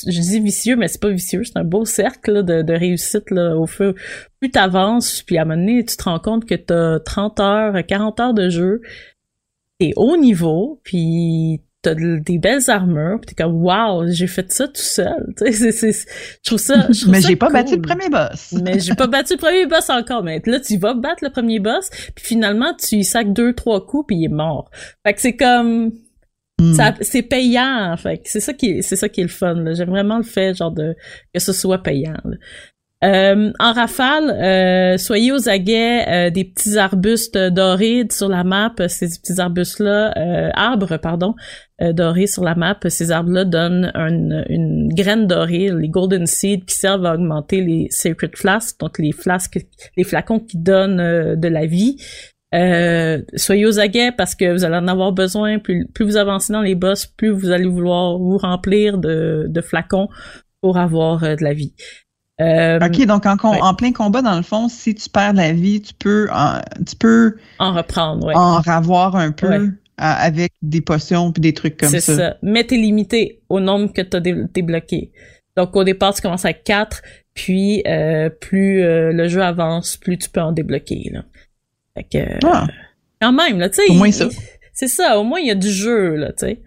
Je 0.06 0.20
dis 0.20 0.40
vicieux, 0.40 0.76
mais 0.76 0.88
c'est 0.88 1.00
pas 1.00 1.10
vicieux. 1.10 1.42
C'est 1.44 1.56
un 1.56 1.64
beau 1.64 1.84
cercle 1.84 2.44
de, 2.44 2.62
de, 2.62 2.72
réussite 2.72 3.30
là, 3.30 3.56
au 3.56 3.66
feu. 3.66 3.94
Plus 4.40 4.50
t'avances, 4.50 5.22
puis 5.22 5.38
à 5.38 5.42
un 5.42 5.44
moment 5.44 5.60
donné, 5.60 5.84
tu 5.84 5.96
te 5.96 6.04
rends 6.04 6.20
compte 6.20 6.44
que 6.44 6.54
t'as 6.54 7.00
30 7.00 7.40
heures, 7.40 7.86
40 7.86 8.20
heures 8.20 8.34
de 8.34 8.48
jeu. 8.48 8.82
T'es 9.78 9.92
haut 9.96 10.16
niveau, 10.16 10.80
puis 10.84 11.60
t'as 11.82 11.94
des 11.94 12.38
belles 12.38 12.70
armures, 12.70 13.20
pis 13.20 13.34
t'es 13.34 13.42
comme 13.42 13.62
wow, 13.62 14.06
j'ai 14.08 14.26
fait 14.26 14.50
ça 14.50 14.66
tout 14.66 14.74
seul. 14.76 15.34
c'est, 15.36 15.72
c'est, 15.72 15.92
je 15.92 16.50
trouve 16.50 16.58
ça. 16.58 16.86
Je 16.90 17.00
trouve 17.00 17.12
mais 17.12 17.20
j'ai 17.20 17.36
pas 17.36 17.50
battu 17.50 17.74
le 17.76 17.82
premier 17.82 18.08
boss. 18.08 18.52
mais 18.62 18.78
j'ai 18.78 18.94
pas 18.94 19.08
battu 19.08 19.34
le 19.34 19.38
premier 19.38 19.66
boss 19.66 19.90
encore. 19.90 20.22
Mais 20.22 20.40
là, 20.46 20.60
tu 20.60 20.76
vas 20.76 20.94
battre 20.94 21.22
le 21.22 21.30
premier 21.30 21.58
boss, 21.58 21.90
puis 22.14 22.24
finalement, 22.24 22.74
tu 22.74 22.96
y 22.96 23.04
sacs 23.04 23.32
deux, 23.32 23.52
trois 23.52 23.84
coups, 23.84 24.06
puis 24.06 24.16
il 24.16 24.24
est 24.24 24.28
mort. 24.28 24.70
Fait 25.04 25.14
que 25.14 25.20
c'est 25.20 25.36
comme 25.36 25.92
Hmm. 26.60 26.72
c'est 27.00 27.22
payant, 27.22 27.96
fait 27.96 28.20
c'est 28.24 28.38
ça 28.38 28.52
qui 28.52 28.70
est, 28.70 28.82
c'est 28.82 28.96
ça 28.96 29.08
qui 29.08 29.20
est 29.20 29.24
le 29.24 29.28
fun. 29.28 29.74
J'aime 29.74 29.90
vraiment 29.90 30.18
le 30.18 30.22
fait 30.22 30.54
genre 30.54 30.70
de 30.70 30.94
que 31.32 31.40
ce 31.40 31.52
soit 31.52 31.82
payant. 31.82 32.14
Euh, 33.04 33.52
en 33.58 33.72
rafale, 33.74 34.30
euh, 34.30 34.96
soyez 34.96 35.30
aux 35.30 35.48
aguets 35.48 36.04
euh, 36.08 36.30
des 36.30 36.44
petits 36.44 36.78
arbustes 36.78 37.36
dorés 37.36 38.06
sur 38.10 38.28
la 38.28 38.44
map. 38.44 38.72
Ces 38.88 39.08
petits 39.08 39.40
arbustes-là, 39.40 40.52
arbres, 40.54 40.96
pardon, 40.96 41.34
dorés 41.80 42.26
sur 42.26 42.44
la 42.44 42.54
map. 42.54 42.78
Ces 42.88 43.10
arbres-là 43.10 43.44
donnent 43.44 43.92
une, 43.94 44.88
graine 44.94 45.26
dorée, 45.26 45.70
les 45.70 45.88
golden 45.88 46.26
seeds, 46.26 46.64
qui 46.66 46.76
servent 46.76 47.04
à 47.04 47.14
augmenter 47.14 47.60
les 47.60 47.88
sacred 47.90 48.36
flasks, 48.36 48.78
donc 48.80 48.98
les 48.98 49.12
flasques, 49.12 49.58
les 49.96 50.04
flacons 50.04 50.40
qui 50.40 50.56
donnent 50.56 51.36
de 51.36 51.48
la 51.48 51.66
vie. 51.66 51.96
Euh, 52.54 53.20
soyez 53.34 53.66
aux 53.66 53.80
aguets 53.80 54.12
parce 54.12 54.34
que 54.34 54.52
vous 54.52 54.64
allez 54.64 54.76
en 54.76 54.86
avoir 54.86 55.12
besoin. 55.12 55.58
Plus, 55.58 55.86
plus 55.92 56.04
vous 56.04 56.16
avancez 56.16 56.52
dans 56.52 56.62
les 56.62 56.74
boss, 56.74 57.06
plus 57.06 57.30
vous 57.30 57.50
allez 57.50 57.66
vouloir 57.66 58.18
vous 58.18 58.38
remplir 58.38 58.98
de, 58.98 59.46
de 59.48 59.60
flacons 59.60 60.08
pour 60.60 60.78
avoir 60.78 61.24
euh, 61.24 61.34
de 61.34 61.42
la 61.42 61.52
vie. 61.52 61.74
Euh, 62.40 62.78
ok, 62.80 63.06
donc 63.06 63.26
en, 63.26 63.36
en, 63.42 63.74
plein 63.74 63.92
combat, 63.92 64.22
dans 64.22 64.36
le 64.36 64.42
fond, 64.42 64.68
si 64.68 64.94
tu 64.94 65.08
perds 65.08 65.32
de 65.32 65.38
la 65.38 65.52
vie, 65.52 65.80
tu 65.82 65.94
peux 65.94 66.28
en, 66.32 66.60
tu 66.84 66.96
peux 66.96 67.36
en 67.58 67.72
reprendre, 67.72 68.26
ouais. 68.26 68.34
en 68.34 68.60
avoir 68.60 69.14
un 69.14 69.30
peu 69.30 69.70
avec 69.96 70.52
des 70.60 70.80
potions 70.80 71.30
puis 71.30 71.40
des 71.40 71.54
trucs 71.54 71.76
comme 71.76 71.90
ça. 71.90 72.00
C'est 72.00 72.16
ça. 72.16 72.36
Mais 72.42 72.64
t'es 72.64 72.76
limité 72.76 73.40
au 73.48 73.60
nombre 73.60 73.92
que 73.92 74.02
tu 74.02 74.16
as 74.16 74.20
débloqué. 74.20 75.12
Donc 75.56 75.76
au 75.76 75.84
départ, 75.84 76.12
tu 76.12 76.22
commences 76.22 76.44
avec 76.44 76.64
4, 76.64 77.02
puis 77.34 77.84
plus 78.40 78.82
le 78.82 79.28
jeu 79.28 79.42
avance, 79.42 79.96
plus 79.96 80.18
tu 80.18 80.28
peux 80.28 80.40
en 80.40 80.50
débloquer. 80.50 81.10
Là. 81.12 81.22
Fait 81.96 82.04
que, 82.04 82.46
ah. 82.46 82.66
quand 83.20 83.32
même, 83.32 83.58
là, 83.58 83.68
tu 83.68 83.76
sais. 83.76 83.90
Au 83.90 83.94
moins 83.94 84.12
ça. 84.12 84.28
C'est 84.72 84.88
ça, 84.88 85.18
au 85.18 85.22
moins 85.24 85.38
il 85.38 85.46
y 85.46 85.50
a 85.50 85.54
du 85.54 85.70
jeu, 85.70 86.16
là, 86.16 86.32
tu 86.32 86.46
sais. 86.46 86.60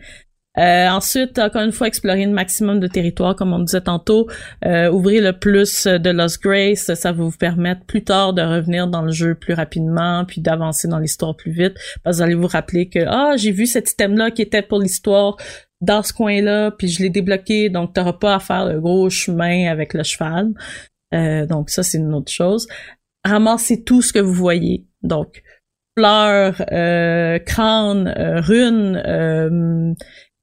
Euh, 0.58 0.88
ensuite, 0.90 1.38
encore 1.38 1.62
une 1.62 1.72
fois, 1.72 1.88
explorer 1.88 2.26
le 2.26 2.32
maximum 2.32 2.80
de 2.80 2.88
territoire, 2.88 3.36
comme 3.36 3.54
on 3.54 3.60
disait 3.60 3.82
tantôt. 3.82 4.28
Euh, 4.66 4.90
ouvrir 4.90 5.22
le 5.22 5.34
plus 5.34 5.86
de 5.86 6.10
Lost 6.10 6.42
Grace, 6.42 6.92
ça 6.96 7.12
va 7.12 7.24
vous 7.24 7.38
permettre 7.38 7.86
plus 7.86 8.04
tard 8.04 8.34
de 8.34 8.42
revenir 8.42 8.88
dans 8.88 9.04
le 9.04 9.12
jeu 9.12 9.36
plus 9.36 9.54
rapidement, 9.54 10.26
puis 10.26 10.42
d'avancer 10.42 10.88
dans 10.88 10.98
l'histoire 10.98 11.36
plus 11.36 11.52
vite. 11.52 11.76
Parce 12.04 12.16
que 12.16 12.18
vous 12.18 12.24
allez 12.24 12.36
vous 12.36 12.48
rappeler 12.48 12.90
que 12.90 13.06
ah 13.08 13.34
j'ai 13.38 13.52
vu 13.52 13.68
cet 13.68 13.92
item-là 13.92 14.32
qui 14.32 14.42
était 14.42 14.64
pour 14.64 14.80
l'histoire 14.80 15.38
dans 15.80 16.02
ce 16.02 16.12
coin-là, 16.12 16.72
puis 16.72 16.88
je 16.88 17.04
l'ai 17.04 17.12
débloqué, 17.12 17.70
donc 17.70 17.94
t'auras 17.94 18.14
pas 18.14 18.34
à 18.34 18.40
faire 18.40 18.66
le 18.66 18.82
gros 18.82 19.12
chemin 19.12 19.70
avec 19.70 19.94
le 19.94 20.02
cheval. 20.02 20.54
Euh, 21.14 21.46
donc 21.46 21.70
ça 21.70 21.84
c'est 21.84 22.00
une 22.00 22.14
autre 22.14 22.32
chose 22.32 22.68
ramassez 23.28 23.84
tout 23.84 24.02
ce 24.02 24.14
que 24.14 24.20
vous 24.20 24.34
voyez. 24.34 24.88
Donc, 25.04 25.44
fleurs, 25.98 26.62
euh, 26.72 27.40
crânes, 27.40 28.14
euh, 28.18 28.40
runes, 28.40 29.02
euh, 29.06 29.94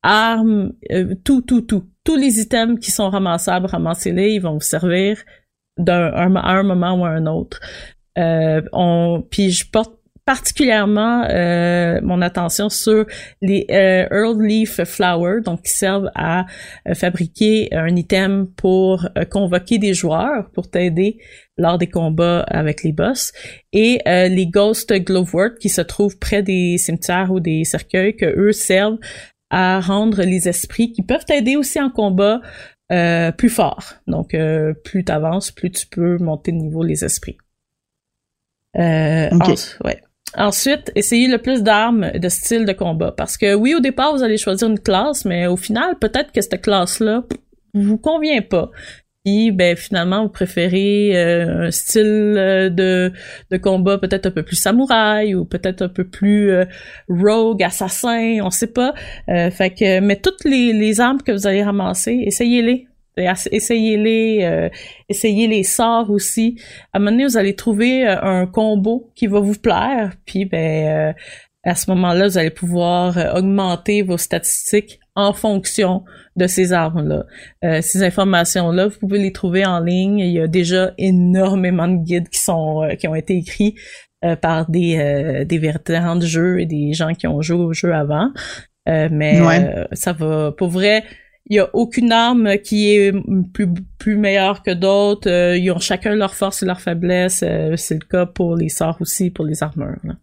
armes, 0.03 0.73
euh, 0.91 1.15
tout, 1.25 1.43
tout, 1.43 1.63
tout. 1.63 1.85
Tous 2.05 2.17
les 2.17 2.41
items 2.41 2.79
qui 2.79 2.91
sont 2.91 3.09
ramassables, 3.09 3.67
ramassez-les, 3.67 4.33
ils 4.33 4.41
vont 4.41 4.55
vous 4.55 4.61
servir 4.61 5.23
d'un 5.79 6.13
un, 6.13 6.37
à 6.37 6.53
un 6.59 6.63
moment 6.63 7.01
ou 7.01 7.05
à 7.05 7.11
un 7.11 7.27
autre. 7.27 7.61
On, 8.17 9.25
puis 9.31 9.51
je 9.51 9.69
porte 9.71 9.99
particulièrement 10.25 11.25
euh, 11.29 12.01
mon 12.03 12.23
attention 12.23 12.69
sur 12.69 13.05
les 13.43 13.67
euh, 13.71 14.07
Earl 14.11 14.43
Leaf 14.43 14.83
Flower, 14.85 15.41
donc 15.45 15.63
qui 15.63 15.73
servent 15.73 16.11
à 16.15 16.47
euh, 16.89 16.95
fabriquer 16.95 17.69
un 17.73 17.95
item 17.95 18.47
pour 18.57 19.07
euh, 19.19 19.25
convoquer 19.25 19.79
des 19.79 19.93
joueurs 19.95 20.51
pour 20.53 20.71
t'aider 20.71 21.19
lors 21.59 21.79
des 21.79 21.89
combats 21.89 22.41
avec 22.49 22.83
les 22.83 22.93
boss, 22.93 23.33
et 23.73 24.01
euh, 24.09 24.29
les 24.29 24.47
Ghost 24.47 24.93
Glowworth 24.93 25.59
qui 25.59 25.69
se 25.69 25.81
trouvent 25.83 26.19
près 26.19 26.43
des 26.43 26.79
cimetières 26.79 27.31
ou 27.31 27.41
des 27.41 27.65
cercueils 27.65 28.17
que 28.17 28.27
eux 28.27 28.53
servent 28.53 28.99
à 29.51 29.81
rendre 29.81 30.23
les 30.23 30.49
esprits 30.49 30.91
qui 30.93 31.03
peuvent 31.03 31.25
t'aider 31.25 31.55
aussi 31.57 31.81
en 31.81 31.91
combat 31.91 32.41
euh, 32.93 33.31
plus 33.31 33.51
fort. 33.51 33.95
Donc 34.07 34.37
plus 34.85 35.05
t'avances, 35.05 35.51
plus 35.53 35.71
tu 35.71 35.87
peux 35.87 36.19
monter 36.19 36.51
de 36.51 36.57
niveau 36.57 36.83
les 36.83 37.05
esprits. 37.05 37.37
Euh, 38.77 39.29
Ok. 39.33 39.49
en- 39.49 39.87
ouais. 39.87 40.03
Ensuite, 40.37 40.91
essayez 40.95 41.29
le 41.29 41.39
plus 41.39 41.63
d'armes 41.63 42.11
de 42.13 42.29
style 42.29 42.65
de 42.65 42.73
combat. 42.73 43.13
Parce 43.17 43.37
que 43.37 43.55
oui, 43.55 43.75
au 43.75 43.81
départ, 43.81 44.15
vous 44.15 44.23
allez 44.23 44.39
choisir 44.39 44.69
une 44.69 44.81
classe, 44.81 45.25
mais 45.25 45.47
au 45.47 45.57
final, 45.57 45.97
peut-être 46.01 46.33
que 46.33 46.41
cette 46.41 46.61
classe-là 46.61 47.25
vous 47.75 47.99
convient 47.99 48.43
pas. 48.43 48.71
Puis, 49.25 49.53
ben, 49.53 49.75
finalement, 49.75 50.25
vous 50.25 50.29
préférez 50.29 51.13
euh, 51.15 51.67
un 51.67 51.71
style 51.71 52.35
euh, 52.37 52.69
de, 52.69 53.11
de 53.51 53.57
combat 53.57 53.97
peut-être 53.97 54.27
un 54.27 54.31
peu 54.31 54.43
plus 54.43 54.57
samouraï 54.57 55.35
ou 55.35 55.47
peut-être 55.47 55.81
un 55.81 55.89
peu 55.89 56.05
plus 56.05 56.51
euh, 56.51 56.67
rogue, 57.09 57.63
assassin, 57.63 58.41
on 58.43 58.51
sait 58.51 58.73
pas. 58.73 58.93
Euh, 59.31 59.51
fait 59.51 59.71
que, 59.71 60.01
mais 60.01 60.17
toutes 60.17 60.45
les, 60.45 60.75
les 60.75 61.01
armes 61.01 61.23
que 61.23 61.33
vous 61.33 61.47
allez 61.47 61.63
ramasser, 61.63 62.23
essayez-les. 62.27 62.87
Essayez-les, 63.17 64.41
euh, 64.45 64.69
essayez 65.09 65.47
les 65.47 65.63
sorts 65.63 66.11
aussi. 66.11 66.57
À 66.93 66.97
un 66.97 67.01
moment 67.01 67.13
donné, 67.13 67.25
vous 67.25 67.37
allez 67.37 67.55
trouver 67.55 68.07
euh, 68.07 68.21
un 68.23 68.47
combo 68.47 69.11
qui 69.15 69.27
va 69.27 69.41
vous 69.41 69.55
plaire, 69.59 70.13
puis 70.27 70.45
ben 70.45 71.11
euh, 71.11 71.13
à 71.65 71.75
ce 71.75 71.91
moment-là, 71.91 72.29
vous 72.29 72.39
allez 72.39 72.51
pouvoir 72.51 73.17
euh, 73.17 73.33
augmenter 73.39 74.03
vos 74.03 74.19
statistiques 74.19 75.01
en 75.15 75.33
fonction 75.33 76.03
de 76.37 76.47
ces 76.49 76.73
armes-là. 76.73 77.25
Euh, 77.65 77.81
ces 77.81 78.03
informations-là, 78.03 78.89
vous 78.89 78.99
pouvez 78.99 79.19
les 79.21 79.33
trouver 79.33 79.65
en 79.65 79.79
ligne. 79.79 80.19
Il 80.19 80.33
y 80.33 80.41
a 80.41 80.49
déjà 80.49 80.93
énormément 80.99 81.87
de 81.89 82.03
guides 82.03 82.29
qui 82.29 82.41
sont 82.41 82.83
euh, 82.83 82.95
qui 82.97 83.07
ont 83.09 83.15
été 83.15 83.37
écrits 83.37 83.77
euh, 84.25 84.35
par 84.37 84.69
des 84.69 84.99
euh, 84.99 85.45
des 85.45 85.59
vétérans 85.59 86.17
de 86.17 86.27
jeu 86.27 86.61
et 86.61 86.67
des 86.67 86.93
gens 86.93 87.15
qui 87.15 87.27
ont 87.29 87.41
joué 87.41 87.65
au 87.65 87.73
jeu 87.73 87.95
avant. 87.95 88.31
Euh, 88.89 89.09
mais 89.11 89.41
Ouais. 89.41 89.65
euh, 89.65 89.85
ça 89.93 90.13
va, 90.13 90.53
pour 90.53 90.69
vrai, 90.69 91.05
il 91.51 91.57
y 91.57 91.59
a 91.59 91.69
aucune 91.75 92.11
arme 92.13 92.57
qui 92.59 92.91
est 92.95 93.13
plus 93.53 93.69
plus 93.99 94.17
meilleure 94.17 94.63
que 94.63 94.71
d'autres. 94.73 95.29
Euh, 95.31 95.57
ils 95.57 95.71
ont 95.71 95.79
chacun 95.79 96.15
leurs 96.15 96.35
forces 96.35 96.63
et 96.63 96.67
leurs 96.67 96.81
faiblesses. 96.81 97.43
Euh, 97.43 97.77
c'est 97.77 97.95
le 97.95 98.07
cas 98.09 98.27
pour 98.27 98.57
les 98.57 98.69
sorts 98.71 98.97
aussi, 99.01 99.31
pour 99.31 99.45
les 99.45 99.63
armures. 99.63 99.97
là. 100.05 100.15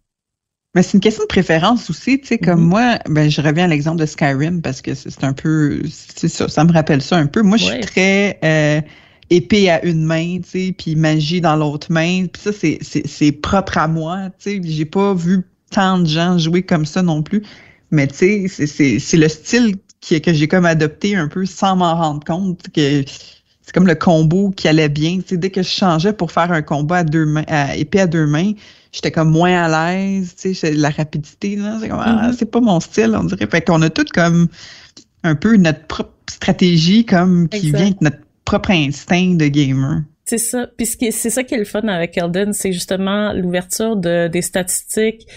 Mais 0.73 0.83
c'est 0.83 0.93
une 0.97 1.01
question 1.01 1.23
de 1.23 1.27
préférence 1.27 1.89
aussi, 1.89 2.21
tu 2.21 2.27
sais, 2.27 2.37
comme 2.37 2.61
Mhm. 2.61 2.67
moi, 2.69 2.99
ben, 3.09 3.29
je 3.29 3.41
reviens 3.41 3.65
à 3.65 3.67
l'exemple 3.67 3.99
de 3.99 4.05
Skyrim 4.05 4.61
parce 4.61 4.81
que 4.81 4.93
c'est 4.93 5.23
un 5.23 5.33
peu, 5.33 5.81
c'est 5.89 6.29
ça, 6.29 6.47
ça 6.47 6.63
me 6.63 6.71
rappelle 6.71 7.01
ça 7.01 7.17
un 7.17 7.27
peu. 7.27 7.41
Moi, 7.41 7.57
je 7.57 7.65
Ouais. 7.65 7.71
suis 7.73 7.81
très 7.81 8.39
euh, 8.43 8.79
épée 9.29 9.69
à 9.69 9.83
une 9.85 10.03
main, 10.05 10.37
tu 10.41 10.49
sais, 10.49 10.75
puis 10.77 10.95
magie 10.95 11.41
dans 11.41 11.57
l'autre 11.57 11.91
main. 11.91 12.25
Puis 12.27 12.41
ça, 12.41 12.51
c'est- 12.53 13.31
propre 13.41 13.77
à 13.77 13.87
moi, 13.89 14.29
tu 14.39 14.49
sais. 14.49 14.61
J'ai 14.63 14.85
pas 14.85 15.13
vu 15.13 15.41
tant 15.71 15.99
de 15.99 16.07
gens 16.07 16.37
jouer 16.37 16.63
comme 16.63 16.85
ça 16.85 17.01
non 17.01 17.21
plus. 17.21 17.43
Mais 17.91 18.07
tu 18.07 18.15
sais, 18.15 18.45
c'est- 18.47 18.67
c'est 18.67 18.99
c'est 18.99 19.17
le 19.17 19.27
style 19.27 19.75
qui, 20.01 20.19
que 20.21 20.33
j'ai 20.33 20.47
comme 20.47 20.65
adopté 20.65 21.15
un 21.15 21.27
peu 21.27 21.45
sans 21.45 21.75
m'en 21.75 21.95
rendre 21.95 22.23
compte 22.25 22.59
que 22.73 23.03
c'est 23.63 23.73
comme 23.73 23.87
le 23.87 23.95
combo 23.95 24.49
qui 24.49 24.67
allait 24.67 24.89
bien. 24.89 25.17
Tu 25.19 25.23
sais, 25.29 25.37
dès 25.37 25.51
que 25.51 25.61
je 25.61 25.69
changeais 25.69 26.11
pour 26.13 26.31
faire 26.31 26.51
un 26.51 26.61
combat 26.63 26.97
à 26.97 27.03
deux 27.03 27.25
mains, 27.25 27.43
à 27.47 27.75
épée 27.75 28.01
à 28.01 28.07
deux 28.07 28.25
mains, 28.25 28.51
j'étais 28.91 29.11
comme 29.11 29.29
moins 29.29 29.63
à 29.63 29.95
l'aise, 29.95 30.35
tu 30.35 30.53
sais, 30.55 30.73
la 30.73 30.89
rapidité, 30.89 31.55
là, 31.55 31.77
c'est 31.79 31.87
comme, 31.89 32.01
ah, 32.03 32.27
Mhm. 32.29 32.33
c'est 32.37 32.49
pas 32.49 32.59
mon 32.59 32.79
style, 32.79 33.15
on 33.15 33.23
dirait. 33.23 33.47
Fait 33.47 33.61
qu'on 33.61 33.81
a 33.83 33.89
tout 33.89 34.05
comme 34.13 34.47
un 35.23 35.35
peu 35.35 35.55
notre 35.55 35.85
propre 35.85 36.11
stratégie, 36.29 37.05
comme, 37.05 37.47
qui 37.47 37.57
Exact. 37.67 37.77
vient 37.77 37.85
avec 37.87 38.01
notre 38.01 38.17
propre 38.43 38.71
instinct 38.71 39.35
de 39.35 39.47
gamer. 39.47 40.01
C'est 40.25 40.37
ça. 40.39 40.67
Puis 40.77 40.85
ce 40.87 40.97
qui 40.97 41.05
est- 41.05 41.11
c'est 41.11 41.29
ça 41.29 41.43
qui 41.43 41.53
est 41.55 41.57
le 41.59 41.65
fun 41.65 41.81
avec 41.87 42.17
Elden, 42.17 42.53
c'est 42.53 42.71
justement 42.73 43.33
l'ouverture 43.33 43.95
de, 43.97 44.27
des 44.27 44.41
statistiques, 44.41 45.27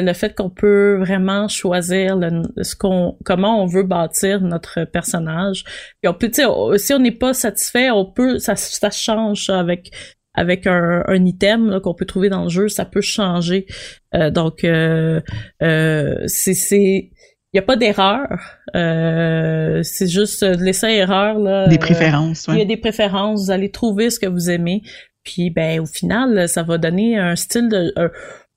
le 0.00 0.12
fait 0.12 0.34
qu'on 0.34 0.50
peut 0.50 0.96
vraiment 0.98 1.48
choisir 1.48 2.16
le, 2.16 2.42
ce 2.62 2.74
qu'on, 2.74 3.18
comment 3.24 3.62
on 3.62 3.66
veut 3.66 3.82
bâtir 3.82 4.40
notre 4.40 4.84
personnage. 4.84 5.64
Puis 6.00 6.08
on 6.08 6.14
peut, 6.14 6.30
si 6.78 6.94
on 6.94 6.98
n'est 6.98 7.10
pas 7.10 7.34
satisfait, 7.34 7.90
on 7.90 8.04
peut, 8.04 8.38
ça, 8.38 8.56
ça 8.56 8.90
change 8.90 9.46
ça, 9.46 9.58
avec 9.58 9.90
avec 10.34 10.66
un, 10.66 11.04
un 11.06 11.24
item 11.26 11.80
qu'on 11.82 11.94
peut 11.94 12.06
trouver 12.06 12.30
dans 12.30 12.44
le 12.44 12.48
jeu, 12.48 12.68
ça 12.68 12.84
peut 12.84 13.02
changer. 13.02 13.66
Euh, 14.14 14.30
donc 14.30 14.64
euh, 14.64 15.20
euh, 15.62 16.22
c'est 16.26 17.10
il 17.54 17.58
y 17.58 17.58
a 17.58 17.62
pas 17.62 17.76
d'erreur. 17.76 18.40
Euh, 18.74 19.82
c'est 19.82 20.08
juste 20.08 20.42
de 20.42 20.64
l'essai 20.64 20.94
erreur 20.94 21.38
là. 21.38 21.68
Des 21.68 21.76
euh, 21.76 21.78
préférences, 21.78 22.46
il 22.48 22.58
y 22.58 22.62
a 22.62 22.64
des 22.64 22.78
préférences, 22.78 23.44
vous 23.44 23.50
allez 23.50 23.70
trouver 23.70 24.08
ce 24.10 24.18
que 24.18 24.26
vous 24.26 24.50
aimez. 24.50 24.82
Puis 25.22 25.50
ben 25.50 25.80
au 25.80 25.86
final, 25.86 26.48
ça 26.48 26.62
va 26.62 26.78
donner 26.78 27.18
un 27.18 27.36
style 27.36 27.68
de 27.68 27.92
un, 27.96 28.10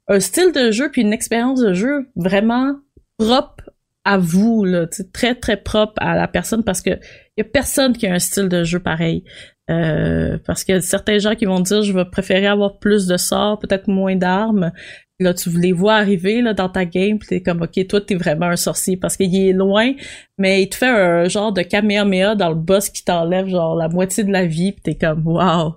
un 0.08 0.20
style 0.20 0.52
de 0.52 0.72
jeu 0.72 0.90
puis 0.92 1.02
une 1.02 1.14
expérience 1.14 1.62
de 1.62 1.74
jeu 1.74 2.08
vraiment 2.16 2.76
propre 3.18 3.72
à 4.04 4.18
vous 4.18 4.64
là, 4.64 4.86
très 5.14 5.36
très 5.36 5.58
propre 5.58 5.94
à 5.98 6.16
la 6.16 6.28
personne 6.28 6.64
parce 6.64 6.82
que 6.82 6.92
y 7.38 7.42
a 7.42 7.44
personne 7.44 7.94
qui 7.98 8.08
a 8.08 8.14
un 8.14 8.20
style 8.20 8.50
de 8.50 8.64
jeu 8.64 8.80
pareil. 8.80 9.24
Euh, 9.72 10.38
parce 10.46 10.70
a 10.70 10.80
certains 10.80 11.18
gens 11.18 11.34
qui 11.34 11.46
vont 11.46 11.60
dire 11.60 11.82
je 11.82 11.92
vais 11.92 12.06
préférer 12.06 12.46
avoir 12.46 12.78
plus 12.78 13.08
de 13.08 13.18
sorts, 13.18 13.58
peut-être 13.58 13.88
moins 13.88 14.16
d'armes. 14.16 14.72
Là, 15.20 15.34
tu 15.34 15.50
les 15.50 15.72
vois 15.72 15.96
arriver 15.96 16.42
là 16.42 16.54
dans 16.54 16.70
ta 16.70 16.86
game, 16.86 17.18
puis 17.18 17.30
t'es 17.30 17.42
comme 17.42 17.62
ok, 17.62 17.88
toi 17.88 18.02
t'es 18.02 18.16
vraiment 18.16 18.48
un 18.48 18.58
sorcier 18.58 18.98
parce 18.98 19.18
qu'il 19.18 19.34
est 19.36 19.54
loin, 19.54 19.94
mais 20.38 20.62
il 20.62 20.70
te 20.70 20.76
fait 20.76 20.88
un 20.88 21.28
genre 21.30 21.52
de 21.54 21.62
kamehameha 21.62 22.36
dans 22.36 22.50
le 22.50 22.56
boss 22.56 22.90
qui 22.90 23.04
t'enlève 23.04 23.48
genre 23.48 23.76
la 23.76 23.88
moitié 23.88 24.24
de 24.24 24.32
la 24.32 24.46
vie, 24.46 24.74
puis 24.74 24.82
t'es 24.84 24.96
comme 24.96 25.26
waouh, 25.26 25.76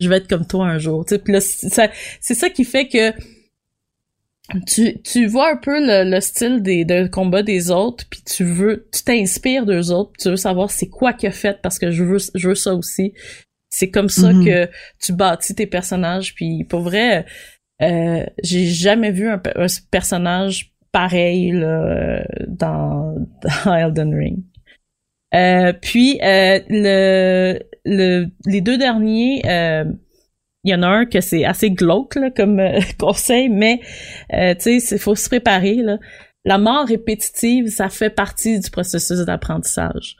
je 0.00 0.08
vais 0.08 0.16
être 0.16 0.28
comme 0.28 0.46
toi 0.46 0.66
un 0.66 0.78
jour. 0.78 1.06
Puis 1.06 1.32
là, 1.32 1.40
c'est 1.40 2.34
ça 2.34 2.50
qui 2.50 2.64
fait 2.64 2.88
que 2.88 3.12
tu, 4.66 5.00
tu 5.02 5.26
vois 5.26 5.52
un 5.52 5.56
peu 5.56 5.78
le, 5.80 6.08
le 6.10 6.20
style 6.20 6.62
des 6.62 6.84
de 6.84 7.06
combat 7.06 7.42
des 7.42 7.70
autres, 7.70 8.04
puis 8.10 8.20
tu 8.24 8.44
veux, 8.44 8.88
tu 8.92 9.02
t'inspires 9.02 9.66
d'eux 9.66 9.90
autres, 9.92 10.12
tu 10.18 10.28
veux 10.30 10.36
savoir 10.36 10.70
c'est 10.70 10.88
quoi 10.88 11.12
qu'il 11.12 11.28
a 11.28 11.32
fait 11.32 11.60
parce 11.62 11.78
que 11.78 11.90
je 11.90 12.04
veux, 12.04 12.18
je 12.34 12.48
veux 12.48 12.54
ça 12.54 12.74
aussi. 12.74 13.12
C'est 13.68 13.90
comme 13.90 14.08
ça 14.08 14.32
Mhm. 14.32 14.44
que 14.44 14.68
tu 15.00 15.12
bâtis 15.12 15.54
tes 15.54 15.66
personnages, 15.66 16.34
puis 16.34 16.64
pour 16.64 16.80
vrai, 16.80 17.24
euh, 17.82 18.24
j'ai 18.42 18.66
jamais 18.66 19.12
vu 19.12 19.28
un, 19.28 19.40
un 19.56 19.66
personnage 19.90 20.72
pareil 20.92 21.52
là, 21.52 22.24
dans, 22.48 23.14
dans 23.64 23.74
Elden 23.74 24.14
Ring. 24.14 24.38
Euh, 25.34 25.72
puis 25.80 26.18
euh, 26.24 26.58
le, 26.68 27.60
le 27.84 28.26
les 28.46 28.60
deux 28.60 28.76
derniers, 28.76 29.42
euh, 29.46 29.84
il 30.64 30.70
y 30.72 30.74
en 30.74 30.82
a 30.82 30.88
un 30.88 31.06
que 31.06 31.20
c'est 31.20 31.44
assez 31.44 31.70
glauque 31.70 32.16
là, 32.16 32.30
comme 32.30 32.60
euh, 32.60 32.80
conseil, 32.98 33.48
mais 33.48 33.80
euh, 34.34 34.54
tu 34.54 34.80
sais, 34.80 34.94
il 34.96 34.98
faut 35.00 35.14
se 35.14 35.28
préparer. 35.28 35.76
Là. 35.76 35.98
La 36.44 36.58
mort 36.58 36.86
répétitive, 36.86 37.68
ça 37.68 37.88
fait 37.88 38.10
partie 38.10 38.58
du 38.60 38.70
processus 38.70 39.20
d'apprentissage. 39.20 40.16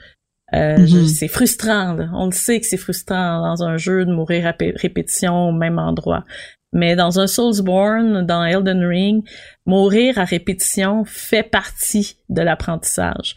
Euh, 0.54 0.78
Mhm. 0.78 0.86
je- 0.86 1.04
C'est 1.04 1.28
frustrant. 1.28 1.92
là. 1.94 2.08
On 2.14 2.26
le 2.26 2.32
sait 2.32 2.58
que 2.60 2.66
c'est 2.66 2.76
frustrant 2.76 3.40
dans 3.42 3.62
un 3.62 3.76
jeu 3.76 4.04
de 4.04 4.12
mourir 4.12 4.46
à 4.46 4.52
pé- 4.52 4.74
répétition 4.76 5.48
au 5.48 5.52
même 5.52 5.78
endroit. 5.78 6.24
Mais 6.72 6.94
dans 6.96 7.18
un 7.20 7.26
Soulsborne, 7.26 8.24
dans 8.26 8.44
Elden 8.44 8.84
Ring, 8.84 9.24
mourir 9.66 10.18
à 10.18 10.24
répétition 10.24 11.04
fait 11.04 11.42
partie 11.42 12.16
de 12.28 12.42
l'apprentissage. 12.42 13.34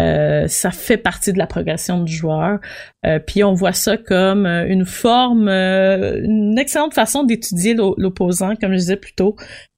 Euh, 0.00 0.48
ça 0.48 0.70
fait 0.70 0.96
partie 0.96 1.32
de 1.32 1.38
la 1.38 1.46
progression 1.46 2.02
du 2.02 2.12
joueur. 2.12 2.58
Euh, 3.04 3.18
puis 3.18 3.44
on 3.44 3.52
voit 3.52 3.74
ça 3.74 3.96
comme 3.98 4.46
euh, 4.46 4.66
une 4.66 4.86
forme, 4.86 5.48
euh, 5.48 6.20
une 6.24 6.58
excellente 6.58 6.94
façon 6.94 7.22
d'étudier 7.24 7.74
l'o- 7.74 7.94
l'opposant, 7.98 8.54
comme 8.56 8.72
je 8.72 8.78
disais 8.78 8.96
plus 8.96 9.14
tôt. 9.14 9.36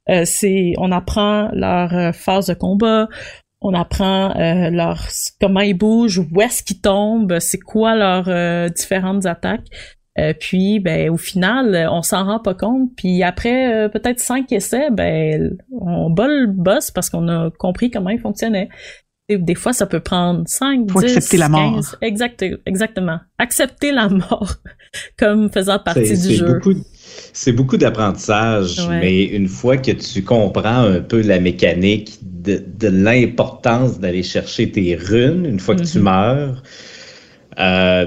Euh, 0.09 0.23
c'est, 0.25 0.75
on 0.79 0.93
apprend 0.93 1.49
leur 1.53 2.15
phase 2.15 2.47
de 2.47 2.55
combat, 2.55 3.09
on 3.61 3.75
apprend 3.75 4.33
leur 4.71 5.07
comment 5.41 5.61
ils 5.61 5.75
bougent, 5.75 6.19
où 6.19 6.41
est-ce 6.41 6.63
qu'ils 6.63 6.81
tombent, 6.81 7.39
c'est 7.39 7.61
quoi 7.61 7.95
leurs 7.95 8.71
différentes 8.71 9.27
attaques. 9.27 9.67
Euh, 10.19 10.35
puis, 10.39 10.79
ben, 10.79 11.09
au 11.09 11.17
final, 11.17 11.89
on 11.91 12.03
s'en 12.03 12.25
rend 12.27 12.39
pas 12.39 12.55
compte. 12.55 12.91
Puis 12.97 13.23
après 13.23 13.73
euh, 13.73 13.89
peut-être 13.89 14.21
cinq 14.21 14.53
essais, 14.53 14.91
ben, 14.91 15.57
on 15.81 16.11
bat 16.11 16.27
le 16.27 16.47
boss 16.49 16.91
parce 16.91 17.09
qu'on 17.09 17.29
a 17.29 17.51
compris 17.59 17.91
comment 17.91 18.11
il 18.11 18.21
fonctionnait. 18.21 18.69
Des 19.29 19.55
fois, 19.55 19.73
ça 19.73 19.87
peut 19.87 20.01
prendre 20.01 20.43
5, 20.47 20.91
Faut 20.91 21.01
10, 21.01 21.17
accepter 21.17 21.37
la 21.39 21.49
mort. 21.49 21.75
15. 21.77 21.99
Exact, 22.03 22.45
exactement. 22.67 23.19
Accepter 23.39 23.93
la 23.93 24.09
mort 24.09 24.57
comme 25.19 25.51
faisant 25.51 25.79
partie 25.79 26.01
du 26.11 26.17
c'est 26.17 26.35
jeu. 26.35 26.47
beaucoup, 26.55 26.75
c'est 27.33 27.53
beaucoup 27.53 27.77
d'apprentissage, 27.77 28.79
Ouais. 28.89 29.01
mais 29.01 29.25
une 29.25 29.49
fois 29.49 29.77
que 29.79 29.93
tu 29.93 30.23
comprends 30.25 30.83
un 30.85 31.01
peu 31.01 31.23
la 31.23 31.39
mécanique 31.41 32.19
de, 32.23 32.63
de 32.79 32.89
l'importance 32.89 34.01
d'aller 34.01 34.23
chercher 34.25 34.71
tes 34.71 34.97
runes 34.97 35.47
une 35.47 35.61
fois 35.61 35.77
que 35.77 35.83
tu 35.85 35.99
Mhm. 35.99 36.05
meurs, 36.05 36.63
euh, 37.59 38.07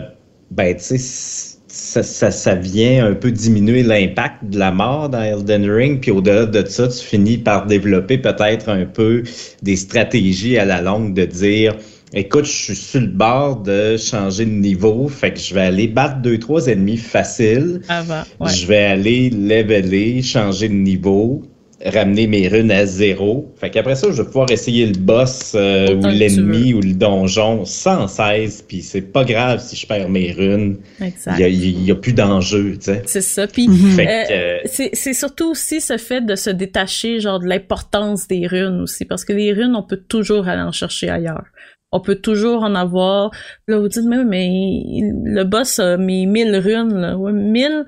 ben, 0.51 0.76
tu 0.76 0.97
sais, 0.97 1.55
ça, 1.76 2.03
ça, 2.03 2.32
ça 2.32 2.55
vient 2.55 3.05
un 3.05 3.13
peu 3.13 3.32
diminuer 3.32 3.84
l'impact 3.84 4.45
de 4.45 4.57
la 4.57 4.71
mort 4.71 5.09
dans 5.09 5.21
Elden 5.21 5.69
Ring, 5.69 5.99
puis 5.99 6.09
au-delà 6.09 6.45
de 6.45 6.65
ça, 6.65 6.88
tu 6.88 7.03
finis 7.03 7.38
par 7.38 7.65
développer 7.65 8.17
peut-être 8.17 8.69
un 8.69 8.86
peu 8.86 9.23
des 9.61 9.76
stratégies 9.76 10.57
à 10.57 10.63
la 10.63 10.82
longue 10.82 11.13
de 11.13 11.26
dire 11.26 11.76
écoute, 12.13 12.45
je 12.45 12.51
suis 12.51 12.76
sur 12.76 13.01
le 13.01 13.07
bord 13.07 13.57
de 13.57 13.97
changer 13.97 14.45
de 14.45 14.51
niveau, 14.51 15.09
fait 15.09 15.34
que 15.34 15.39
je 15.39 15.53
vais 15.53 15.63
aller 15.63 15.88
battre 15.88 16.21
deux, 16.21 16.39
trois 16.39 16.67
ennemis 16.67 16.95
faciles. 16.95 17.82
Avant, 17.89 18.21
ouais. 18.39 18.53
Je 18.53 18.67
vais 18.67 18.86
aller 18.86 19.30
leveler, 19.30 20.21
changer 20.21 20.69
de 20.69 20.76
niveau, 20.76 21.43
ramener 21.86 22.27
mes 22.27 22.47
runes 22.47 22.71
à 22.71 22.86
zéro. 22.86 23.53
Fait 23.57 23.69
qu'après 23.69 23.95
ça, 23.95 24.07
je 24.11 24.21
vais 24.21 24.25
pouvoir 24.27 24.49
essayer 24.51 24.86
le 24.88 24.97
boss 24.97 25.53
euh, 25.55 25.95
ou 25.95 26.01
l'ennemi 26.07 26.73
ou 26.73 26.81
le 26.81 26.93
donjon 26.93 27.63
sans 27.65 28.07
cesse, 28.07 28.61
puis 28.61 28.81
c'est 28.81 29.01
pas 29.01 29.23
grave 29.23 29.61
si 29.61 29.75
je 29.75 29.86
perds 29.88 30.09
mes 30.09 30.31
runes. 30.31 30.77
Exact. 31.01 31.36
Il 31.38 31.41
y 31.41 31.43
a, 31.43 31.47
il 31.47 31.86
y 31.86 31.91
a 31.91 31.95
plus 31.95 32.13
d'enjeu, 32.13 32.73
tu 32.77 32.86
sais. 32.86 33.03
C'est 33.05 33.21
ça. 33.21 33.47
Puis 33.47 33.67
Mhm. 33.67 33.91
Fait 33.91 34.07
Euh, 34.07 34.27
que, 34.63 34.81
euh, 34.83 34.89
c'est 34.93 35.13
surtout 35.13 35.51
aussi 35.51 35.81
ce 35.81 35.97
fait 35.97 36.21
de 36.25 36.36
se 36.36 36.49
détacher 36.49 37.19
genre 37.19 37.39
de 37.39 37.47
l'importance 37.47 38.27
des 38.27 38.47
runes 38.47 38.81
aussi 38.81 39.05
parce 39.05 39.23
que 39.25 39.33
les 39.33 39.53
runes 39.53 39.75
on 39.75 39.83
peut 39.83 40.01
toujours 40.07 40.47
aller 40.47 40.61
en 40.61 40.71
chercher 40.71 41.09
ailleurs. 41.09 41.45
On 41.91 41.99
peut 42.01 42.15
toujours 42.15 42.63
en 42.63 42.75
avoir. 42.75 43.31
Là 43.67 43.79
vous 43.79 43.88
dites 43.88 44.03
mais, 44.05 44.17
oui, 44.17 44.25
mais 44.25 45.01
le 45.23 45.43
boss 45.43 45.79
a 45.79 45.97
mes 45.97 46.25
1000 46.25 46.55
runes 46.57 46.93
là. 46.95 47.17
Ouais, 47.17 47.31
1000 47.31 47.86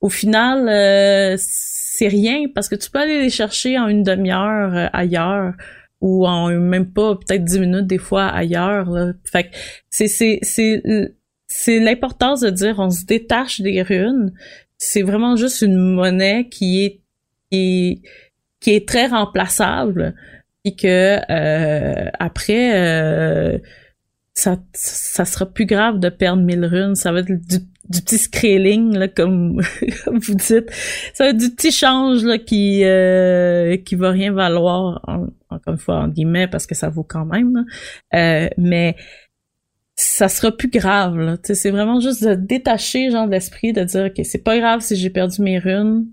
au 0.00 0.08
final 0.08 0.68
euh, 0.68 1.36
c'est 1.98 2.06
rien 2.06 2.44
parce 2.54 2.68
que 2.68 2.76
tu 2.76 2.90
peux 2.90 3.00
aller 3.00 3.20
les 3.20 3.30
chercher 3.30 3.76
en 3.76 3.88
une 3.88 4.04
demi-heure 4.04 4.72
euh, 4.72 4.86
ailleurs 4.92 5.54
ou 6.00 6.28
en 6.28 6.48
même 6.50 6.92
pas 6.92 7.16
peut-être 7.16 7.44
10 7.44 7.58
minutes 7.58 7.86
des 7.88 7.98
fois 7.98 8.26
ailleurs 8.26 8.88
là. 8.88 9.14
Fait 9.24 9.50
c'est 9.90 10.06
c'est 10.06 10.38
c'est 10.42 10.80
c'est 11.48 11.80
l'importance 11.80 12.40
de 12.42 12.50
dire 12.50 12.76
on 12.78 12.90
se 12.90 13.04
détache 13.04 13.60
des 13.60 13.82
runes 13.82 14.32
c'est 14.76 15.02
vraiment 15.02 15.34
juste 15.34 15.60
une 15.62 15.76
monnaie 15.76 16.48
qui 16.48 16.84
est 16.84 17.00
qui 17.50 18.00
est, 18.66 18.86
très 18.86 19.06
remplaçable 19.06 20.14
et 20.64 20.76
que 20.76 21.18
euh, 21.32 22.10
après 22.20 22.78
euh, 22.78 23.58
ça 24.34 24.56
ça 24.72 25.24
sera 25.24 25.46
plus 25.46 25.66
grave 25.66 25.98
de 25.98 26.10
perdre 26.10 26.44
1000 26.44 26.64
runes 26.64 26.94
ça 26.94 27.10
va 27.10 27.20
être 27.20 27.32
du 27.88 28.00
petit 28.02 28.18
scaling 28.18 28.96
là 28.96 29.08
comme, 29.08 29.62
comme 30.04 30.18
vous 30.18 30.34
dites 30.34 30.70
ça 31.14 31.24
va 31.24 31.30
être 31.30 31.38
du 31.38 31.50
petit 31.50 31.72
change 31.72 32.22
là 32.24 32.38
qui 32.38 32.84
euh, 32.84 33.76
qui 33.78 33.94
va 33.94 34.10
rien 34.10 34.32
valoir 34.32 35.00
en- 35.08 35.26
encore 35.50 35.72
une 35.74 35.78
fois 35.78 35.96
en 36.00 36.08
guillemets 36.08 36.48
parce 36.48 36.66
que 36.66 36.74
ça 36.74 36.88
vaut 36.90 37.04
quand 37.04 37.24
même 37.24 37.54
là. 37.54 37.62
Euh, 38.44 38.48
mais 38.58 38.96
ça 39.96 40.28
sera 40.28 40.52
plus 40.52 40.68
grave 40.68 41.18
là. 41.18 41.36
C'est 41.42 41.70
vraiment 41.70 42.00
juste 42.00 42.24
de 42.24 42.34
détacher 42.34 43.10
genre 43.10 43.26
de 43.26 43.32
l'esprit 43.32 43.72
de 43.72 43.82
dire 43.84 44.06
ok 44.06 44.20
c'est 44.24 44.44
pas 44.44 44.58
grave 44.58 44.80
si 44.80 44.94
j'ai 44.96 45.10
perdu 45.10 45.42
mes 45.42 45.58
runes 45.58 46.06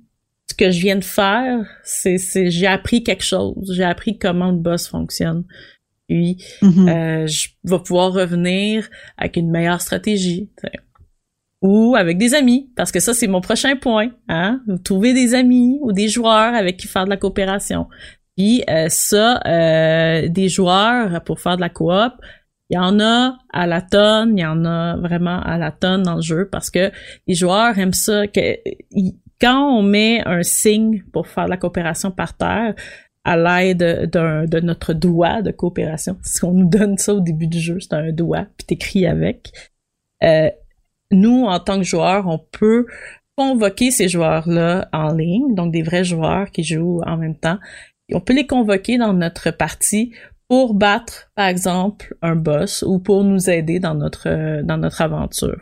ce 0.49 0.55
que 0.55 0.71
je 0.71 0.79
viens 0.79 0.95
de 0.95 1.03
faire 1.03 1.65
c'est 1.83 2.17
c'est 2.17 2.49
j'ai 2.51 2.67
appris 2.67 3.03
quelque 3.03 3.23
chose 3.23 3.71
j'ai 3.75 3.83
appris 3.83 4.17
comment 4.17 4.51
le 4.51 4.57
boss 4.57 4.87
fonctionne 4.87 5.43
puis 6.07 6.37
Mhm. 6.61 6.87
euh, 6.89 7.27
je 7.27 7.49
vais 7.63 7.79
pouvoir 7.79 8.13
revenir 8.13 8.87
avec 9.17 9.37
une 9.37 9.49
meilleure 9.49 9.81
stratégie. 9.81 10.49
Ou 11.65 11.95
avec 11.95 12.17
des 12.17 12.35
amis 12.35 12.69
parce 12.75 12.91
que 12.91 12.99
ça 12.99 13.13
c'est 13.13 13.27
mon 13.27 13.41
prochain 13.41 13.75
point 13.75 14.09
hein 14.29 14.61
trouver 14.83 15.13
des 15.13 15.33
amis 15.33 15.79
ou 15.81 15.91
des 15.91 16.07
joueurs 16.07 16.53
avec 16.53 16.77
qui 16.77 16.87
faire 16.87 17.05
de 17.05 17.09
la 17.09 17.17
coopération 17.17 17.87
puis 18.37 18.63
euh, 18.69 18.85
ça 18.89 19.41
euh, 19.47 20.27
des 20.27 20.47
joueurs 20.47 21.23
pour 21.23 21.39
faire 21.39 21.55
de 21.55 21.61
la 21.61 21.69
coop 21.69 22.13
il 22.69 22.75
y 22.75 22.79
en 22.79 22.99
a 22.99 23.37
à 23.53 23.67
la 23.67 23.81
tonne, 23.81 24.37
il 24.37 24.41
y 24.41 24.45
en 24.45 24.65
a 24.65 24.97
vraiment 24.97 25.39
à 25.41 25.57
la 25.57 25.71
tonne 25.71 26.03
dans 26.03 26.15
le 26.15 26.21
jeu 26.21 26.49
parce 26.51 26.71
que 26.71 26.91
les 27.27 27.35
joueurs 27.35 27.77
aiment 27.77 27.93
ça 27.93 28.25
que 28.27 28.57
quand 29.39 29.77
on 29.77 29.83
met 29.83 30.23
un 30.25 30.41
signe 30.41 31.03
pour 31.13 31.27
faire 31.27 31.45
de 31.45 31.51
la 31.51 31.57
coopération 31.57 32.09
par 32.09 32.35
terre 32.35 32.73
à 33.23 33.37
l'aide 33.37 33.77
de 34.11 34.59
notre 34.61 34.93
doigt 34.93 35.41
de 35.41 35.51
coopération, 35.51 36.15
parce 36.15 36.39
qu'on 36.39 36.53
nous 36.53 36.69
donne 36.69 36.97
ça 36.97 37.13
au 37.13 37.19
début 37.19 37.47
du 37.47 37.59
jeu, 37.59 37.79
c'est 37.79 37.93
un 37.93 38.11
doigt 38.11 38.45
puis 38.57 38.65
t'écris 38.65 39.05
avec. 39.05 39.51
Euh, 40.23 40.49
nous 41.11 41.45
en 41.45 41.59
tant 41.59 41.77
que 41.77 41.83
joueurs, 41.83 42.27
on 42.27 42.39
peut 42.39 42.85
convoquer 43.37 43.91
ces 43.91 44.07
joueurs-là 44.07 44.87
en 44.93 45.13
ligne, 45.13 45.55
donc 45.55 45.71
des 45.71 45.83
vrais 45.83 46.03
joueurs 46.05 46.51
qui 46.51 46.63
jouent 46.63 47.01
en 47.05 47.17
même 47.17 47.35
temps. 47.37 47.57
Et 48.09 48.15
on 48.15 48.21
peut 48.21 48.33
les 48.33 48.47
convoquer 48.47 48.97
dans 48.97 49.13
notre 49.13 49.51
partie 49.51 50.13
pour 50.47 50.73
battre, 50.73 51.31
par 51.35 51.47
exemple, 51.47 52.15
un 52.21 52.35
boss 52.35 52.83
ou 52.87 52.99
pour 52.99 53.23
nous 53.23 53.49
aider 53.49 53.79
dans 53.79 53.95
notre 53.95 54.29
euh, 54.29 54.61
dans 54.63 54.77
notre 54.77 55.01
aventure. 55.01 55.59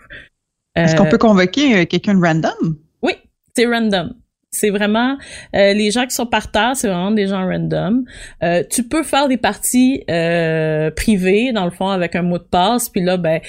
Est-ce 0.75 0.93
Euh, 0.93 0.97
qu'on 0.97 1.09
peut 1.09 1.17
convoquer 1.17 1.77
euh, 1.81 1.85
quelqu'un 1.85 2.15
de 2.15 2.21
random? 2.21 2.77
Oui, 3.01 3.13
c'est 3.55 3.65
random. 3.65 4.13
C'est 4.51 4.69
vraiment 4.69 5.17
euh, 5.55 5.73
les 5.73 5.89
gens 5.89 6.05
qui 6.05 6.13
sont 6.13 6.27
par 6.27 6.51
terre, 6.51 6.75
c'est 6.75 6.87
vraiment 6.87 7.11
des 7.11 7.27
gens 7.27 7.43
random. 7.47 8.03
Euh, 8.43 8.63
tu 8.69 8.83
peux 8.87 9.01
faire 9.03 9.27
des 9.27 9.37
parties 9.37 10.03
euh, 10.11 10.91
privées 10.91 11.53
dans 11.53 11.65
le 11.65 11.71
fond 11.71 11.87
avec 11.87 12.15
un 12.15 12.21
mot 12.21 12.37
de 12.37 12.43
passe, 12.43 12.89
puis 12.89 13.01
là 13.01 13.17
ben 13.17 13.39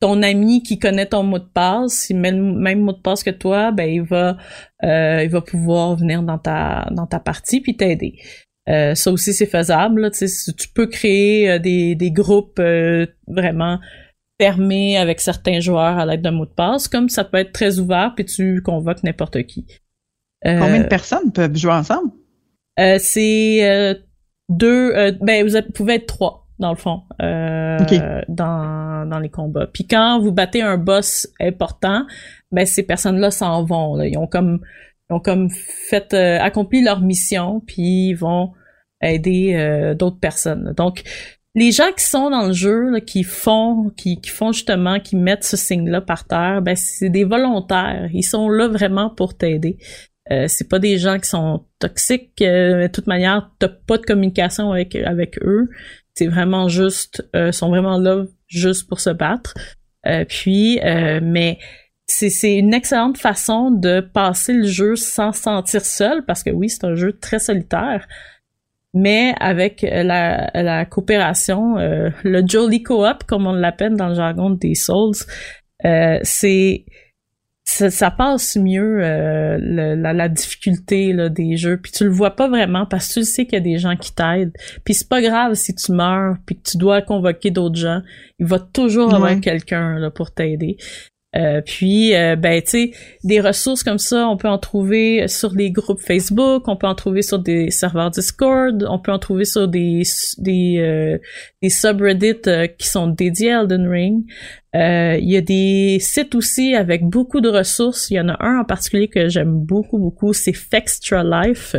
ton 0.00 0.22
ami 0.22 0.62
qui 0.62 0.78
connaît 0.78 1.06
ton 1.06 1.22
mot 1.22 1.38
de 1.38 1.44
passe, 1.52 2.08
il 2.10 2.16
met 2.16 2.32
le 2.32 2.42
même 2.42 2.80
mot 2.80 2.92
de 2.92 3.00
passe 3.00 3.22
que 3.22 3.30
toi, 3.30 3.70
ben 3.70 3.88
il 3.88 4.02
va 4.02 4.36
euh, 4.82 5.22
il 5.22 5.28
va 5.30 5.40
pouvoir 5.42 5.96
venir 5.96 6.22
dans 6.22 6.38
ta 6.38 6.88
dans 6.90 7.06
ta 7.06 7.20
partie 7.20 7.60
puis 7.60 7.76
t'aider. 7.76 8.14
Euh, 8.68 8.94
ça 8.94 9.10
aussi 9.12 9.32
c'est 9.34 9.46
faisable. 9.46 10.00
là, 10.02 10.10
tu 10.10 10.68
peux 10.74 10.86
créer 10.86 11.50
euh, 11.50 11.58
des 11.58 11.94
des 11.94 12.10
groupes 12.10 12.58
euh, 12.58 13.06
vraiment 13.26 13.78
fermés 14.40 14.96
avec 14.96 15.20
certains 15.20 15.60
joueurs 15.60 15.98
à 15.98 16.06
l'aide 16.06 16.22
d'un 16.22 16.30
mot 16.30 16.46
de 16.46 16.50
passe, 16.50 16.88
comme 16.88 17.08
ça 17.10 17.24
peut 17.24 17.36
être 17.38 17.52
très 17.52 17.78
ouvert 17.78 18.14
puis 18.16 18.24
tu 18.24 18.62
convoques 18.62 19.02
n'importe 19.02 19.42
qui. 19.42 19.66
Euh, 20.46 20.58
Combien 20.58 20.80
de 20.80 20.88
personnes 20.88 21.30
peuvent 21.32 21.56
jouer 21.56 21.72
ensemble? 21.72 22.10
euh, 22.78 22.96
c'est 22.98 23.68
euh, 23.68 23.94
deux. 24.48 24.92
euh, 24.94 25.12
ben 25.20 25.46
vous 25.46 25.72
pouvez 25.74 25.96
être 25.96 26.06
trois 26.06 26.39
dans 26.60 26.70
le 26.70 26.76
fond 26.76 27.02
euh, 27.22 27.78
dans 28.28 29.08
dans 29.08 29.18
les 29.18 29.30
combats. 29.30 29.66
Puis 29.66 29.86
quand 29.86 30.20
vous 30.20 30.30
battez 30.30 30.62
un 30.62 30.76
boss 30.76 31.26
important, 31.40 32.06
ben 32.52 32.66
ces 32.66 32.84
personnes-là 32.84 33.30
s'en 33.30 33.64
vont. 33.64 33.96
là. 33.96 34.06
Ils 34.06 34.18
ont 34.18 34.26
comme 34.26 34.60
ils 35.08 35.14
ont 35.14 35.20
comme 35.20 35.50
fait 35.50 36.14
euh, 36.14 36.38
accompli 36.40 36.82
leur 36.84 37.00
mission 37.00 37.60
puis 37.66 38.10
ils 38.10 38.14
vont 38.14 38.52
aider 39.02 39.54
euh, 39.54 39.94
d'autres 39.94 40.20
personnes. 40.20 40.74
Donc 40.76 41.02
les 41.56 41.72
gens 41.72 41.90
qui 41.96 42.04
sont 42.04 42.30
dans 42.30 42.46
le 42.46 42.52
jeu, 42.52 42.90
là, 42.90 43.00
qui 43.00 43.24
font, 43.24 43.90
qui, 43.96 44.20
qui 44.20 44.30
font 44.30 44.52
justement, 44.52 45.00
qui 45.00 45.16
mettent 45.16 45.42
ce 45.42 45.56
signe-là 45.56 46.00
par 46.00 46.26
terre, 46.28 46.62
ben 46.62 46.76
c'est 46.76 47.10
des 47.10 47.24
volontaires. 47.24 48.08
Ils 48.12 48.22
sont 48.22 48.48
là 48.48 48.68
vraiment 48.68 49.10
pour 49.10 49.36
t'aider. 49.36 49.78
Euh, 50.30 50.44
c'est 50.46 50.68
pas 50.68 50.78
des 50.78 50.98
gens 50.98 51.18
qui 51.18 51.28
sont 51.28 51.64
toxiques. 51.80 52.40
euh, 52.42 52.82
de 52.82 52.92
toute 52.92 53.08
manière, 53.08 53.50
t'as 53.58 53.68
pas 53.68 53.98
de 53.98 54.04
communication 54.04 54.70
avec 54.70 54.94
avec 54.94 55.38
eux. 55.42 55.68
C'est 56.14 56.26
vraiment 56.26 56.68
juste, 56.68 57.26
euh, 57.34 57.52
sont 57.52 57.68
vraiment 57.68 57.98
là 57.98 58.24
juste 58.46 58.88
pour 58.88 59.00
se 59.00 59.10
battre. 59.10 59.54
Euh, 60.06 60.24
puis, 60.24 60.80
euh, 60.80 61.20
mais 61.22 61.58
c'est 62.06 62.56
une 62.56 62.74
excellente 62.74 63.18
façon 63.18 63.70
de 63.70 64.00
passer 64.00 64.52
le 64.52 64.66
jeu 64.66 64.96
sans 64.96 65.32
se 65.32 65.42
sentir 65.42 65.84
seul 65.84 66.24
parce 66.24 66.42
que 66.42 66.50
oui, 66.50 66.68
c'est 66.68 66.84
un 66.84 66.94
jeu 66.94 67.12
très 67.12 67.38
solitaire. 67.38 68.06
Mais 68.92 69.34
avec 69.38 69.82
la, 69.82 70.50
la 70.52 70.84
coopération, 70.84 71.78
euh, 71.78 72.10
le 72.24 72.42
Jolly 72.44 72.82
Co-op, 72.82 73.22
comme 73.24 73.46
on 73.46 73.52
l'appelle 73.52 73.96
dans 73.96 74.08
le 74.08 74.14
jargon 74.16 74.50
des 74.50 74.74
Souls, 74.74 75.14
euh, 75.84 76.18
c'est 76.22 76.84
ça, 77.70 77.90
ça 77.90 78.10
passe 78.10 78.56
mieux 78.56 78.98
euh, 79.02 79.56
le- 79.60 79.94
la, 79.94 80.12
la 80.12 80.28
difficulté 80.28 81.12
là, 81.12 81.28
des 81.28 81.56
jeux. 81.56 81.76
Puis 81.76 81.92
tu 81.92 82.04
le 82.04 82.10
vois 82.10 82.34
pas 82.36 82.48
vraiment 82.48 82.86
parce 82.86 83.08
que 83.08 83.12
tu 83.14 83.18
le 83.20 83.24
sais 83.24 83.44
qu'il 83.44 83.54
y 83.54 83.56
a 83.56 83.60
des 83.60 83.78
gens 83.78 83.96
qui 83.96 84.14
t'aident. 84.14 84.52
Puis 84.84 84.94
c'est 84.94 85.08
pas 85.08 85.22
grave 85.22 85.54
si 85.54 85.74
tu 85.74 85.92
meurs 85.92 86.36
puis 86.46 86.56
que 86.56 86.70
tu 86.70 86.76
dois 86.78 87.02
convoquer 87.02 87.50
d'autres 87.50 87.76
gens. 87.78 88.00
Il 88.38 88.46
va 88.46 88.58
toujours 88.58 89.14
avoir 89.14 89.30
quelqu'un 89.40 89.98
là 89.98 90.10
pour 90.10 90.32
t'aider 90.32 90.76
euh, 91.36 91.60
puis 91.64 92.12
euh, 92.16 92.34
ben 92.34 92.60
tu 92.60 92.70
sais 92.70 92.90
des 93.22 93.40
ressources 93.40 93.84
comme 93.84 93.98
ça 94.00 94.26
on 94.26 94.36
peut 94.36 94.48
en 94.48 94.58
trouver 94.58 95.28
sur 95.28 95.52
les 95.52 95.70
groupes 95.70 96.00
Facebook 96.00 96.66
on 96.66 96.74
peut 96.74 96.88
en 96.88 96.96
trouver 96.96 97.22
sur 97.22 97.38
des 97.38 97.70
serveurs 97.70 98.10
Discord 98.10 98.84
on 98.90 98.98
peut 98.98 99.12
en 99.12 99.20
trouver 99.20 99.44
sur 99.44 99.68
des 99.68 100.02
des 100.38 100.78
euh, 100.78 101.18
des 101.62 101.68
subreddits 101.68 102.48
euh, 102.48 102.66
qui 102.66 102.88
sont 102.88 103.06
dédiés 103.06 103.52
à 103.52 103.60
Elden 103.60 103.86
Ring 103.86 104.24
il 104.74 105.30
y 105.30 105.36
a 105.36 105.40
des 105.40 105.98
sites 106.00 106.34
aussi 106.34 106.74
avec 106.74 107.04
beaucoup 107.04 107.40
de 107.40 107.48
ressources. 107.48 108.08
Il 108.10 108.14
y 108.14 108.20
en 108.20 108.28
a 108.28 108.36
un 108.38 108.60
en 108.60 108.64
particulier 108.64 109.08
que 109.08 109.28
j'aime 109.28 109.52
beaucoup, 109.52 109.98
beaucoup. 109.98 110.32
C'est 110.32 110.52
Fextra 110.52 111.24
Life, 111.24 111.74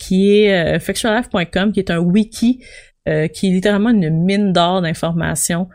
qui 0.00 0.40
est 0.40 0.80
fextralife.com, 0.80 1.70
qui 1.70 1.78
est 1.78 1.92
un 1.92 1.98
wiki, 1.98 2.64
qui 3.06 3.46
est 3.46 3.50
littéralement 3.50 3.90
une 3.90 4.10
mine 4.10 4.52
d'or 4.52 4.82
d'informations 4.82 5.68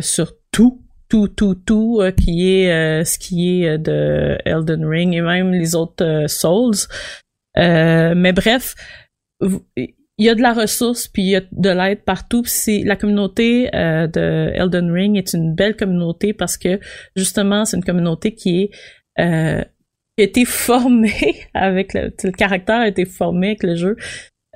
sur 0.00 0.34
tout. 0.52 0.83
Tout, 1.08 1.28
tout, 1.28 1.54
tout 1.54 2.02
qui 2.16 2.50
est 2.50 3.04
ce 3.04 3.18
qui 3.18 3.64
est 3.64 3.78
de 3.78 4.38
Elden 4.44 4.84
Ring 4.84 5.14
et 5.14 5.20
même 5.20 5.52
les 5.52 5.74
autres 5.74 6.26
Souls. 6.28 6.88
mais 7.56 8.32
bref, 8.32 8.74
il 9.40 9.94
y 10.18 10.28
a 10.28 10.34
de 10.34 10.42
la 10.42 10.52
ressource 10.52 11.08
puis 11.08 11.22
il 11.22 11.28
y 11.28 11.36
a 11.36 11.42
de 11.52 11.70
l'aide 11.70 12.04
partout. 12.04 12.42
C'est 12.46 12.82
la 12.84 12.96
communauté 12.96 13.68
de 13.72 14.50
Elden 14.54 14.90
Ring 14.90 15.16
est 15.16 15.32
une 15.32 15.54
belle 15.54 15.76
communauté 15.76 16.32
parce 16.32 16.56
que 16.56 16.80
justement 17.16 17.64
c'est 17.64 17.76
une 17.76 17.84
communauté 17.84 18.34
qui 18.34 18.62
est 18.62 18.70
euh, 19.18 19.62
qui 20.16 20.22
a 20.22 20.24
été 20.24 20.44
formé 20.44 21.12
avec 21.54 21.94
le, 21.94 22.12
le 22.22 22.30
caractère 22.30 22.80
a 22.80 22.88
été 22.88 23.04
formé 23.04 23.48
avec 23.48 23.62
le 23.62 23.74
jeu 23.74 23.96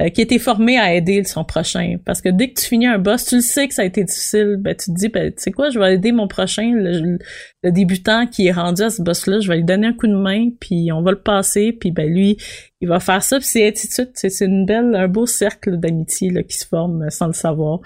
euh, 0.00 0.10
qui 0.10 0.20
été 0.20 0.38
formé 0.38 0.78
à 0.78 0.94
aider 0.94 1.24
son 1.24 1.44
prochain. 1.44 1.96
Parce 2.04 2.20
que 2.20 2.28
dès 2.28 2.50
que 2.50 2.60
tu 2.60 2.66
finis 2.66 2.86
un 2.86 2.98
boss, 2.98 3.24
tu 3.24 3.36
le 3.36 3.40
sais 3.40 3.66
que 3.66 3.74
ça 3.74 3.82
a 3.82 3.84
été 3.84 4.04
difficile, 4.04 4.56
ben 4.60 4.76
tu 4.76 4.92
te 4.92 4.96
dis, 4.96 5.08
ben, 5.08 5.32
tu 5.32 5.42
sais 5.42 5.50
quoi, 5.50 5.70
je 5.70 5.78
vais 5.80 5.94
aider 5.94 6.12
mon 6.12 6.28
prochain, 6.28 6.70
le, 6.72 7.18
débutant 7.64 8.26
qui 8.26 8.46
est 8.46 8.52
rendu 8.52 8.82
à 8.82 8.90
ce 8.90 9.02
boss-là, 9.02 9.40
je 9.40 9.48
vais 9.48 9.56
lui 9.56 9.64
donner 9.64 9.88
un 9.88 9.92
coup 9.92 10.06
de 10.06 10.14
main, 10.14 10.50
puis 10.60 10.92
on 10.92 11.02
va 11.02 11.10
le 11.10 11.20
passer, 11.20 11.72
puis 11.72 11.90
ben 11.90 12.08
lui, 12.08 12.36
il 12.80 12.88
va 12.88 13.00
faire 13.00 13.22
ça, 13.24 13.38
puis 13.38 13.46
c'est 13.46 13.68
ainsi 13.68 13.88
de 13.88 13.92
suite. 13.92 14.10
C'est 14.14 14.44
une 14.44 14.64
belle, 14.66 14.94
un 14.94 15.08
beau 15.08 15.26
cercle 15.26 15.76
d'amitié 15.78 16.30
là, 16.30 16.44
qui 16.44 16.56
se 16.56 16.66
forme 16.66 17.10
sans 17.10 17.26
le 17.26 17.32
savoir. 17.32 17.80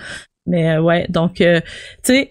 Mais 0.45 0.77
euh, 0.77 0.83
ouais, 0.83 1.07
donc, 1.09 1.41
euh, 1.41 1.61
tu 2.05 2.15
sais, 2.15 2.31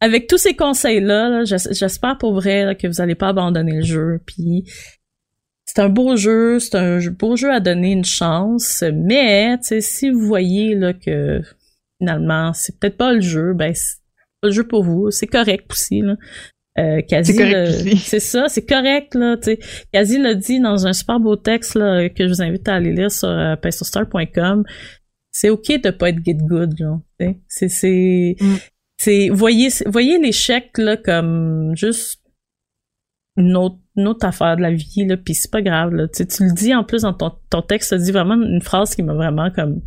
avec 0.00 0.26
tous 0.26 0.38
ces 0.38 0.56
conseils-là, 0.56 1.44
j'espère 1.44 2.18
pour 2.18 2.34
vrai 2.34 2.76
que 2.80 2.88
vous 2.88 3.00
allez 3.00 3.14
pas 3.14 3.28
abandonner 3.28 3.76
le 3.76 3.82
jeu, 3.82 4.20
puis 4.26 4.64
c'est 5.72 5.82
un 5.82 5.88
beau 5.88 6.16
jeu, 6.16 6.58
c'est 6.58 6.74
un 6.74 6.98
beau 7.10 7.36
jeu 7.36 7.52
à 7.52 7.60
donner 7.60 7.92
une 7.92 8.04
chance, 8.04 8.82
mais 8.92 9.56
si 9.62 10.10
vous 10.10 10.26
voyez 10.26 10.74
là 10.74 10.92
que 10.92 11.42
finalement 12.00 12.52
c'est 12.52 12.76
peut-être 12.80 12.96
pas 12.96 13.12
le 13.12 13.20
jeu, 13.20 13.52
ben 13.54 13.72
c'est 13.72 14.00
pas 14.40 14.48
le 14.48 14.52
jeu 14.52 14.66
pour 14.66 14.82
vous, 14.82 15.12
c'est 15.12 15.28
correct 15.28 15.70
aussi 15.70 16.00
là. 16.00 16.16
Euh, 16.80 17.00
c'est 17.98 18.18
ça, 18.18 18.48
c'est 18.48 18.66
correct 18.66 19.14
là. 19.14 19.36
Tu 19.36 19.58
Kazi 19.92 20.18
l'a 20.18 20.34
dit 20.34 20.58
dans 20.58 20.88
un 20.88 20.92
super 20.92 21.20
beau 21.20 21.36
texte 21.36 21.76
là, 21.76 22.08
que 22.08 22.26
je 22.26 22.32
vous 22.32 22.42
invite 22.42 22.66
à 22.66 22.74
aller 22.74 22.92
lire 22.92 23.12
sur 23.12 23.28
euh, 23.28 23.54
C'est 25.30 25.50
ok 25.50 25.80
de 25.82 25.90
pas 25.90 26.08
être 26.08 26.24
get 26.24 26.34
good 26.34 26.74
là. 26.80 26.98
C'est 27.46 27.68
c'est 27.68 28.34
mm. 28.40 28.56
c'est 28.98 29.28
voyez 29.28 29.68
voyez 29.86 30.18
l'échec 30.18 30.76
là 30.78 30.96
comme 30.96 31.76
juste 31.76 32.20
une 33.36 33.56
autre 33.56 33.78
une 34.00 34.08
autre 34.08 34.26
affaire 34.26 34.56
de 34.56 34.62
la 34.62 34.72
vie, 34.72 35.06
là, 35.06 35.16
puis 35.16 35.34
c'est 35.34 35.50
pas 35.50 35.62
grave, 35.62 35.94
là. 35.94 36.08
Tu, 36.08 36.26
tu 36.26 36.44
le 36.44 36.52
dis 36.52 36.74
en 36.74 36.84
plus 36.84 37.02
dans 37.02 37.12
ton, 37.12 37.32
ton 37.50 37.62
texte, 37.62 37.96
tu 37.96 38.02
dit 38.02 38.12
vraiment 38.12 38.34
une 38.34 38.62
phrase 38.62 38.94
qui 38.94 39.02
m'a 39.02 39.14
vraiment 39.14 39.50
comme 39.50 39.80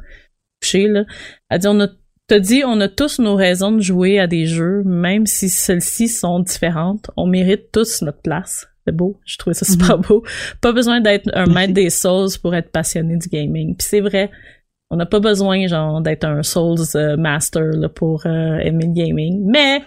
touché, 0.62 0.88
là. 0.88 1.04
Elle 1.50 1.60
dit, 1.60 1.68
on 1.68 1.80
a, 1.80 1.88
t'as 2.28 2.40
dit, 2.40 2.64
on 2.66 2.80
a 2.80 2.88
tous 2.88 3.20
nos 3.20 3.36
raisons 3.36 3.72
de 3.72 3.82
jouer 3.82 4.20
à 4.20 4.28
des 4.28 4.46
jeux, 4.46 4.84
même 4.86 5.26
si 5.26 5.50
celles-ci 5.50 6.08
sont 6.08 6.40
différentes, 6.40 7.12
on 7.18 7.28
mérite 7.28 7.72
tous 7.72 8.02
notre 8.02 8.22
place. 8.22 8.68
C'est 8.86 8.96
beau, 8.96 9.20
je 9.26 9.38
trouvais 9.38 9.54
ça 9.54 9.66
super 9.66 9.98
mhm. 9.98 10.04
beau. 10.08 10.24
Pas 10.62 10.74
besoin 10.74 11.00
d'être 11.00 11.30
un 11.34 11.46
maître 11.46 11.74
des 11.74 11.90
Souls 11.90 12.30
pour 12.42 12.54
être 12.54 12.70
passionné 12.70 13.16
du 13.18 13.30
gaming. 13.30 13.76
Puis 13.78 13.88
c'est 13.88 14.02
vrai, 14.02 14.30
on 14.90 14.98
n'a 14.98 15.06
pas 15.06 15.20
besoin 15.20 15.68
genre 15.68 16.02
d'être 16.02 16.26
un 16.26 16.44
Souls 16.44 16.78
euh, 16.96 17.16
master 17.18 17.64
là, 17.64 17.90
pour 17.90 18.26
euh, 18.26 18.58
aimer 18.58 18.88
le 18.88 18.94
gaming, 18.94 19.44
mais 19.46 19.82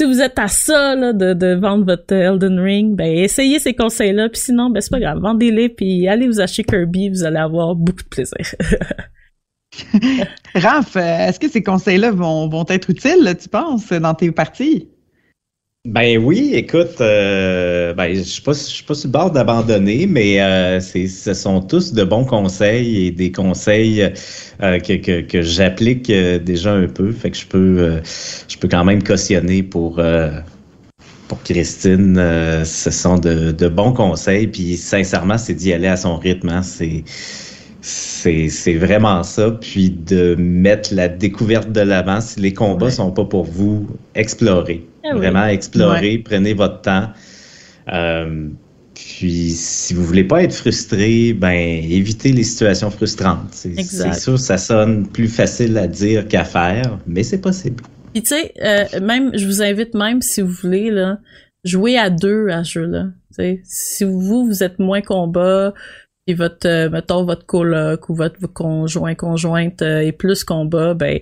si 0.00 0.06
vous 0.06 0.22
êtes 0.22 0.38
à 0.38 0.48
ça 0.48 0.96
là, 0.96 1.12
de, 1.12 1.54
vendre 1.60 1.84
votre 1.84 2.14
Elden 2.14 2.58
Ring, 2.58 2.96
ben 2.96 3.06
essayez 3.06 3.58
ces 3.58 3.74
conseils-là, 3.74 4.30
puis 4.30 4.40
sinon, 4.40 4.70
ben 4.70 4.80
c'est 4.80 4.88
pas 4.88 4.98
grave, 4.98 5.18
vendez-les, 5.20 5.68
puis 5.68 6.08
allez 6.08 6.26
vous 6.26 6.40
acheter 6.40 6.64
Kirby, 6.64 7.10
vous 7.10 7.22
allez 7.22 7.36
avoir 7.36 7.74
beaucoup 7.74 8.02
de 8.02 8.08
plaisir. 8.08 8.38
Raph, 10.54 10.96
euh, 10.96 11.28
est-ce 11.28 11.38
que 11.38 11.50
ces 11.50 11.62
conseils-là 11.62 12.12
vont, 12.12 12.48
vont 12.48 12.64
être 12.70 12.88
utiles, 12.88 13.36
tu 13.38 13.50
penses, 13.50 13.92
dans 13.92 14.14
tes 14.14 14.32
parties? 14.32 14.88
Ben 15.86 16.18
oui, 16.22 16.50
écoute, 16.52 17.00
euh, 17.00 17.94
ben, 17.94 18.14
je 18.14 18.20
suis 18.20 18.42
pas, 18.42 18.52
suis 18.52 18.84
pas 18.84 18.92
sur 18.94 19.08
le 19.08 19.12
bord 19.12 19.30
d'abandonner, 19.30 20.06
mais 20.06 20.38
euh, 20.38 20.78
ce 20.78 21.32
sont 21.32 21.62
tous 21.62 21.94
de 21.94 22.04
bons 22.04 22.26
conseils 22.26 23.06
et 23.06 23.10
des 23.10 23.32
conseils 23.32 24.02
euh, 24.62 24.78
que, 24.78 25.22
que, 25.22 25.40
j'applique 25.40 26.12
déjà 26.12 26.74
un 26.74 26.86
peu, 26.86 27.12
fait 27.12 27.30
que 27.30 27.38
je 27.38 27.46
peux, 27.46 28.02
je 28.46 28.58
peux 28.58 28.68
quand 28.68 28.84
même 28.84 29.02
cautionner 29.02 29.62
pour 29.62 29.98
pour 31.28 31.42
Christine. 31.44 32.14
ce 32.64 32.90
sont 32.90 33.16
de, 33.16 33.50
de, 33.52 33.68
bons 33.68 33.94
conseils, 33.94 34.48
puis 34.48 34.76
sincèrement, 34.76 35.38
c'est 35.38 35.54
d'y 35.54 35.72
aller 35.72 35.88
à 35.88 35.96
son 35.96 36.18
rythme. 36.18 36.50
Hein, 36.50 36.62
c'est 36.62 37.04
c'est 37.80 38.74
vraiment 38.74 39.22
ça. 39.22 39.50
Puis 39.50 39.90
de 39.90 40.34
mettre 40.36 40.94
la 40.94 41.08
découverte 41.08 41.72
de 41.72 41.80
l'avant. 41.80 42.20
Si 42.20 42.40
les 42.40 42.52
combats 42.52 42.90
sont 42.90 43.10
pas 43.10 43.24
pour 43.24 43.44
vous, 43.44 43.86
explorez. 44.14 44.86
Ah 45.04 45.14
Vraiment 45.14 45.46
explorer, 45.46 46.18
prenez 46.18 46.54
votre 46.54 46.82
temps. 46.82 47.08
Euh, 47.92 48.48
puis, 48.94 49.50
si 49.50 49.94
vous 49.94 50.04
voulez 50.04 50.24
pas 50.24 50.42
être 50.42 50.52
frustré, 50.52 51.32
ben 51.32 51.50
évitez 51.50 52.32
les 52.32 52.42
situations 52.42 52.90
frustrantes. 52.90 53.48
C'est 53.52 54.14
sûr, 54.14 54.38
ça 54.38 54.58
sonne 54.58 55.08
plus 55.08 55.28
facile 55.28 55.78
à 55.78 55.86
dire 55.86 56.28
qu'à 56.28 56.44
faire, 56.44 56.98
mais 57.06 57.22
c'est 57.22 57.40
possible. 57.40 57.82
Puis 58.12 58.22
tu 58.22 58.34
sais, 58.34 58.52
euh, 58.62 59.00
même, 59.00 59.30
je 59.34 59.46
vous 59.46 59.62
invite 59.62 59.94
même 59.94 60.20
si 60.20 60.42
vous 60.42 60.52
voulez 60.52 60.90
là, 60.90 61.18
jouer 61.64 61.96
à 61.96 62.10
deux 62.10 62.48
à 62.48 62.62
ce 62.62 62.80
jeu-là. 62.80 63.06
Si 63.64 64.04
vous 64.04 64.44
vous 64.44 64.62
êtes 64.62 64.78
moins 64.78 65.00
combat, 65.00 65.72
votre, 66.34 66.66
euh, 66.68 66.90
mettons 66.90 67.24
votre 67.24 67.46
coloc 67.46 68.08
ou 68.08 68.14
votre 68.14 68.46
conjoint 68.52 69.14
conjointe 69.14 69.82
est 69.82 70.12
plus 70.12 70.44
combat, 70.44 70.94
ben 70.94 71.20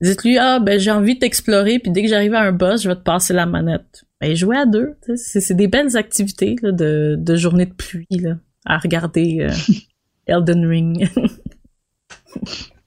Dites-lui, 0.00 0.38
ah, 0.38 0.60
ben, 0.60 0.80
j'ai 0.80 0.90
envie 0.90 1.18
d'explorer, 1.18 1.78
puis 1.78 1.90
dès 1.90 2.02
que 2.02 2.08
j'arrive 2.08 2.34
à 2.34 2.40
un 2.40 2.52
boss, 2.52 2.82
je 2.82 2.88
vais 2.88 2.96
te 2.96 3.02
passer 3.02 3.34
la 3.34 3.44
manette. 3.44 4.04
Ben, 4.20 4.34
jouer 4.34 4.56
à 4.56 4.64
deux, 4.64 4.96
c'est 5.16 5.54
des 5.54 5.68
belles 5.68 5.96
activités 5.96 6.56
là, 6.62 6.72
de, 6.72 7.16
de 7.18 7.36
journée 7.36 7.66
de 7.66 7.74
pluie 7.74 8.06
là, 8.10 8.36
à 8.64 8.78
regarder 8.78 9.40
euh, 9.40 9.74
Elden 10.26 10.66
Ring. 10.66 11.08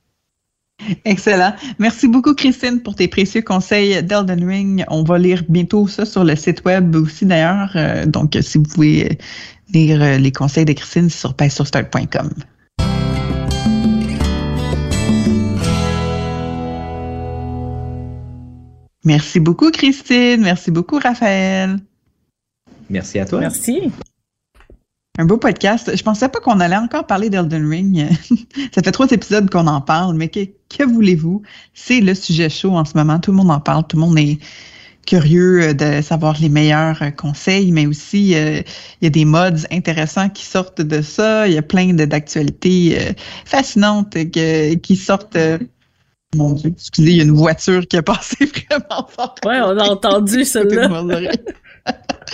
Excellent. 1.06 1.54
Merci 1.80 2.08
beaucoup, 2.08 2.34
Christine, 2.34 2.82
pour 2.82 2.96
tes 2.96 3.08
précieux 3.08 3.42
conseils 3.42 4.02
d'Elden 4.04 4.48
Ring. 4.48 4.86
On 4.90 5.04
va 5.04 5.18
lire 5.18 5.44
bientôt 5.48 5.88
ça 5.88 6.06
sur 6.06 6.24
le 6.24 6.36
site 6.36 6.64
web 6.66 6.96
aussi, 6.96 7.26
d'ailleurs. 7.26 7.72
Euh, 7.76 8.06
donc, 8.06 8.38
si 8.42 8.58
vous 8.58 8.64
pouvez 8.64 9.18
lire 9.74 10.02
euh, 10.02 10.18
les 10.18 10.32
conseils 10.32 10.66
de 10.66 10.74
Christine 10.74 11.10
sur 11.10 11.34
paissostart.com. 11.34 12.30
Merci 19.06 19.40
beaucoup, 19.40 19.70
Christine. 19.72 20.42
Merci 20.42 20.72
beaucoup, 20.72 20.98
Raphaël. 20.98 21.78
Merci 22.90 23.20
à 23.20 23.26
toi. 23.26 23.40
Merci. 23.40 23.92
Un 25.20 25.26
beau 25.26 25.38
podcast. 25.38 25.96
Je 25.96 26.02
pensais 26.02 26.28
pas 26.28 26.40
qu'on 26.40 26.60
allait 26.60 26.76
encore 26.76 27.06
parler 27.06 27.30
d'Elden 27.30 27.70
Ring. 27.70 28.08
Ça 28.74 28.82
fait 28.82 28.92
trois 28.92 29.08
épisodes 29.12 29.48
qu'on 29.48 29.68
en 29.68 29.80
parle, 29.80 30.16
mais 30.16 30.28
que, 30.28 30.40
que 30.76 30.84
voulez-vous? 30.84 31.44
C'est 31.76 32.02
le 32.02 32.16
sujet 32.16 32.50
chaud 32.50 32.72
en 32.72 32.84
ce 32.84 32.98
moment. 32.98 33.20
Tout 33.20 33.30
le 33.30 33.38
monde 33.38 33.52
en 33.52 33.60
parle. 33.60 33.86
Tout 33.86 33.98
le 33.98 34.02
monde 34.02 34.18
est 34.18 34.40
curieux 35.06 35.62
euh, 35.62 35.74
de 35.74 36.02
savoir 36.02 36.38
les 36.42 36.50
meilleurs 36.50 37.04
euh, 37.04 37.12
conseils, 37.12 37.72
mais 37.72 37.86
aussi 37.86 38.34
euh, 38.34 38.62
il 39.02 39.04
y 39.04 39.08
a 39.08 39.12
des 39.12 39.26
mods 39.26 39.68
intéressants 39.72 40.30
qui 40.30 40.46
sortent 40.46 40.82
de 40.82 41.04
ça. 41.04 41.48
Il 41.48 41.54
y 41.54 41.60
a 41.60 41.62
plein 41.62 41.94
d'actualités 41.94 43.14
fascinantes 43.46 44.18
qui 44.82 44.96
sortent 44.96 45.38
mon 46.36 46.54
Dieu, 46.54 46.72
excusez, 46.76 47.12
il 47.12 47.18
y 47.18 47.22
a 47.22 47.24
une 47.24 47.32
voiture 47.32 47.88
qui 47.88 47.96
est 47.98 48.02
passée 48.04 48.46
vraiment 48.46 49.08
fort. 49.08 49.36
Ouais, 49.46 49.60
on 49.62 49.78
a 49.78 49.90
entendu 49.90 50.46
celle-là. 50.46 50.90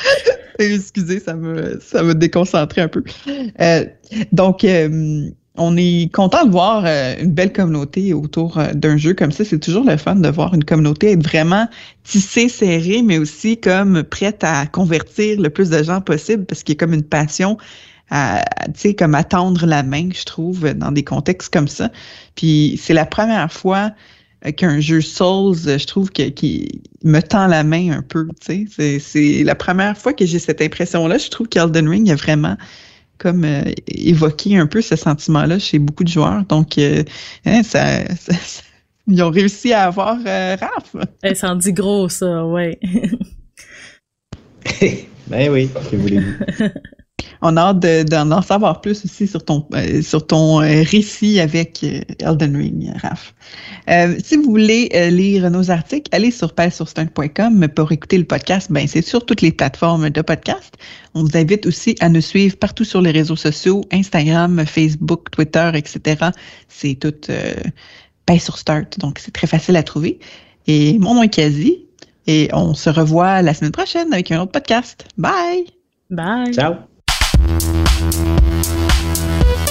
excusez, 0.59 1.19
ça 1.19 1.35
me, 1.35 1.79
ça 1.81 2.03
me 2.03 2.13
déconcentrait 2.13 2.81
un 2.81 2.87
peu. 2.87 3.03
Euh, 3.61 3.85
donc, 4.31 4.63
euh, 4.63 5.29
on 5.55 5.75
est 5.77 6.11
content 6.13 6.45
de 6.45 6.51
voir 6.51 6.83
euh, 6.85 7.15
une 7.19 7.31
belle 7.31 7.51
communauté 7.51 8.13
autour 8.13 8.61
d'un 8.73 8.97
jeu 8.97 9.13
comme 9.13 9.31
ça. 9.31 9.43
C'est 9.43 9.59
toujours 9.59 9.83
le 9.83 9.97
fun 9.97 10.15
de 10.15 10.29
voir 10.29 10.53
une 10.53 10.63
communauté 10.63 11.11
être 11.11 11.23
vraiment 11.23 11.67
tissée, 12.03 12.49
serrée, 12.49 13.01
mais 13.01 13.17
aussi 13.17 13.57
comme 13.57 14.03
prête 14.03 14.43
à 14.43 14.65
convertir 14.67 15.39
le 15.39 15.49
plus 15.49 15.69
de 15.69 15.83
gens 15.83 16.01
possible 16.01 16.45
parce 16.45 16.63
qu'il 16.63 16.75
y 16.75 16.77
a 16.77 16.79
comme 16.79 16.93
une 16.93 17.03
passion 17.03 17.57
à, 18.11 18.43
tu 18.67 18.71
sais, 18.75 18.93
comme 18.95 19.13
attendre 19.13 19.65
la 19.65 19.83
main, 19.83 20.09
je 20.11 20.23
trouve, 20.23 20.73
dans 20.73 20.91
des 20.91 21.03
contextes 21.03 21.53
comme 21.53 21.67
ça. 21.67 21.91
Puis 22.35 22.79
c'est 22.81 22.93
la 22.93 23.05
première 23.05 23.51
fois 23.51 23.91
qu'un 24.55 24.79
jeu 24.79 25.01
Souls, 25.01 25.55
je 25.55 25.85
trouve, 25.85 26.11
que, 26.11 26.29
qui 26.29 26.81
me 27.03 27.19
tend 27.21 27.47
la 27.47 27.63
main 27.63 27.91
un 27.91 28.01
peu, 28.01 28.27
tu 28.39 28.67
sais. 28.69 28.99
C'est 28.99 29.43
la 29.43 29.55
première 29.55 29.97
fois 29.97 30.13
que 30.13 30.25
j'ai 30.25 30.39
cette 30.39 30.61
impression-là. 30.61 31.17
Je 31.17 31.29
trouve 31.29 31.47
qu'Elden 31.47 31.87
Ring 31.89 32.09
a 32.09 32.15
vraiment 32.15 32.55
comme 33.19 33.43
euh, 33.43 33.63
évoqué 33.87 34.57
un 34.57 34.65
peu 34.65 34.81
ce 34.81 34.95
sentiment-là 34.95 35.59
chez 35.59 35.77
beaucoup 35.77 36.03
de 36.03 36.09
joueurs. 36.09 36.43
Donc, 36.45 36.77
euh, 36.77 37.03
hein, 37.45 37.63
ça, 37.63 38.03
ils 39.07 39.21
ont 39.21 39.29
réussi 39.29 39.73
à 39.73 39.83
avoir 39.83 40.17
euh, 40.25 40.55
Raph. 40.55 40.95
Eh, 41.23 41.35
ça 41.35 41.51
en 41.51 41.55
dit 41.55 41.73
gros, 41.73 42.09
ça, 42.09 42.45
ouais. 42.45 42.79
ben 45.27 45.51
oui, 45.51 45.69
que 45.91 45.95
voulez-vous? 45.95 46.69
On 47.41 47.55
a 47.57 47.61
hâte 47.61 47.79
d'en 48.09 48.31
en 48.31 48.41
savoir 48.41 48.81
plus 48.81 49.05
aussi 49.05 49.27
sur 49.27 49.43
ton, 49.43 49.65
euh, 49.73 50.01
sur 50.01 50.25
ton 50.25 50.61
euh, 50.61 50.83
récit 50.83 51.39
avec 51.39 51.83
euh, 51.83 52.01
Elden 52.19 52.55
Ring, 52.55 52.91
Raph. 53.01 53.33
si 54.23 54.35
vous 54.37 54.43
voulez 54.43 54.89
lire 55.11 55.49
nos 55.49 55.71
articles, 55.71 56.09
allez 56.11 56.31
sur 56.31 56.53
pagesurstun.com 56.53 57.67
pour 57.69 57.91
écouter 57.91 58.17
le 58.17 58.25
podcast. 58.25 58.71
Ben, 58.71 58.87
c'est 58.87 59.01
sur 59.01 59.25
toutes 59.25 59.41
les 59.41 59.51
plateformes 59.51 60.09
de 60.09 60.21
podcast. 60.21 60.75
On 61.13 61.23
vous 61.23 61.37
invite 61.37 61.65
aussi 61.65 61.95
à 61.99 62.09
nous 62.09 62.21
suivre 62.21 62.57
partout 62.57 62.83
sur 62.83 63.01
les 63.01 63.11
réseaux 63.11 63.35
sociaux, 63.35 63.81
Instagram, 63.91 64.63
Facebook, 64.65 65.31
Twitter, 65.31 65.71
etc. 65.73 66.29
C'est 66.67 66.95
tout 66.95 67.13
Page 68.25 68.41
sur 68.41 68.57
Start, 68.57 68.99
donc 68.99 69.19
c'est 69.19 69.31
très 69.31 69.47
facile 69.47 69.75
à 69.75 69.83
trouver. 69.83 70.19
Et 70.67 70.99
mon 70.99 71.15
nom 71.15 71.23
est 71.23 71.29
Kazi, 71.29 71.85
et 72.27 72.49
on 72.53 72.75
se 72.75 72.91
revoit 72.91 73.41
la 73.41 73.55
semaine 73.55 73.71
prochaine 73.71 74.13
avec 74.13 74.31
un 74.31 74.41
autre 74.41 74.51
podcast. 74.51 75.07
Bye! 75.17 75.65
Bye! 76.11 76.53
Ciao! 76.53 76.98
Thank 79.11 79.68